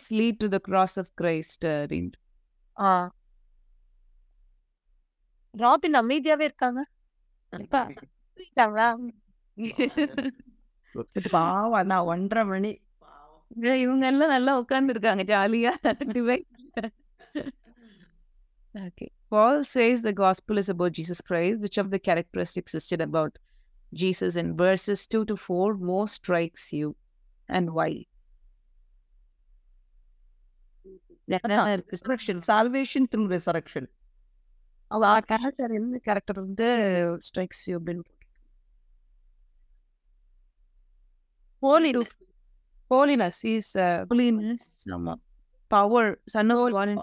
lead 0.09 0.37
to 0.37 0.51
the 0.51 0.57
cross 0.67 0.97
of 0.97 1.05
Christ 1.21 1.65
அப்படின்ட்டு. 1.65 2.19
ராபின் 5.54 5.98
அமைதியாவே 6.02 6.44
இருக்காங்க 6.50 6.80
தூங்கிட்டாங்களா? 7.52 8.86
பாவம் 11.34 11.88
நான் 11.92 12.08
ஒன்றரை 12.12 12.44
மணி 12.52 12.72
இல்ல, 13.54 13.72
இவங்க 13.84 14.04
எல்லாம் 14.12 14.34
நல்லா 14.36 14.52
உட்கார்ந்து 14.62 14.94
இருக்காங்க 14.96 15.24
ஜாலியா 15.32 15.72
device 16.14 16.48
Okay. 18.74 19.08
Paul 19.32 19.56
says 19.64 19.98
the 20.02 20.12
gospel 20.20 20.56
is 20.60 20.68
about 20.72 20.92
Jesus 20.98 21.20
Christ. 21.28 21.56
Which 21.62 21.78
of 21.82 21.86
the 21.94 22.00
characteristics 22.08 22.72
listed 22.76 23.00
about 23.06 23.32
Jesus 23.92 24.32
in 24.42 24.48
verses 24.56 25.00
2 25.06 25.22
to 25.30 25.36
4 25.36 25.74
most 25.90 26.12
strikes 26.20 26.64
you 26.78 26.88
and 27.48 27.68
why? 27.78 27.90
Resurrection 31.92 32.40
salvation 32.48 33.08
through 33.12 33.24
resurrection 33.34 33.88
அவ 34.95 35.19
கேரக்டர் 35.19 35.71
என்ன 35.71 35.97
கேரக்டர் 35.97 36.39
வந்து 36.39 36.65
strikes 37.17 37.63
you 37.65 37.79
அப்படின்னு 37.79 38.01
holiness. 42.89 43.37
Is 43.43 43.61
uh, 43.73 44.05
Holiness, 44.09 44.57
ஆமா. 44.85 45.13
power, 45.75 46.15
son 46.33 46.49
of 46.49 46.57
God. 46.69 46.87
and- 46.87 47.01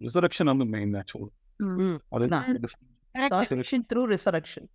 resurrection 0.00 0.44
வந்து 0.44 0.64
main 0.64 0.94
actual 0.94 1.28
salvation 3.16 3.84
through 3.94 4.16
resurrection 4.16 4.68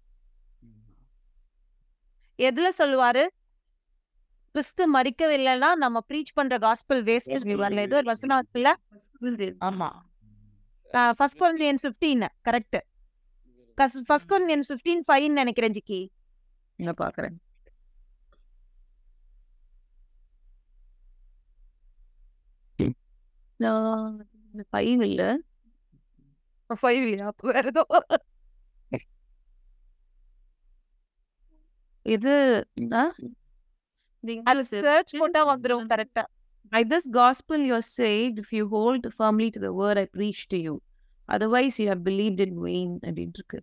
எதுல 2.38 2.68
சொல்லுவாரு? 2.78 3.28
கிறிஸ்து 4.52 4.94
மறிக்கவில்லைன்னா 4.94 5.76
நம்ம 5.76 6.00
preach 6.08 6.34
பண்ற 6.34 6.58
காஸ்பல் 6.58 7.04
வேஸ்ட் 7.04 7.78
ஏதோ 7.78 8.02
இருக்குல்ல 8.02 8.74
ஆமா. 9.62 9.90
First 11.18 11.40
Corinthians 11.42 11.84
fifteen 11.86 12.24
correct 12.50 12.80
first 14.08 14.32
Corinthians 14.32 14.70
fifteen 14.70 15.04
five 15.08 15.28
நினைக்கிறேன் 15.42 15.76
ஜிக்கி. 15.78 16.02
இங்க 16.80 16.92
பாக்குறேன். 17.04 17.38
நான் 23.64 24.18
இந்த 24.52 24.64
five 24.74 25.02
இல்ல. 25.10 25.24
ஃபைவ் 26.70 27.06
அப்போ 27.30 27.52
வேற 27.52 27.66
ஏதோ. 27.74 27.84
இது 32.06 32.34
சர்ச் 34.72 35.12
போட்டா 35.20 35.42
வந்துரும் 35.50 35.90
கரெக்டா 35.94 36.24
By 36.72 36.84
this 36.84 37.06
gospel 37.14 37.58
you 37.60 37.74
are 37.74 37.88
saved 37.92 38.40
if 38.40 38.50
you 38.54 38.68
hold 38.70 39.12
firmly 39.14 39.50
to 39.52 39.60
the 39.60 39.74
word 39.74 39.98
I 39.98 40.06
preach 40.08 40.48
to 40.50 40.58
you. 40.58 40.74
Otherwise 41.30 41.80
you 41.80 41.88
have 41.88 42.04
believed 42.04 42.42
in 42.42 42.54
vain 42.66 42.90
அப்படின்ட்டு 43.08 43.40
இருக்கு 43.40 43.60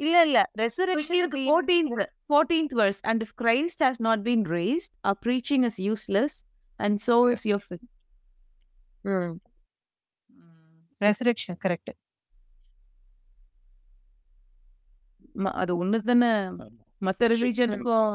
இல்ல 0.00 0.14
இல்ல 0.26 0.38
ரெசரக்ஷன் 0.60 1.18
இருக்கு 1.20 1.40
14th 1.50 1.92
14th 2.32 2.72
verse 2.80 2.98
and 3.10 3.18
if 3.22 3.30
Christ 3.42 3.78
has 3.80 3.98
not 4.00 4.18
been 4.22 4.42
raised 4.56 4.90
our 5.04 5.18
preaching 5.26 5.62
is 5.64 5.76
useless 5.92 6.34
and 6.78 7.00
so 7.00 7.16
is 7.34 7.44
your 7.50 7.60
faith. 7.68 7.86
resurrection 11.00 11.54
correct 11.64 11.88
ம- 15.44 15.54
அது 15.62 15.72
ஒண்ணு 15.82 15.98
தானே 16.10 16.30
மத்த 17.06 17.26
ரிலீஜனுக்கும் 17.32 18.12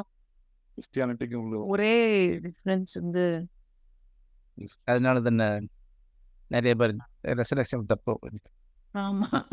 கிறிஸ்டியானிட்டிக்கு 0.75 1.65
ஒரே 1.65 2.39
டிஃபரன்ஸ் 2.39 2.93
வந்து 2.93 3.47
அதனால 4.83 5.21
தானே 5.21 5.67
நிறைய 6.47 6.75
பேர் 6.75 6.95
ரெசரக்ஷன் 7.21 7.85
தப்பு. 7.85 8.19
ஆமா. 8.93 9.45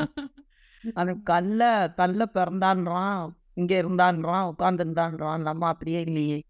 அவன் 0.95 1.23
கல்ல 1.23 1.93
கல்ல 1.97 2.31
பிறந்தான்றான் 2.35 3.31
இங்க 3.55 3.83
இருந்தான்றான் 3.83 4.47
உட்கார்ந்து 4.47 4.85
இருந்தான்றான் 4.85 5.41
நம்ம 5.41 5.66
அப்படியே 5.66 6.01
இல்லையே. 6.01 6.43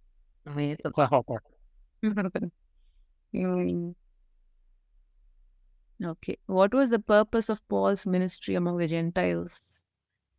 Okay. 6.05 6.37
What 6.49 6.75
was 6.75 6.91
the 6.91 7.03
purpose 7.07 7.49
of 7.49 7.69
Paul's 7.69 8.07
ministry 8.07 8.47
among 8.47 8.81
the 8.81 8.87
Gentiles? 8.87 9.61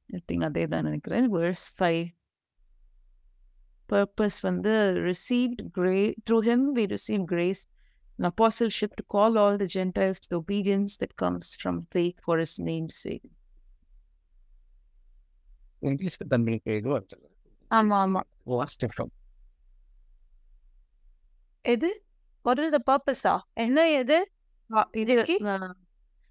I 0.10 0.22
think 0.32 0.44
அதே 0.44 0.68
தான் 0.68 0.84
நினைக்கிறேன். 0.84 1.34
Verse 1.34 1.84
5 1.84 2.19
purpose 3.89 4.37
வந்து 4.43 4.73
received 5.09 5.61
grace 5.79 6.15
through 6.27 6.43
him 6.51 6.61
we 6.77 6.85
received 6.87 7.27
grace 7.35 7.63
an 8.19 8.25
apostleship 8.25 8.93
to 8.99 9.05
call 9.15 9.33
all 9.43 9.55
the 9.63 9.69
Gentiles 9.77 10.19
to 10.21 10.29
the 10.33 10.39
obedience 10.45 10.93
that 11.01 11.13
comes 11.23 11.47
from 11.63 11.77
faith 11.91 12.17
for 12.27 12.37
his 12.45 12.55
name's 12.71 12.97
sake. 13.07 13.27
English 15.83 16.19
தமிழுக்கு 16.35 16.77
இதுவாக 16.81 17.19
ஆமா 17.71 17.97
ஆமா 18.05 18.21
watts 18.53 18.79
different 18.83 19.15
எது 21.65 21.91
what 22.45 22.63
is 22.67 22.77
the 22.77 22.81
பர்பஸா 22.93 23.35
என்ன 23.65 23.85
எது 24.03 24.19
இது 25.03 25.15
uh, 25.55 25.73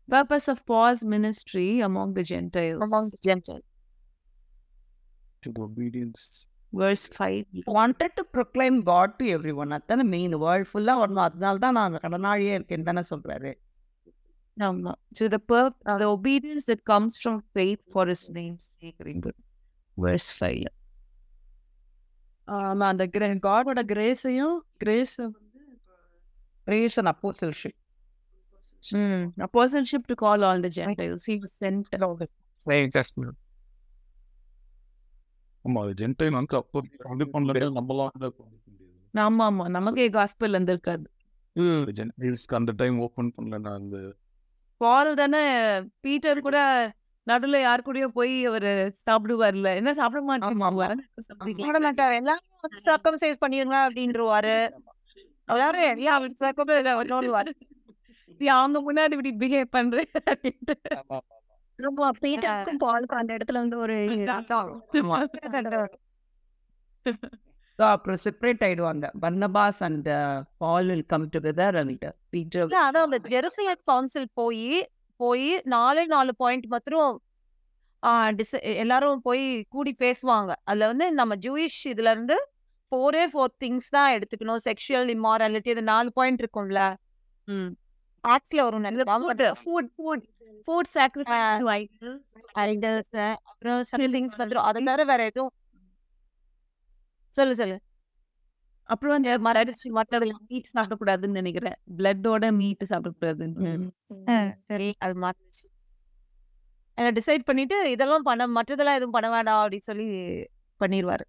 purpose 0.09 0.47
of 0.53 0.57
Paul's 0.69 1.03
ministry 1.15 1.67
among 1.89 2.09
the 2.17 2.23
Gentiles. 2.31 2.81
among 2.87 3.05
the 3.13 3.19
Gentiles? 3.27 3.67
obedience 5.67 6.23
Verse 6.72 7.04
5. 7.18 7.62
Wanted 7.76 8.14
to 8.14 8.22
proclaim 8.32 8.78
God 8.82 9.14
to 9.16 9.24
every 9.34 9.52
one 9.54 9.70
அதானே 9.70 10.04
மெயின் 10.08 10.34
வேர்ல்ட் 10.38 10.68
ஃபுல்லாக 10.72 11.02
வரணும் 11.02 11.24
அதனால 11.26 11.58
தான் 11.58 11.74
நான் 11.74 12.02
கடனாளியே 12.04 12.54
இருக்கேன் 12.54 12.88
தானே 12.90 13.04
சொல்கிறாரு 13.10 13.52
No, 14.56 14.68
no. 14.78 14.92
So 15.12 15.28
the 15.28 15.38
purp- 15.50 15.82
the 15.98 16.06
obedience 16.08 16.64
that 16.64 16.80
comes 16.84 17.16
from 17.22 17.34
faith 17.54 17.82
for 17.92 18.04
his 18.06 18.22
name's 18.30 18.64
sake. 18.74 18.96
Verse 19.96 20.28
5. 20.38 20.72
ஆமா 22.48 22.86
அந்த 22.88 23.04
கிரே 23.06 23.26
காடோட 23.46 23.80
கிரேஸையும் 23.92 24.56
கிரேஸ் 24.78 25.16
வந்து 25.24 25.64
ration 26.66 27.10
apostleship 27.14 27.78
Mm. 28.84 29.22
Apostleship 29.38 30.06
to 30.06 30.14
call 30.16 30.44
all 30.44 30.60
the 30.60 30.70
Gentiles. 30.70 31.24
He 31.24 31.36
was 31.38 31.52
sent. 31.62 31.86
Same 32.66 32.90
testament 32.96 33.36
ஆமா 35.68 35.80
அது 35.82 35.94
gentile 36.00 36.36
வந்து 36.36 36.56
அப்போ 36.58 36.78
இது 37.14 37.26
பண்ணல 37.32 37.54
நம்மளாம் 37.78 38.12
ஆமா 39.14 39.44
ஆமா. 39.48 39.64
நமக்கே 39.68 40.06
காஸ்பல் 40.10 40.56
வந்திருக்காது. 40.56 41.06
ஜென்டைல்ஸ்க்கு 41.96 42.58
அந்த 42.58 42.72
டைம் 42.76 42.96
ஓப்பன் 43.04 43.32
பண்ணல 43.36 43.58
நான் 43.58 43.78
அந்த 43.78 43.98
பால் 44.80 45.10
தானே 45.14 45.40
பீட்டர் 46.00 46.40
கூட 46.40 46.58
நடுவுல 47.26 47.60
யார் 47.60 47.84
கூடயோ 47.86 48.08
போய் 48.08 48.34
அவரு 48.44 48.70
சாப்பிடுவார்ல 49.06 49.70
என்ன 49.76 49.90
சாப்பிட 49.92 50.20
மாட்டாரு? 50.22 50.52
எல்லாரும் 52.20 52.46
சர்க்கம்சைஸ் 52.86 53.42
பண்ணிருங்க 53.42 53.76
அப்படின்றவாரு. 53.86 54.56
எல்லாரும் 55.48 55.88
எல்லாம் 55.90 56.24
circumcise 56.40 56.88
அவங்க 58.54 58.78
முன்னாடி 58.86 59.14
இப்படி 59.16 59.32
பிஹேவ் 59.42 59.74
பண்றேன் 59.76 60.10
அப்படின்ட்டு. 60.24 60.76
ரொம்ப 61.86 62.10
பீட்டருக்கும் 62.22 62.80
பாலுக்கும் 62.84 63.20
அந்த 63.22 63.32
இடத்துல 63.36 63.60
வந்து 63.64 63.78
ஒரு 63.84 63.96
அப்புறம் 67.78 68.18
செப்பரேட் 68.24 68.62
ஆயிடுவாங்க. 68.66 69.06
Barnabas 69.24 69.80
and 69.86 70.08
Paul 70.62 70.88
will 70.92 71.04
come 71.12 71.26
together 71.34 71.76
and 71.80 72.06
Peter 72.34 72.74
அதான் 72.86 73.06
அந்த 73.08 73.20
ஜெருசலேம் 73.34 73.82
கவுன்சில் 73.90 74.28
போய் 74.40 74.70
போய் 75.20 75.50
நாலே 75.74 76.04
நாலு 76.14 76.32
பாயிண்ட் 76.42 76.66
மாத்திரம் 76.74 77.14
எல்லாரும் 78.82 79.22
போய் 79.26 79.44
கூடி 79.74 79.92
பேசுவாங்க. 80.02 80.50
அதுல 80.70 80.88
வந்து 80.90 81.06
நம்ம 81.20 81.36
ஜூயிஷ் 81.46 81.80
இதுல 81.92 82.12
இருந்து 82.14 82.36
ஃபோரே 82.92 83.24
ஃபோர் 83.32 83.54
திங்ஸ் 83.62 83.88
தான் 83.96 84.12
எடுத்துக்கணும். 84.16 84.60
செக்ஷுவல் 84.68 85.10
இம்மாரலிட்டி 85.14 85.72
அது 85.76 85.84
நாலு 85.92 86.10
பாயிண்ட் 86.18 86.42
இருக்கும்ல. 86.42 86.82
ஆக்ஸ்ல 88.24 88.62
வரும் 88.66 88.84
food 89.62 89.90
food 89.96 90.24
food 90.66 90.90
sacrifice 90.96 91.92
to 92.04 92.10
idols 92.66 93.12
idols, 93.14 93.36
அப்புறம் 93.50 94.14
things 94.16 94.32
வந்துரும் 94.40 94.66
அதை 94.68 94.80
தவிர 94.88 95.04
வேற 95.10 95.22
எதுவும் 95.30 95.54
சொல்லு 97.36 97.54
சொல்லு. 97.60 97.76
அப்புறம் 98.92 99.16
அந்த 99.16 99.30
மரடிச்சு 99.46 99.88
மற்றதெல்லாம் 99.96 100.44
மீட் 100.50 100.68
சாப்பிடக்கூடாதுன்னு 100.74 101.38
நினைக்கிறேன். 101.40 101.78
பிளட்டோட 101.98 102.44
மீட் 102.60 102.84
சாப்பிடக்கூடாதுன்னு. 102.92 103.72
சரி 104.70 104.88
அது 105.06 105.14
மாறிச்சு 105.24 105.64
டிசைட் 107.18 107.48
பண்ணிட்டு 107.48 107.76
இதெல்லாம் 107.94 108.28
பண்ண 108.28 108.46
மற்றதெல்லாம் 108.58 108.98
எதுவும் 108.98 109.16
பண்ண 109.16 109.28
வேண்டாம் 109.34 109.60
அப்படின்னு 109.64 109.88
சொல்லி 109.90 110.06
பண்ணிடுவாரு 110.82 111.26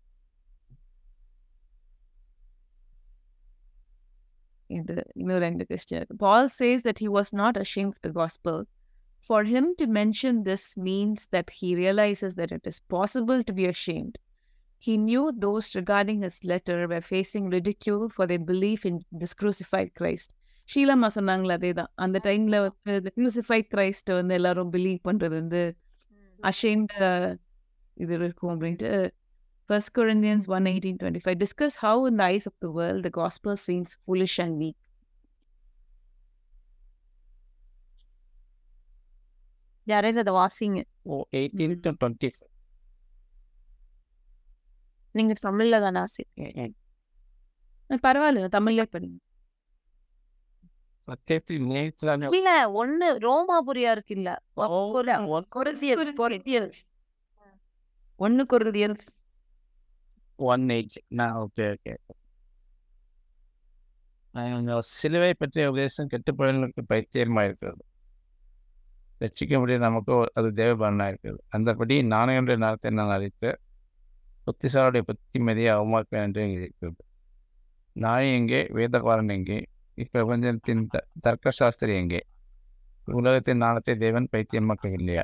இது 4.80 4.96
இன்னும் 5.20 5.44
ரெண்டு 5.46 5.64
இருக்கு. 5.98 6.18
Paul 6.26 6.50
says 6.58 6.84
that 6.88 7.02
he 7.04 7.08
was 7.18 7.32
not 7.42 7.60
of 7.62 7.98
the 8.06 8.12
gospel. 8.22 8.58
for 9.29 9.45
him 9.45 9.75
to 9.79 9.87
mention 9.87 10.45
this 10.45 10.77
means 10.77 11.29
that 11.35 11.49
he 11.59 11.75
realizes 11.75 12.35
that 12.35 12.53
it 12.53 12.67
is 12.73 12.81
possible 12.97 13.43
to 13.43 13.53
be 13.53 13.67
ashamed 13.67 14.19
he 14.79 14.97
knew 14.97 15.33
those 15.45 15.75
regarding 15.75 16.23
his 16.23 16.39
letter 16.45 16.77
were 16.89 17.01
facing 17.01 17.49
ridicule 17.49 18.09
for 18.09 18.27
their 18.27 18.45
belief 18.53 18.85
in 18.85 18.97
this 19.23 19.35
crucified 19.43 19.93
christ 20.01 20.31
ஷீலாமா 20.73 21.09
சொன்னாங்களே 21.17 21.55
அதே 21.59 21.71
தான் 21.79 21.91
அந்த 22.05 22.19
டைம்ல 22.27 22.59
வந்து 22.67 23.11
crucified 23.17 23.67
christ 23.73 24.07
வந்து 24.19 24.35
எல்லாரும் 24.41 24.71
believe 24.77 25.01
பண்றது 25.09 25.35
வந்து 25.43 25.63
ashamed 26.51 26.95
uh, 27.09 27.29
இது 28.03 28.15
இருக்கும் 28.21 28.53
அப்படின்ட்டு 28.55 28.91
First 29.69 29.91
Corinthians 29.99 30.45
1 30.47 30.67
18 30.71 30.99
25 31.03 31.39
discuss 31.43 31.75
how 31.85 31.95
in 32.09 32.17
the 32.19 32.25
eyes 32.31 32.47
of 32.51 32.55
the 32.65 32.71
world 32.79 33.03
the 33.07 33.13
gospel 33.23 33.55
seems 33.67 33.91
foolish 34.05 34.35
and 34.45 34.59
weak. 34.63 34.77
யாராவது 39.90 40.20
அதை 40.20 40.34
வாசிங்க. 40.34 40.84
ஓ 41.04 41.24
எயிட்டீன் 41.32 41.80
டு 41.80 41.90
டுவெண்ட்டி 42.00 42.30
நீங்க 45.16 45.34
தமிழ்ல 45.44 45.80
தானே 45.82 46.02
அஹ் 46.40 46.74
பரவாயில்ல 47.90 48.50
தமிழ்ல 48.52 48.84
நேற்றான 51.68 52.30
இல்ல 52.36 52.50
ஒண்ணு 52.74 53.08
ரோமாபுரியா 53.20 53.92
இருக்கு 53.92 54.16
இல்ல 54.16 54.30
கொரிந்தியன்ஸ் 55.56 56.12
கொரிந்தியன்ஸ் 56.18 56.80
ஒன்னு 58.20 58.44
கொரிந்தியன்ஸ் 58.44 59.06
ஒன் 60.40 60.66
எயிட் 60.68 60.98
நான் 61.08 61.36
ஓகே 61.36 61.66
ஓகே 61.70 61.94
சிலுவை 64.80 65.34
பற்றிய 65.34 65.70
உபதேசம் 65.70 66.10
கெட்டுப்பொழுதுக்கு 66.10 66.82
பைத்தியமாக 66.88 67.48
இருக்கிறது 67.48 67.84
ரட்சிக்க 69.20 69.78
நமக்கு 69.78 70.14
ஒரு- 70.14 70.26
அது 70.34 70.48
தேவபலனாக 70.48 71.16
இருக்குது. 71.16 71.38
அந்தபடி 71.58 72.02
நாணயனுடைய 72.02 72.58
நாளத்தை 72.58 72.92
நான் 72.92 73.10
அறித்து 73.10 73.60
புத்திசாலுடைய 74.46 75.02
புத்திமதியை 75.02 75.74
அவமாக்குவேன் 75.74 76.22
என்று 76.22 76.52
இருக்கிறது. 76.52 76.96
நாய் 77.92 78.34
எங்கே? 78.34 78.64
வேதபாரன் 78.64 79.30
எங்கே? 79.30 79.66
இப்பிரபஞ்சத்தின் 79.96 80.86
த 80.90 81.08
தர்க்க 81.22 81.50
சாஸ்திரி 81.50 81.96
எங்கே? 81.96 82.24
உலகத்தின் 83.06 83.58
ஞானத்தை 83.58 83.96
தேவன் 83.96 84.28
பைத்தியமாக்கவில்லையா? 84.32 84.92
இல்லையா 84.92 85.24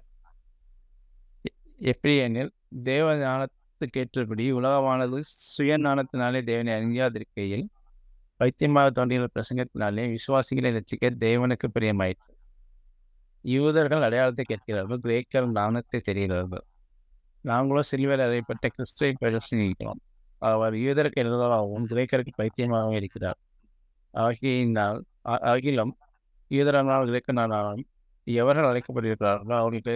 எப்படி 1.78 2.16
எனில் 2.16 2.54
தேவ 2.84 3.16
ஞானத்துக்கேற்றபடி 3.18 4.52
உலகமானது 4.52 5.20
சுய 5.22 5.78
ஞானத்தினாலே 5.78 6.44
தேவனை 6.44 6.74
அறியாதிருக்கையில் 6.74 7.68
பைத்தியமாக 8.36 8.90
தோன்றிய 8.90 9.28
பிரசங்கத்தினாலே 9.36 10.16
விசுவாசிகளை 10.16 10.72
ரசிக்க 10.72 11.10
தேவனுக்கு 11.20 11.68
பிரியமாயிற்று. 11.80 12.35
யூதர்கள் 13.54 14.06
அடையாளத்தை 14.08 14.44
கேட்கிறார்கள் 14.52 15.00
கிரேக்கர் 15.06 15.48
நாணத்தை 15.58 16.00
தெரிகிறார்கள். 16.10 16.66
நாங்களும் 17.46 17.88
சில்வர் 17.92 18.24
அறையப்பட்ட 18.26 18.66
கிறிஸ்துவை 18.76 19.12
பிரசங்கிக்கிறோம் 19.22 20.02
அவர் 20.42 20.76
யூதருக்கு 20.86 21.22
எழுதலாகவும் 21.24 21.86
கிரேக்கருக்கு 21.92 22.34
பைத்தியமாகவும் 22.42 22.98
இருக்கிறார். 23.00 23.40
ஆகியினால் 24.14 25.00
அகிலம் 25.52 25.94
ஆகிலும் 26.52 27.12
கிரேக்கனானாலும் 27.12 27.86
எவர்கள் 28.28 28.70
அழைக்கப்படுகிறார்களோ 28.70 29.56
அவர்களுக்கு 29.62 29.96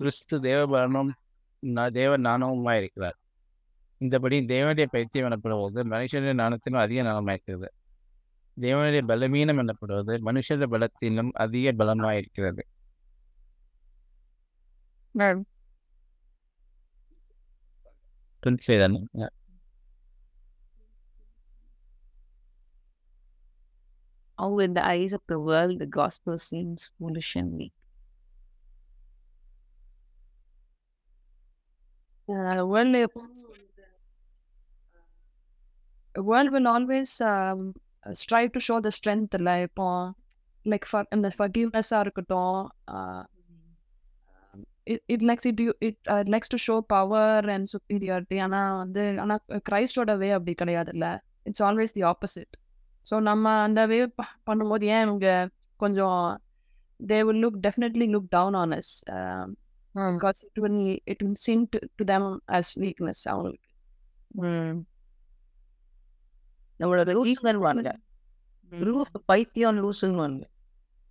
கிறிஸ்து 0.00 0.36
தேவபரணம் 0.48 1.12
தேவ 1.98 2.12
நாணமுமாயிருக்கிறார். 2.26 3.18
இந்தபடி 4.00 4.36
தேவனுடைய 4.52 4.86
பைத்தியம் 4.94 5.26
எனப்படுவது 5.28 5.80
மனுஷனுடைய 5.92 6.34
நாணத்திலும் 6.42 6.82
அதிக 6.84 7.02
ஞானமாக 7.08 7.68
தேவனுடைய 8.57 9.01
பலவீனம் 9.05 9.57
எனப்படுவது 9.57 10.13
மனுஷனுடைய 10.25 10.69
பலத்திலும் 10.75 11.31
அதிக 11.45 11.71
பலமாய் 11.81 12.17
இருக்கிறது 12.17 12.63
டுவெண்ட்டி 18.43 18.65
ஃபைவ் 18.67 18.81
தானே 18.83 19.01
How 24.37 24.57
in 24.63 24.73
the 24.75 24.83
eyes 24.91 25.13
of 25.15 25.23
the 25.31 25.37
world 25.47 25.73
the 25.79 25.87
gospel 25.97 26.35
seems 26.49 26.81
foolish 26.97 27.31
and 27.39 27.49
weak. 27.59 27.73
uh, 32.29 32.63
world 32.65 32.95
world 36.15 36.51
will 36.51 36.67
always 36.67 37.21
um, 37.21 37.73
strive 38.22 38.50
to 38.52 38.60
show 38.60 38.78
the 38.80 38.92
strength 38.98 39.34
இல்ல 39.38 39.50
இப்போ 39.66 39.86
லைக் 40.64 40.86
இந்த 41.16 41.28
ஃபர்கிவ்னஸாக 41.38 42.04
இருக்கட்டும் 42.04 42.58
it 45.14 45.24
likes 45.28 45.46
it 45.50 45.60
it 45.88 46.00
likes 46.34 46.52
to 46.54 46.58
show 46.66 46.74
power 46.94 47.46
and 47.54 47.68
superiority 47.74 48.38
ஆனால் 48.46 48.76
வந்து 48.76 49.02
ஆனால் 49.22 49.40
கிரைஸ்டோட 49.70 50.16
way 50.22 50.30
அப்படி 50.30 50.54
கிடையாதுல்ல. 50.62 51.06
It's 51.48 51.62
always 51.62 51.94
the 51.98 52.04
opposite 52.12 52.54
so 53.06 53.14
நம்ம 53.20 53.54
அந்த 53.62 53.80
வே 53.86 53.98
பண்ணும்போது 54.50 54.84
ஏன் 54.94 55.04
இவங்க 55.06 55.28
கொஞ்சம் 55.80 56.20
they 57.00 57.18
will 57.28 57.42
look 57.44 57.58
definitely 57.66 58.06
look 58.14 58.28
down 58.28 58.54
on 58.54 58.72
us 58.72 58.92
because 59.94 60.40
it 60.48 60.60
will 60.64 60.78
it 61.04 61.22
will 61.22 61.40
seem 61.46 61.64
to 61.74 61.78
to 61.96 62.04
them 62.04 62.28
as 62.58 62.72
weakness 62.84 63.22
அவங்களுக்கு. 63.32 63.68
ம். 64.44 64.76
நம்மளோட 66.78 67.10
லூசுன்னுவாங்க. 67.16 67.92
லூசு 68.72 69.18
பைத்தியம் 69.26 69.78
லூசுன்னுவாங்க. 69.78 70.42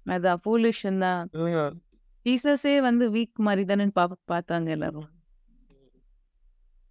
அதான் 0.05 0.37
ஃபூலிஷ்ன்னு 0.45 0.99
தான். 0.99 1.29
ஜீசஸே 2.23 2.81
வந்து 2.81 3.11
வீக் 3.11 3.33
மாரி 3.33 3.65
தானே 3.65 3.85
பாப் 3.85 4.19
பார்த்தாங்க 4.27 4.67
எல்லாரும். 4.67 5.09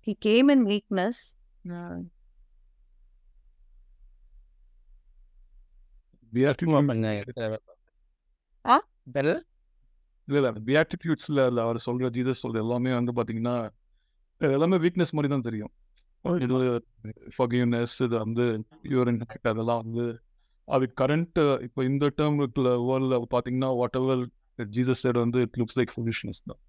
He 0.07 0.15
came 0.19 0.49
in 0.49 0.67
weakness. 0.67 1.21
அவர் 11.61 11.83
சொல்ற 11.87 12.09
ஜீசஸ் 12.11 12.43
சொல்ற 12.43 12.55
எல்லாமே 12.55 12.93
வந்து 12.95 13.13
பாத்தீங்கன்னா, 13.13 13.71
எல்லாமே 14.39 14.77
வீக்னஸ் 14.77 15.11
மாரி 15.11 15.29
தான் 15.29 15.41
தெரியும். 15.41 15.71
இது 16.25 16.59
ஃபர்கிவ்னஸ் 17.37 17.97
இது 18.07 18.15
வந்து 18.25 18.45
பியூர் 18.83 19.11
இன்டெக்ட் 19.13 19.51
அதெல்லாம் 19.53 19.81
வந்து 19.85 20.05
அது 20.69 20.85
கரண்ட் 21.01 21.41
இப்போ 21.67 21.81
இந்த 21.91 22.13
டேர்ம் 22.19 22.39
வேர்ல்ட்ல 22.89 23.17
பாத்தீங்கன்னா 23.35 23.71
வாட் 23.81 23.99
எவர் 24.01 24.23
ஜீசஸ் 24.77 25.03
said 25.05 25.17
வந்து 25.25 25.39
இட் 25.47 25.57
லுக்ஸ் 25.61 25.77
லைக் 25.79 25.93
ஃபுலிஷ்னஸ் 25.95 26.43
தான். 26.49 26.61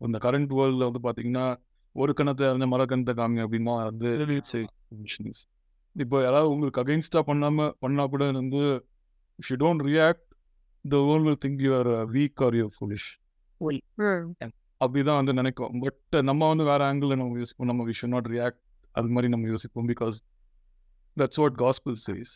இந்த 0.00 0.18
கரண்ட் 0.24 0.52
வேர்ல்ட்ல 0.58 0.86
வந்து 0.88 1.00
பாத்தீங்கன்னா, 1.06 1.44
ஒரு 1.94 2.12
கணத்தை 2.18 2.44
அறிஞ்ச 2.50 2.66
மர 2.72 2.82
கணத்தை 2.92 3.12
காமி 3.20 3.40
அப்படின்னா 3.44 3.74
வந்து. 3.88 4.10
இப்போ 5.96 6.16
யாராவது 6.26 6.50
உங்களுக்கு 6.52 6.82
அகைன்ஸ்டா 6.82 7.22
பண்ணாம 7.30 7.68
பண்ணா 7.84 8.04
கூட 8.12 8.30
வந்து 8.40 8.62
you 9.38 9.56
don't 9.64 9.84
react 9.90 10.26
the 10.84 11.00
world 11.08 11.26
will 11.28 11.42
think 11.44 11.60
you 11.66 11.72
are 11.80 11.90
weak 12.16 12.44
are 12.46 12.56
you 12.60 12.68
foolish. 12.78 13.10
அப்படிதான் 14.82 15.14
வந்து 15.14 15.32
நினைக்கும். 15.32 15.80
பட் 15.80 16.22
நம்ம 16.22 16.48
வந்து 16.48 16.64
வேற 16.64 16.92
ஆங்கிள் 16.92 17.16
நம்ம 17.16 17.36
யோசிப்போம். 17.36 17.66
நம்ம 17.66 17.84
வி 17.84 17.92
ஷுட் 18.02 18.06
நாட் 18.06 18.26
ரியாக்ட் 18.26 18.62
அது 18.92 19.08
மாதிரி 19.08 19.28
நம்ம 19.28 19.48
யோசிப்போம். 19.48 19.88
Because 19.88 20.18
that's 21.16 21.40
what 21.42 21.58
gospel 21.58 21.96
says. 22.06 22.34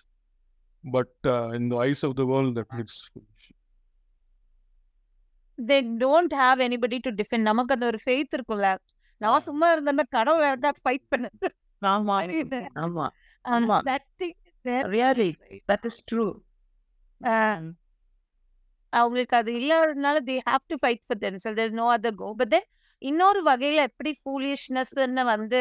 But 0.85 1.27
in 1.55 1.69
the 1.69 1.79
eyes 1.79 2.07
of 2.07 2.17
the 2.17 2.25
world 2.25 2.59
that 2.59 2.71
foolish. 2.75 3.55
They 5.59 5.79
don't 5.99 6.35
have 6.35 6.61
anybody 6.69 6.99
to 7.01 7.11
defend 7.11 7.41
நமக்கு 7.41 7.75
அந்த 7.75 7.87
ஒரு 7.87 7.99
ஃபெய்த் 8.05 8.35
இருக்கும்ல. 8.37 8.79
நான் 9.17 9.39
சும்மா 9.39 9.69
இருந்தேன்னா 9.77 10.03
கடவுள் 10.09 10.59
தான் 10.59 10.75
ஃபைட் 10.85 11.07
பண்ணு. 11.09 11.31
ஆமா. 11.83 12.17
ஆமா. 12.75 13.09
ஆமா. 13.49 13.79
That 13.85 14.07
thing. 14.19 14.37
Really 14.65 15.31
that 15.73 15.85
is 15.85 16.05
true. 16.13 16.27
அவங்களுக்கு 19.01 19.35
அது 19.41 19.51
இல்லாததுனால 19.61 20.17
they 20.29 20.37
have 20.51 20.65
to 20.73 20.77
fight 20.83 21.03
for 21.07 21.21
themselves. 21.25 21.59
There 21.61 21.79
no 21.83 21.87
other 21.97 22.19
go. 22.23 22.29
But 22.41 22.53
then 22.55 22.67
இன்னொரு 23.03 23.41
வகையில 23.51 23.81
எப்படி 23.91 24.13
ஃபூலிஷ்னஸ்ன்னு 24.21 25.25
வந்து 25.35 25.61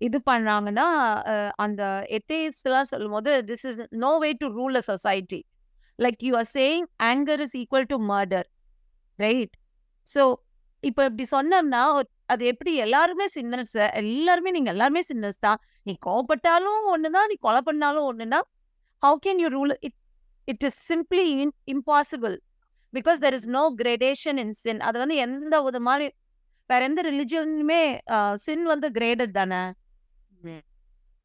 இது 0.00 0.18
பண்ணாங்கன்னா, 0.30 0.86
அந்த 1.64 1.82
எத்தேயிஸ்ட்லாம் 2.16 2.88
சொல்லும்போது 2.92 3.30
this 3.50 3.64
is 3.68 3.78
no 4.04 4.10
way 4.24 4.30
to 4.42 4.46
rule 4.58 4.76
a 4.80 4.82
society. 4.88 5.40
Like 5.98 6.24
you 6.28 6.32
are 6.40 6.48
saying 6.56 6.86
anger 7.10 7.42
is 7.44 7.54
equal 7.60 7.88
to 7.92 7.98
murder. 8.10 8.48
Right? 9.18 9.54
So 10.08 10.22
இப்ப 10.84 11.00
இப்படி 11.08 11.26
சொன்னோம்னா, 11.36 11.82
அது 12.32 12.42
எப்படி 12.52 12.72
எல்லாருமே 12.86 13.26
சின்னர்ஸ் 13.36 13.76
எல்லாருமே 14.02 14.50
நீங்க 14.56 14.70
எல்லாருமே 14.74 15.02
சின்னர்ஸ் 15.10 15.40
தான். 15.46 15.60
நீ 15.86 15.92
கோவப்பட்டாலும் 16.06 16.82
ஒன்று 16.94 17.08
தான், 17.16 17.28
நீ 17.30 17.36
கொலை 17.46 17.62
பண்ணாலும் 17.68 18.06
ஒண்ணுன்னா, 18.10 18.40
how 19.02 19.18
can 19.26 19.40
you 19.44 19.48
rule 19.58 19.74
it 19.88 19.98
it 20.48 20.64
is 20.68 20.78
simply 20.88 21.24
in 21.36 21.54
impossible. 21.74 22.36
Because 22.94 23.18
there 23.24 23.36
is 23.38 23.48
no 23.52 23.64
gradation 23.80 24.38
in 24.44 24.54
sin. 24.62 24.82
அது 24.88 24.96
வந்து 25.02 25.16
எந்த 25.24 25.54
ஒரு 25.62 25.80
மாரி 25.88 26.06
வேற 26.70 26.82
எந்த 26.84 27.00
ரிலிஜியனுமே 27.08 27.80
அ 28.10 28.18
சின் 28.44 28.64
வந்து 28.66 28.88
கிரேடட் 28.96 29.36
தானே. 29.36 29.62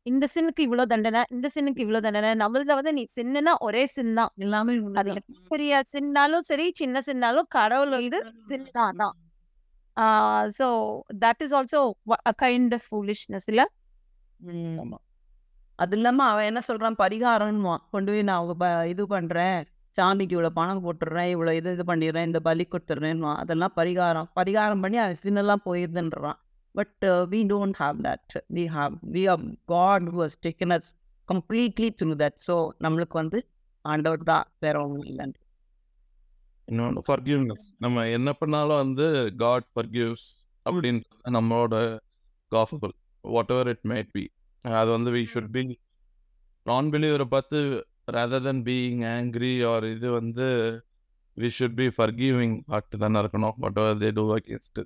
இந்த 0.06 0.26
சின்னுக்கு 0.28 0.62
இவ்ளோ 0.68 0.84
தண்டனை, 0.92 1.22
இந்த 1.32 1.48
சின்னுக்கு 1.56 1.82
இவ்ளோ 1.86 2.00
தண்டனை. 2.06 2.30
நம்மள்துல 2.42 2.78
வந்து 2.80 2.94
நீ 2.98 3.04
சின்னுன்னா 3.18 3.54
ஒரே 3.68 3.84
சின் 3.96 4.16
தான். 4.20 4.32
எல்லாமே 4.38 4.74
அது 5.02 5.12
பெரிய 5.52 5.82
சின்னாலும் 5.94 6.48
சரி, 6.50 6.66
சின்ன 6.82 7.02
சின்னாலும் 7.08 7.50
கடவுள் 7.58 7.94
வந்து 7.98 8.20
சின் 8.50 8.68
தான் 9.02 9.16
so 10.58 10.68
that 11.24 11.42
is 11.46 11.54
also 11.54 11.80
a 12.26 12.34
kind 12.44 12.74
of 12.78 12.88
foolishness 12.88 13.48
இல்ல? 13.54 13.64
அது 15.84 15.96
இல்லாமல் 15.98 16.30
அவன் 16.32 16.48
என்ன 16.50 16.62
சொல்கிறான் 16.70 17.02
பரிகாரம்னுவான் 17.04 17.84
கொண்டு 17.94 18.10
போய் 18.14 18.28
நான் 18.30 18.40
அவங்க 18.40 18.56
ப 18.64 18.68
இது 18.94 19.04
பண்ணுறேன் 19.16 19.60
சாமிக்கு 19.98 20.36
இவ்வளோ 20.36 20.52
பணம் 20.58 20.84
போட்டுடுறேன். 20.84 21.30
இவ்வளோ 21.34 21.52
இது 21.60 21.72
இது 21.76 21.84
பண்ணிடுறேன். 21.90 22.28
இந்த 22.30 22.40
பலி 22.48 22.64
கொடுத்துட்றேன்னுவான் 22.74 23.40
அதெல்லாம் 23.42 23.74
பரிகாரம். 23.80 24.28
பரிகாரம் 24.40 24.82
பண்ணி 24.84 24.98
அவன் 25.04 25.22
சின்னெல்லாம் 25.26 25.64
போயிருதுன்றான். 25.68 26.40
But 26.76 27.06
we 27.32 27.40
don't 27.52 27.78
have 27.84 27.98
that. 28.08 28.34
We 28.58 28.64
have 28.76 28.94
we 29.16 29.24
have 29.32 29.44
God 29.74 30.08
who 30.14 30.20
has 30.26 30.38
taken 30.48 30.74
us 30.78 30.90
completely 31.30 31.90
through 32.00 32.16
that. 32.24 32.38
So 32.48 32.56
நம்மளுக்கு 32.86 33.18
வந்து 33.22 33.40
ஆண்டவர் 33.86 34.24
தான். 34.32 34.46
வேற 34.66 34.76
ஒன்றும் 34.84 35.08
இல்லைன்னு 35.12 35.40
இன்னொன்னு 36.68 37.02
ஃபர்கிவ்னஸ். 37.08 37.66
நம்ம 37.84 38.04
என்ன 38.18 38.30
பண்ணாலும் 38.42 38.82
வந்து 38.84 39.08
காட் 39.44 39.68
ஃபர்கிவ்ஸ் 39.76 40.28
அப்படின்றது 40.66 41.36
நம்மளோட 41.38 41.76
காஃபபிள் 42.52 42.94
what 43.24 43.52
ever 43.56 43.70
it 43.74 43.86
made 43.92 44.12
B. 44.18 44.24
அது 44.66 44.90
வந்து 44.96 45.12
வி 45.16 45.22
ஷுட் 45.34 45.52
பி 45.56 45.62
நான் 46.66 46.90
பிலீவரை 46.94 47.26
பார்த்து 47.36 47.60
rather 48.16 48.46
then 48.48 48.64
being 48.68 49.04
angry 49.16 49.52
or 49.72 49.86
இது 49.96 50.08
வந்து 50.20 50.48
we 51.38 51.50
should 51.58 51.78
be 51.80 51.88
forgiving 51.98 52.56
heart 52.72 52.98
தானே 53.04 53.20
இருக்கணும். 53.24 53.56
Whatever 53.64 54.02
they 54.04 54.10
do 54.20 54.26
against 54.38 54.82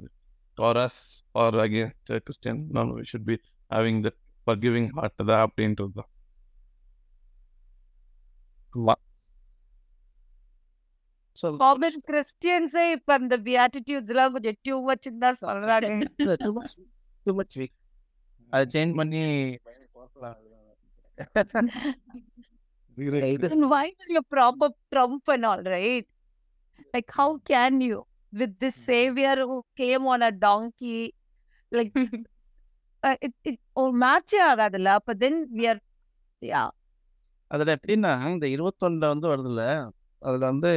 for 0.57 0.79
us 0.85 0.99
or 1.43 1.57
against 1.65 2.11
Christian 2.27 2.61
no 2.77 2.83
we 2.99 3.05
should 3.11 3.27
be 3.31 3.37
having 3.71 3.99
that 4.05 4.19
forgiving 4.47 4.89
heart 4.99 5.21
தான் 5.31 5.43
அப்படின்றது 5.47 5.93
தான். 5.99 6.11
காமன் 11.63 11.97
கிறிஸ்டியன்ஸே 12.09 12.83
இப்ப 12.97 13.13
அந்த 13.19 13.35
பியாட்டிட்யூட்ஸ்லாம் 13.47 14.33
கொஞ்சம் 14.35 14.57
டூ 14.67 14.75
மச்ன்னு 14.87 15.23
தான் 15.25 15.39
சொல்றாங்க. 15.43 16.03
அத 18.49 18.61
சேஞ்ச் 18.75 18.93
பண்ணி 18.95 19.21
இது 22.97 23.47
Then 23.53 23.69
why 23.69 23.85
will 23.97 24.11
you 24.17 24.21
prop 24.33 24.57
up 24.65 24.75
Trump 24.93 25.29
and 25.33 25.45
all, 25.45 25.63
right? 25.63 26.07
Like, 26.93 27.09
how 27.19 27.37
can 27.51 27.81
you 27.81 27.97
with 28.33 28.59
this 28.59 28.75
savior 28.89 29.35
who 29.49 29.57
came 29.75 30.05
on 30.13 30.21
a 30.21 30.31
donkey? 30.31 31.13
Like, 31.71 31.93
uh, 33.03 33.15
it 33.25 33.33
it 33.49 33.57
ஒரு 33.73 33.93
மேட்சே 34.03 34.39
ஆகாதுல்ல. 34.51 34.93
அப்ப 34.99 35.15
then 35.23 35.35
we 35.57 35.65
are 35.71 35.79
yeah. 36.41 36.69
அதில் 37.47 37.73
எப்படின்னா 37.75 38.13
இந்த 38.35 38.47
இருபத்தொன்னில் 38.55 39.11
வந்து 39.13 39.27
வருதுல்ல 39.33 39.91
அதில் 40.21 40.49
வந்து 40.51 40.71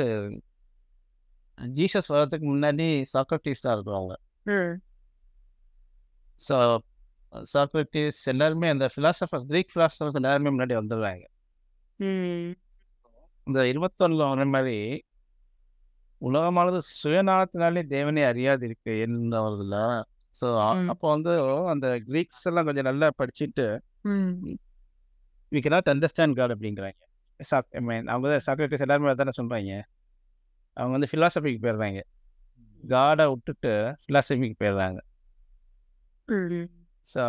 ஜீசஸ் 1.59 2.11
வர்றதுக்கு 2.15 2.47
முன்னாடி. 2.55 2.89
ஸோ 6.41 6.57
சாக்ரட்டிஸ் 7.33 8.21
எல்லாருமே 8.25 8.69
அந்த 8.69 8.87
ஃபிலாசபர்ஸ் 8.95 9.47
கிரீக் 9.51 9.73
ஃபிலாசபர்ஸ் 9.75 10.19
எல்லாருமே 10.21 10.51
முன்னாடி 10.57 10.75
வந்துடுறாங்க. 10.79 11.25
இந்த 13.47 13.61
இருபத்தொன்னில் 13.73 14.29
வர 14.31 14.45
மாதிரி 14.55 14.79
உலகமானது 16.21 16.79
சுயநலத்தினாலே 17.03 17.83
தேவனே 17.95 18.23
அறியாது 18.31 18.65
இருக்கு 18.69 18.93
என்ன 19.01 19.41
வருதுல்ல 19.47 19.77
ஸோ. 20.41 20.47
அப்போ 20.93 21.07
வந்து 21.09 21.33
அந்த 21.73 21.87
கிரீக்ஸ் 22.09 22.47
எல்லாம் 22.49 22.67
கொஞ்சம் 22.69 22.89
நல்லா 22.91 23.11
படிச்சுட்டு. 23.21 23.67
வி 25.53 25.61
cannot 25.65 25.87
அண்டர்ஸ்டாண்ட் 25.93 26.37
காட் 26.39 26.55
அப்படிங்கிறாங்க 26.55 26.99
சாக் 27.41 27.69
ஐ 27.71 27.81
மீன் 27.81 28.07
அவங்க 28.07 28.27
தான் 28.33 28.45
சாக்ரட்டிஸ் 28.47 28.85
எல்லாருமே 28.87 29.13
அதானே 29.13 29.33
சொல்கிறாங்க 29.39 29.75
அவங்க 30.77 30.93
வந்து 30.97 31.11
ஃபிலாசபிக்கு 31.13 31.61
போயிடுறாங்க 31.65 32.01
காடை 32.83 33.25
விட்டுட்டு 33.31 33.73
ஃபிலாசபிக்கு 34.03 34.59
போயிடுறாங்க. 34.63 34.99
ஸோ 37.15 37.23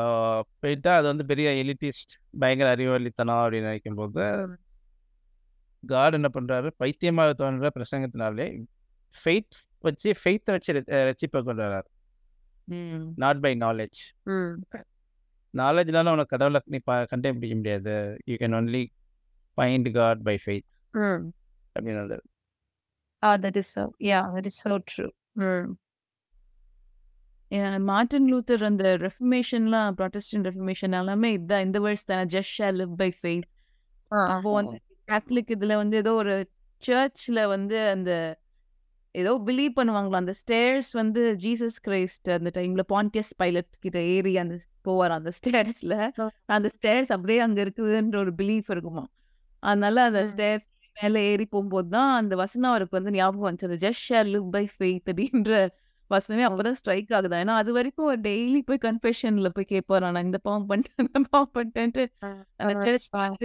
போயிட்டா 0.60 0.96
அது 0.98 1.08
வந்து 1.08 1.26
பெரிய 1.26 1.50
எலிட்டிஸ்ட் 1.64 2.14
பயங்கர 2.40 2.76
அறிவாளித்தனம் 2.76 3.42
அப்படின்னு 3.44 3.70
நினைக்கும்போது 3.72 4.56
காட் 5.84 6.14
என்ன 6.14 6.30
பண்ணுறாரு 6.34 6.70
பைத்தியமாக 6.78 7.34
தோன்ற 7.34 7.70
பிரசங்கத்தினாலே 7.76 8.48
ஃபெய்த் 9.14 9.58
வச்சு 9.80 10.10
ஃபெய்த்தை 10.24 10.52
வச்சு 10.56 10.74
ரச்சிப்பை 10.90 11.44
கொண்டு 11.44 11.64
வர்றாரு. 11.64 11.90
Not 13.16 13.42
by 13.42 13.56
knowledge. 13.56 14.02
நாலேஜ்னால 15.54 16.12
உனக்கு 16.12 16.34
கடவுளை 16.38 16.62
நீ 16.66 16.78
கண்டே 16.86 17.32
பிடிக்க 17.34 17.56
முடியாது 17.56 18.18
you 18.26 18.36
can 18.36 18.58
only 18.62 18.84
find 19.58 19.92
God 19.92 20.24
by 20.24 20.40
faith. 20.46 20.70
அப்படின்னு 21.76 22.20
Ah, 23.24 23.38
that 23.44 23.56
is 23.58 23.68
so. 23.76 23.82
Yeah, 24.00 24.26
that 24.34 24.46
is 24.46 24.56
so 24.64 24.78
true. 24.92 25.10
ம். 25.32 25.72
ஏன்னா, 27.52 27.70
மார்ட்டின் 27.84 28.28
லூத்தர் 28.32 28.64
அந்த 28.66 28.86
ரெஃபர்மேஷன்லாம் 28.98 29.94
ப்ராட்டஸ்டன்ட் 30.00 30.48
ரெஃபர்மேஷன் 30.50 30.96
எல்லாமே 31.00 31.30
இதான். 31.38 31.64
இந்த 31.64 31.78
வேர்ட்ஸ் 31.80 32.06
தானே 32.06 32.26
just 32.34 32.54
shall 32.58 32.78
live 32.82 32.94
by 32.96 33.10
faith. 33.20 33.48
அப்போ 34.30 34.50
வந்து 34.60 34.78
கேத்தலிக் 35.08 35.52
இதுல 35.56 35.74
வந்து 35.76 35.98
ஏதோ 35.98 36.12
ஒரு 36.16 36.36
சர்ச்ல 36.84 37.40
வந்து 37.48 37.78
அந்த 37.90 38.12
ஏதோ 39.16 39.32
பிலீவ் 39.48 39.74
பண்ணுவாங்களா 39.78 40.20
அந்த 40.22 40.34
ஸ்டேர்ஸ் 40.42 40.92
வந்து 40.94 41.22
ஜீசஸ் 41.46 41.80
கிரைஸ்ட் 41.88 42.30
அந்த 42.38 42.50
டைம்ல 42.58 42.84
பாண்டியஸ் 42.94 43.34
பைலட் 43.38 43.72
கிட்ட 43.80 44.00
ஏறி 44.14 44.34
அந்த 44.38 44.56
போவார் 44.88 45.14
அந்த 45.18 45.32
ஸ்டேர்ஸ்ல 45.40 45.94
அந்த 46.50 46.68
ஸ்டேர்ஸ் 46.76 47.12
அப்படியே 47.16 47.40
அங்க 47.40 47.60
இருக்குதுன்ற 47.66 48.18
ஒரு 48.18 48.34
பிலீஃப் 48.38 48.70
இருக்குமா. 48.70 49.04
அதனால 49.64 50.04
அந்த 50.10 50.22
ஸ்டேர்ஸ் 50.34 50.68
மேல 50.98 51.20
ஏறி 51.32 51.46
போகும்போது 51.48 51.90
தான் 51.90 52.12
அந்த 52.16 52.34
வசனம் 52.36 52.72
அவருக்கு 52.72 52.98
வந்து 53.00 53.12
ஞாபகம் 53.12 53.48
வந்துச்சு. 53.48 53.70
அந்த 53.70 53.80
just 53.88 54.04
shall 54.10 54.30
live 54.36 54.50
by 54.52 54.66
faith 54.76 55.10
அப்படின்ற 55.12 55.52
வசனமே 56.12 56.44
அப்பதான் 56.48 56.78
ஸ்ட்ரைக் 56.80 57.12
ஆகுதா. 57.12 57.40
ஏன்னா 57.44 57.56
அது 57.56 57.72
வரைக்கும் 57.74 58.22
டெய்லி 58.22 58.62
போய் 58.62 58.82
கன்ஃபெஷன்ல 58.82 59.50
போய் 59.50 59.70
கேட்பாரு 59.70 60.04
நான் 60.08 60.26
இந்த 60.26 60.38
பாவம் 60.38 60.68
பண்ணிட்டேன் 60.70 61.28
பாவம் 61.32 61.54
பண்ணிட்டேன்ட்டு 61.56 62.06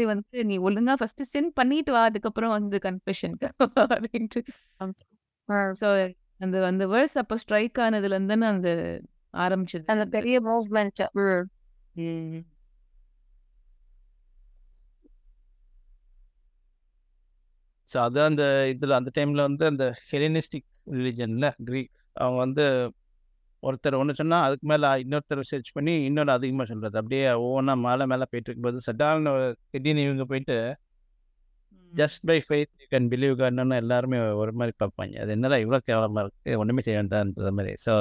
வந்து 0.07 0.45
நீ 0.45 0.59
ஒழுங்கா 0.59 0.95
ஃபர்ஸ்ட் 0.95 1.25
சென்ட் 1.33 1.53
பண்ணிட்டு 1.55 1.93
வா. 1.93 2.03
அதுக்கப்புறம் 2.05 2.51
வந்து 2.51 2.79
கன்ஃபெஷனுக்கு 2.79 3.49
அப்படின்ட்டு. 3.97 4.43
ஸோ 5.81 5.89
அந்த 6.41 6.57
அந்த 6.67 6.85
வேர்ஸ் 6.87 7.19
அப்போ 7.19 7.37
ஸ்ட்ரைக் 7.37 7.79
ஆனதுல 7.79 8.17
இருந்து 8.17 8.47
அந்த 8.47 8.71
ஆரம்பிச்சது. 9.35 9.85
அந்த 9.87 10.07
பெரிய 10.09 10.37
மூவ்மெண்ட் 10.41 11.03
ஸோ 17.89 17.99
அது 17.99 18.19
அந்த 18.21 18.43
இதில் 18.69 18.91
அந்த 18.91 19.11
டைமில் 19.15 19.47
வந்து 19.47 19.65
அந்த 19.67 19.85
ஹெலினிஸ்டிக் 20.11 20.69
ரிலிஜனில் 20.97 21.49
க்ரீக் 21.65 21.93
அவங்க 22.17 22.39
வந்து 22.39 22.65
ஒருத்தர் 23.63 23.99
ஒன்று 23.99 24.19
சொன்னால் 24.21 24.45
அதுக்கு 24.47 24.67
மேலே 24.67 24.89
இன்னொருத்தர் 25.03 25.49
சர்ச் 25.51 25.71
பண்ணி 25.73 25.95
இன்னொரு 26.09 26.33
அதிகமாக 26.33 26.67
சொல்கிறது 26.71 26.99
அப்படியே 27.01 27.27
ஒவ்வொன்றா 27.45 27.75
மேலே 27.85 28.05
மேலே 28.13 28.27
போயிட்டு 28.31 28.49
இருக்கும்போது 28.51 28.87
சட்டான 28.89 29.33
திடீர்னு 29.71 30.07
இவங்க 30.09 30.27
போயிட்டு 30.33 30.57
just 31.93 32.23
by 32.25 32.37
faith 32.47 32.73
you 32.83 32.87
can 32.93 33.09
believe 33.13 33.35
கார்டன்னு 33.41 33.77
எல்லாருமே 33.83 34.19
ஒரு 34.43 34.53
மாதிரி 34.53 34.73
பார்ப்பாங்க. 34.83 35.15
அது 35.23 35.33
என்னடா 35.37 35.57
இவ்வளோ 35.65 35.81
கேவலமாக 35.89 36.25
இருக்குது 36.25 36.59
ஒன்றுமே 36.63 36.85
செய்ய 36.87 36.99
வேண்டாம்ன்ற 37.01 37.53
மாதிரி. 37.59 37.75
So 37.85 37.93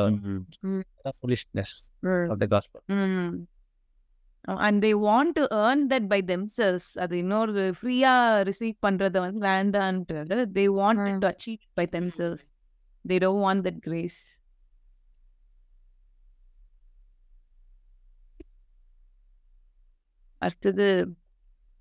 foolishness 1.19 1.75
of 2.33 2.39
the 2.43 2.47
gospel 2.53 2.83
and 4.65 4.79
they 4.85 4.91
want 5.03 5.33
to 5.39 5.43
earn 5.59 5.83
that 5.93 6.07
by 6.07 6.19
themselves 6.31 6.87
அது 7.03 7.13
இன்னொரு 7.17 7.65
ஃப்ரீயா 7.79 8.13
ரிசீவ் 8.49 8.75
பண்றத 8.87 9.19
வந்து 9.25 9.41
வேண்டான்றது 9.51 10.39
they 10.57 10.65
want 10.79 11.21
to 11.23 11.29
achieve 11.33 11.61
by 11.73 11.85
themselves 11.93 12.45
They 13.04 13.18
don't 13.24 13.42
want 13.46 13.64
that 13.68 13.80
grace 13.86 14.18
அடுத்தது 20.42 20.86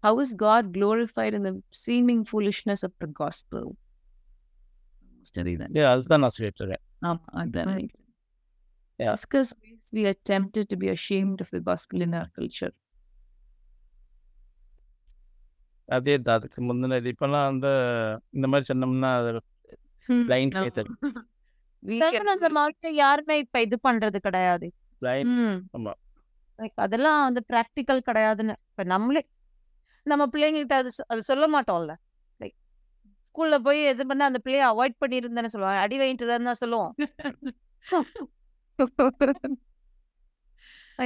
how 0.03 0.13
is 0.19 0.31
God 0.45 0.63
glorified 0.73 1.33
in 1.33 1.43
the 1.43 1.53
seeming 1.75 2.21
foolishness 2.23 2.81
of 2.83 2.93
the 3.03 3.09
gospel? 3.21 3.63
சரிதான் 5.29 5.77
அதுதான் 5.93 6.21
நான் 6.23 6.35
சொல்லிட்டு 6.35 6.61
இருக்கேன் 6.63 6.83
ஆமா 7.09 7.25
அதான் 7.41 7.71
நினைக்கிறேன் 7.71 8.03
Yeah. 8.99 9.11
Discuss 9.11 9.49
ways 9.55 9.89
we 9.93 10.03
are 10.09 10.15
tempted 10.29 10.65
to 10.69 10.75
be 10.75 10.87
ashamed 10.89 11.39
of 11.43 11.49
the 11.55 11.59
gospel 11.67 11.97
in 12.05 12.13
our 12.19 12.29
culture. 12.37 12.71
அதே 15.89 16.13
தான் 16.19 16.37
அதுக்கு 16.39 16.61
முந்தின 16.69 16.97
இது 17.01 17.11
இப்போல்லாம் 17.13 17.45
வந்து 17.49 17.69
இந்த 18.37 18.45
மாதிரி 18.51 18.65
சொன்னோம்னா 18.71 19.11
அது 19.19 19.29
பிளைண்ட் 20.08 20.56
ஃபேத் 20.56 20.80
அந்த 22.32 22.48
மாதிரி 22.48 22.94
யாருமே 22.94 23.36
இப்ப 23.38 23.60
இது 23.60 23.76
பண்றது 23.88 24.18
கிடையாது 24.20 24.66
அதெல்லாம் 26.78 27.20
வந்து 27.22 27.40
ப்ராக்டிக்கல் 27.48 28.06
கிடையாதுன்னு 28.06 28.54
இப்ப 28.70 28.84
நம்மளே 28.84 29.22
நம்ம 30.06 30.24
பிள்ளைங்ககிட்ட 30.26 30.72
அது 30.72 30.90
அது 31.06 31.20
சொல்ல 31.22 31.44
மாட்டோம்ல 31.48 31.94
லைக் 32.40 32.56
ஸ்கூல்ல 33.26 33.58
போய் 33.58 33.80
எது 33.84 34.02
பண்ண 34.06 34.22
அந்த 34.24 34.40
பிள்ளைய 34.44 34.64
அவாய்ட் 34.70 34.96
பண்ணியிருந்தேன்னு 35.00 35.52
சொல்லுவாங்க 35.54 35.80
அடி 35.80 35.98
வாங்கிட்டு 35.98 36.28
தான் 36.30 36.62
சொல்லுவோம் 36.62 36.92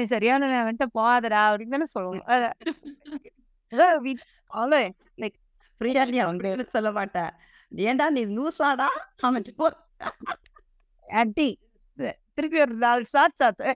சரியான 0.06 0.46
வந்துட்டு 0.62 0.86
போகாதடா 0.94 1.42
அப்படின்னு 1.48 1.76
தானே 1.76 1.88
சொல்லுவோம் 1.94 2.22
சொல்ல 6.72 6.90
மாட்டேன் 6.90 7.32
ஏன்டா 7.72 8.06
நீ 8.10 8.22
லூசாடா? 8.36 8.88
அவன் 9.18 9.46
போ. 9.56 9.66
அடி 11.08 11.48
திருப்பி 12.38 12.58
ஒரு 12.60 12.74
நாலு 12.76 13.04
சாத் 13.12 13.38
சாத்து 13.40 13.70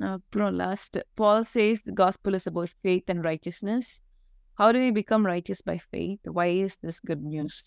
அப்புறம் 0.00 0.52
last 0.54 0.96
Paul 1.14 1.46
says 1.54 1.80
the 1.82 1.92
gospel 1.92 2.36
is 2.38 2.48
about 2.48 2.74
faith 2.80 3.10
and 3.10 3.24
righteousness 3.24 3.88
how 4.58 4.72
do 4.72 4.80
we 4.84 4.90
become 4.98 5.26
righteous 5.32 5.64
by 5.64 5.76
faith 5.86 6.28
why 6.38 6.48
is 6.58 6.78
this 6.84 7.00
good 7.08 7.24
news 7.32 7.58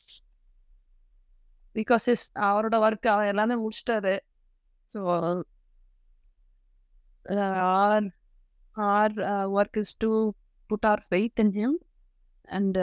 because 1.76 2.05
is 2.13 2.26
அவரோட 2.47 2.78
ஒர்க் 2.86 3.07
அவர் 3.07 3.26
எல்லாமே 3.26 3.55
முடிச்சிட்டாரு. 3.55 4.15
So 4.93 4.99
our 7.65 8.07
our 8.78 9.15
work 9.57 9.80
is 9.84 9.95
to 10.03 10.11
put 10.69 10.88
our 10.91 11.03
faith 11.09 11.41
in 11.43 11.53
him 11.59 11.78
and 12.57 12.78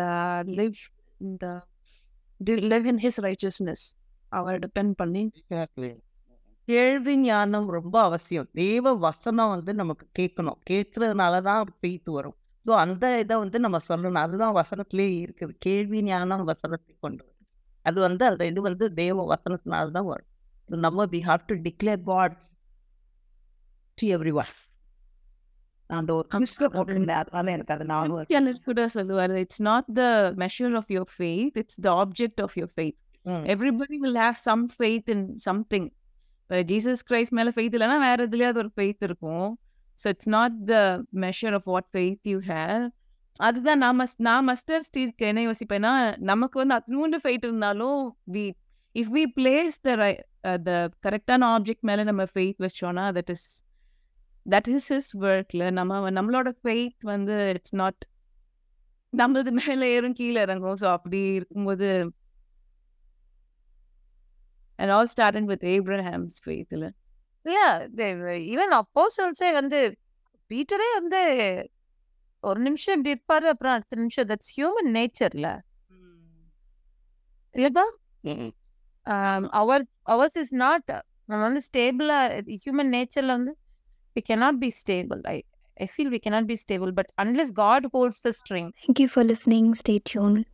live 0.61 0.79
இந்த 1.21 1.47
live 2.73 2.87
in 2.93 3.01
his 3.05 3.21
righteousness 3.29 3.85
அவர் 4.33 4.59
depend 4.67 4.95
பண்ணி 5.03 5.25
கேள்வி 6.69 7.13
ஞானம் 7.21 7.69
ரொம்ப 7.77 7.97
அவசியம். 8.09 8.49
தேவ 8.61 8.93
வசனம் 9.05 9.53
வந்து 9.55 9.73
நமக்கு 9.75 10.07
கேட்கணும். 10.19 10.59
கேட்கறதுனால 10.71 11.41
தான் 11.47 11.71
பெய்த்து 11.83 12.11
வரும். 12.17 12.37
ஸோ 12.67 12.73
அந்த 12.85 13.05
இதை 13.23 13.37
வந்து 13.43 13.59
நம்ம 13.65 13.79
சொல்லணும். 13.89 14.23
அதுதான் 14.25 14.57
வசனத்திலேயே 14.59 15.15
இருக்குது. 15.25 15.55
கேள்வி 15.67 16.01
ஞானம் 16.09 16.45
வசனத்தை 16.51 16.93
கொண்டு 17.05 17.23
வரும். 17.25 17.47
அது 17.87 17.99
வந்து 18.07 18.25
அந்த 18.31 18.43
இது 18.51 18.61
வந்து 18.69 18.87
தேவ 19.01 19.25
வசனத்தினால 19.35 19.93
தான் 19.97 20.09
வரும். 20.13 20.31
So 20.69 20.77
நம்ம 20.87 21.05
we 21.13 21.21
have 21.29 21.45
to 21.51 21.55
declare 21.67 22.03
God 22.11 22.35
to 23.99 24.07
every 24.17 24.33
one 24.41 24.53
அந்த 25.91 26.11
ஒரு 26.15 26.41
மிஸ்ல 26.43 26.67
போட்டிருந்தேன். 26.73 27.21
அதனால 27.23 27.53
எனக்கு 27.57 27.75
அது 27.75 27.85
ஞாபகம் 27.91 28.65
கூட 28.67 28.83
சொல்லுவார் 28.97 29.35
it's 29.43 29.63
not 29.69 29.89
the 29.99 30.03
measure 30.43 30.75
of 30.81 30.91
your 30.95 31.13
faith 31.15 31.57
it's 31.63 31.81
the 31.87 31.91
object 32.03 32.43
of 32.47 32.57
your 32.61 32.73
faith. 32.75 32.99
Everybody 33.55 33.97
will 34.05 34.21
have 34.25 34.39
some 34.49 34.65
faith 34.77 35.09
in 35.15 35.25
something 35.47 35.89
Jesus 36.71 37.03
Christ 37.09 37.35
மேல 37.39 37.51
ஃபெய்த் 37.57 37.75
இல்லைன்னா 37.77 37.99
வேற 38.07 38.19
எதுலயாவது 38.29 38.61
ஒரு 38.65 38.71
ஃபெய்த் 38.77 39.03
இருக்கும். 39.09 39.49
So 40.01 40.07
it's 40.15 40.31
not 40.37 40.57
the 40.71 40.77
measure 41.25 41.57
of 41.59 41.69
what 41.73 41.89
faith 41.95 42.29
you 42.33 42.39
have 42.51 42.85
அதுதான் 43.41 43.81
நான் 43.83 43.99
மஸ் 43.99 44.15
நான் 44.27 44.47
மஸ்டர் 44.49 44.85
ஸ்டீருக்கு 44.87 45.27
என்ன 45.31 45.43
யோசிப்பேன்னா 45.49 45.93
நமக்கு 46.31 46.57
வந்து 46.61 46.75
அத்னூண்டு 46.79 47.19
ஃபெய்த் 47.25 47.47
இருந்தாலும் 47.49 48.01
we 48.35 48.45
if 48.95 49.13
we 49.17 49.25
place 49.37 49.77
the 49.87 49.91
the 50.67 50.73
கரெக்டான 51.07 51.49
ஆப்ஜெக்ட் 51.57 51.87
மேல 51.91 52.05
நம்ம 52.11 52.25
ஃபெய்த் 52.33 52.61
வச்சோன்னா 52.67 53.05
that 53.19 53.33
is 53.35 53.47
that 54.51 54.69
is 54.69 54.89
his 54.93 55.11
ஒர்க்ல 55.21 55.71
நம்ம 55.71 56.11
நம்மளோட 56.11 56.49
ஃபெய்த் 56.63 57.03
வந்து 57.13 57.49
இட்ஸ் 57.49 57.75
நாட் 57.75 58.03
நம்மளது 59.13 59.51
மேலே 59.59 59.95
ஏறும் 59.95 60.13
கீழே 60.13 60.41
இறங்கும். 60.41 60.77
ஸோ 60.77 60.87
அப்படி 60.97 61.35
இருக்கும்போது 61.35 61.89
and 64.79 64.91
all 64.91 65.09
started 65.13 65.45
with 65.51 65.63
Abraham's 65.77 66.35
faith 66.45 66.73
இல்ல 66.73 66.87
இல்ல 67.45 67.63
ஈவன் 68.53 68.75
அப்போசல்ஸே 68.75 69.53
வந்து 69.53 69.79
பீட்டரே 70.51 70.89
வந்து 70.93 71.21
ஒரு 72.45 72.61
நிமிஷம் 72.61 73.05
இப்படி 73.05 73.13
இருப்பாரு 73.15 73.49
அப்புறம் 73.53 73.73
அடுத்த 73.73 73.97
நிமிஷம் 73.97 74.29
தட்ஸ் 74.29 74.53
ஹியூமன் 74.57 74.91
நேச்சர்ல 74.99 75.49
இல்லப்பா? 77.55 77.85
அவர் 79.61 79.85
அவர்ஸ் 80.07 80.39
இஸ் 80.39 80.55
நாட் 80.55 80.91
நம்ம 81.25 81.43
வந்து 81.45 81.63
ஸ்டேபிளா 81.69 82.19
ஹியூமன் 82.65 82.93
நேச்சர்ல 82.97 83.35
வந்து 83.39 83.53
we 84.19 84.23
cannot 84.23 84.59
be 84.59 84.71
stable. 84.71 85.21
I, 85.25 85.45
I 85.81 85.87
feel 85.87 86.11
we 86.11 86.19
cannot 86.19 86.49
be 86.49 86.57
stable, 86.57 86.91
but 86.91 87.07
unless 87.19 87.53
God 87.53 87.87
holds 87.93 88.21
the 88.21 88.33
string. 88.33 88.73
Thank 88.85 88.99
you 88.99 89.09
for 89.09 89.23
listening. 89.23 89.75
Stay 89.77 90.01
tuned. 90.01 90.47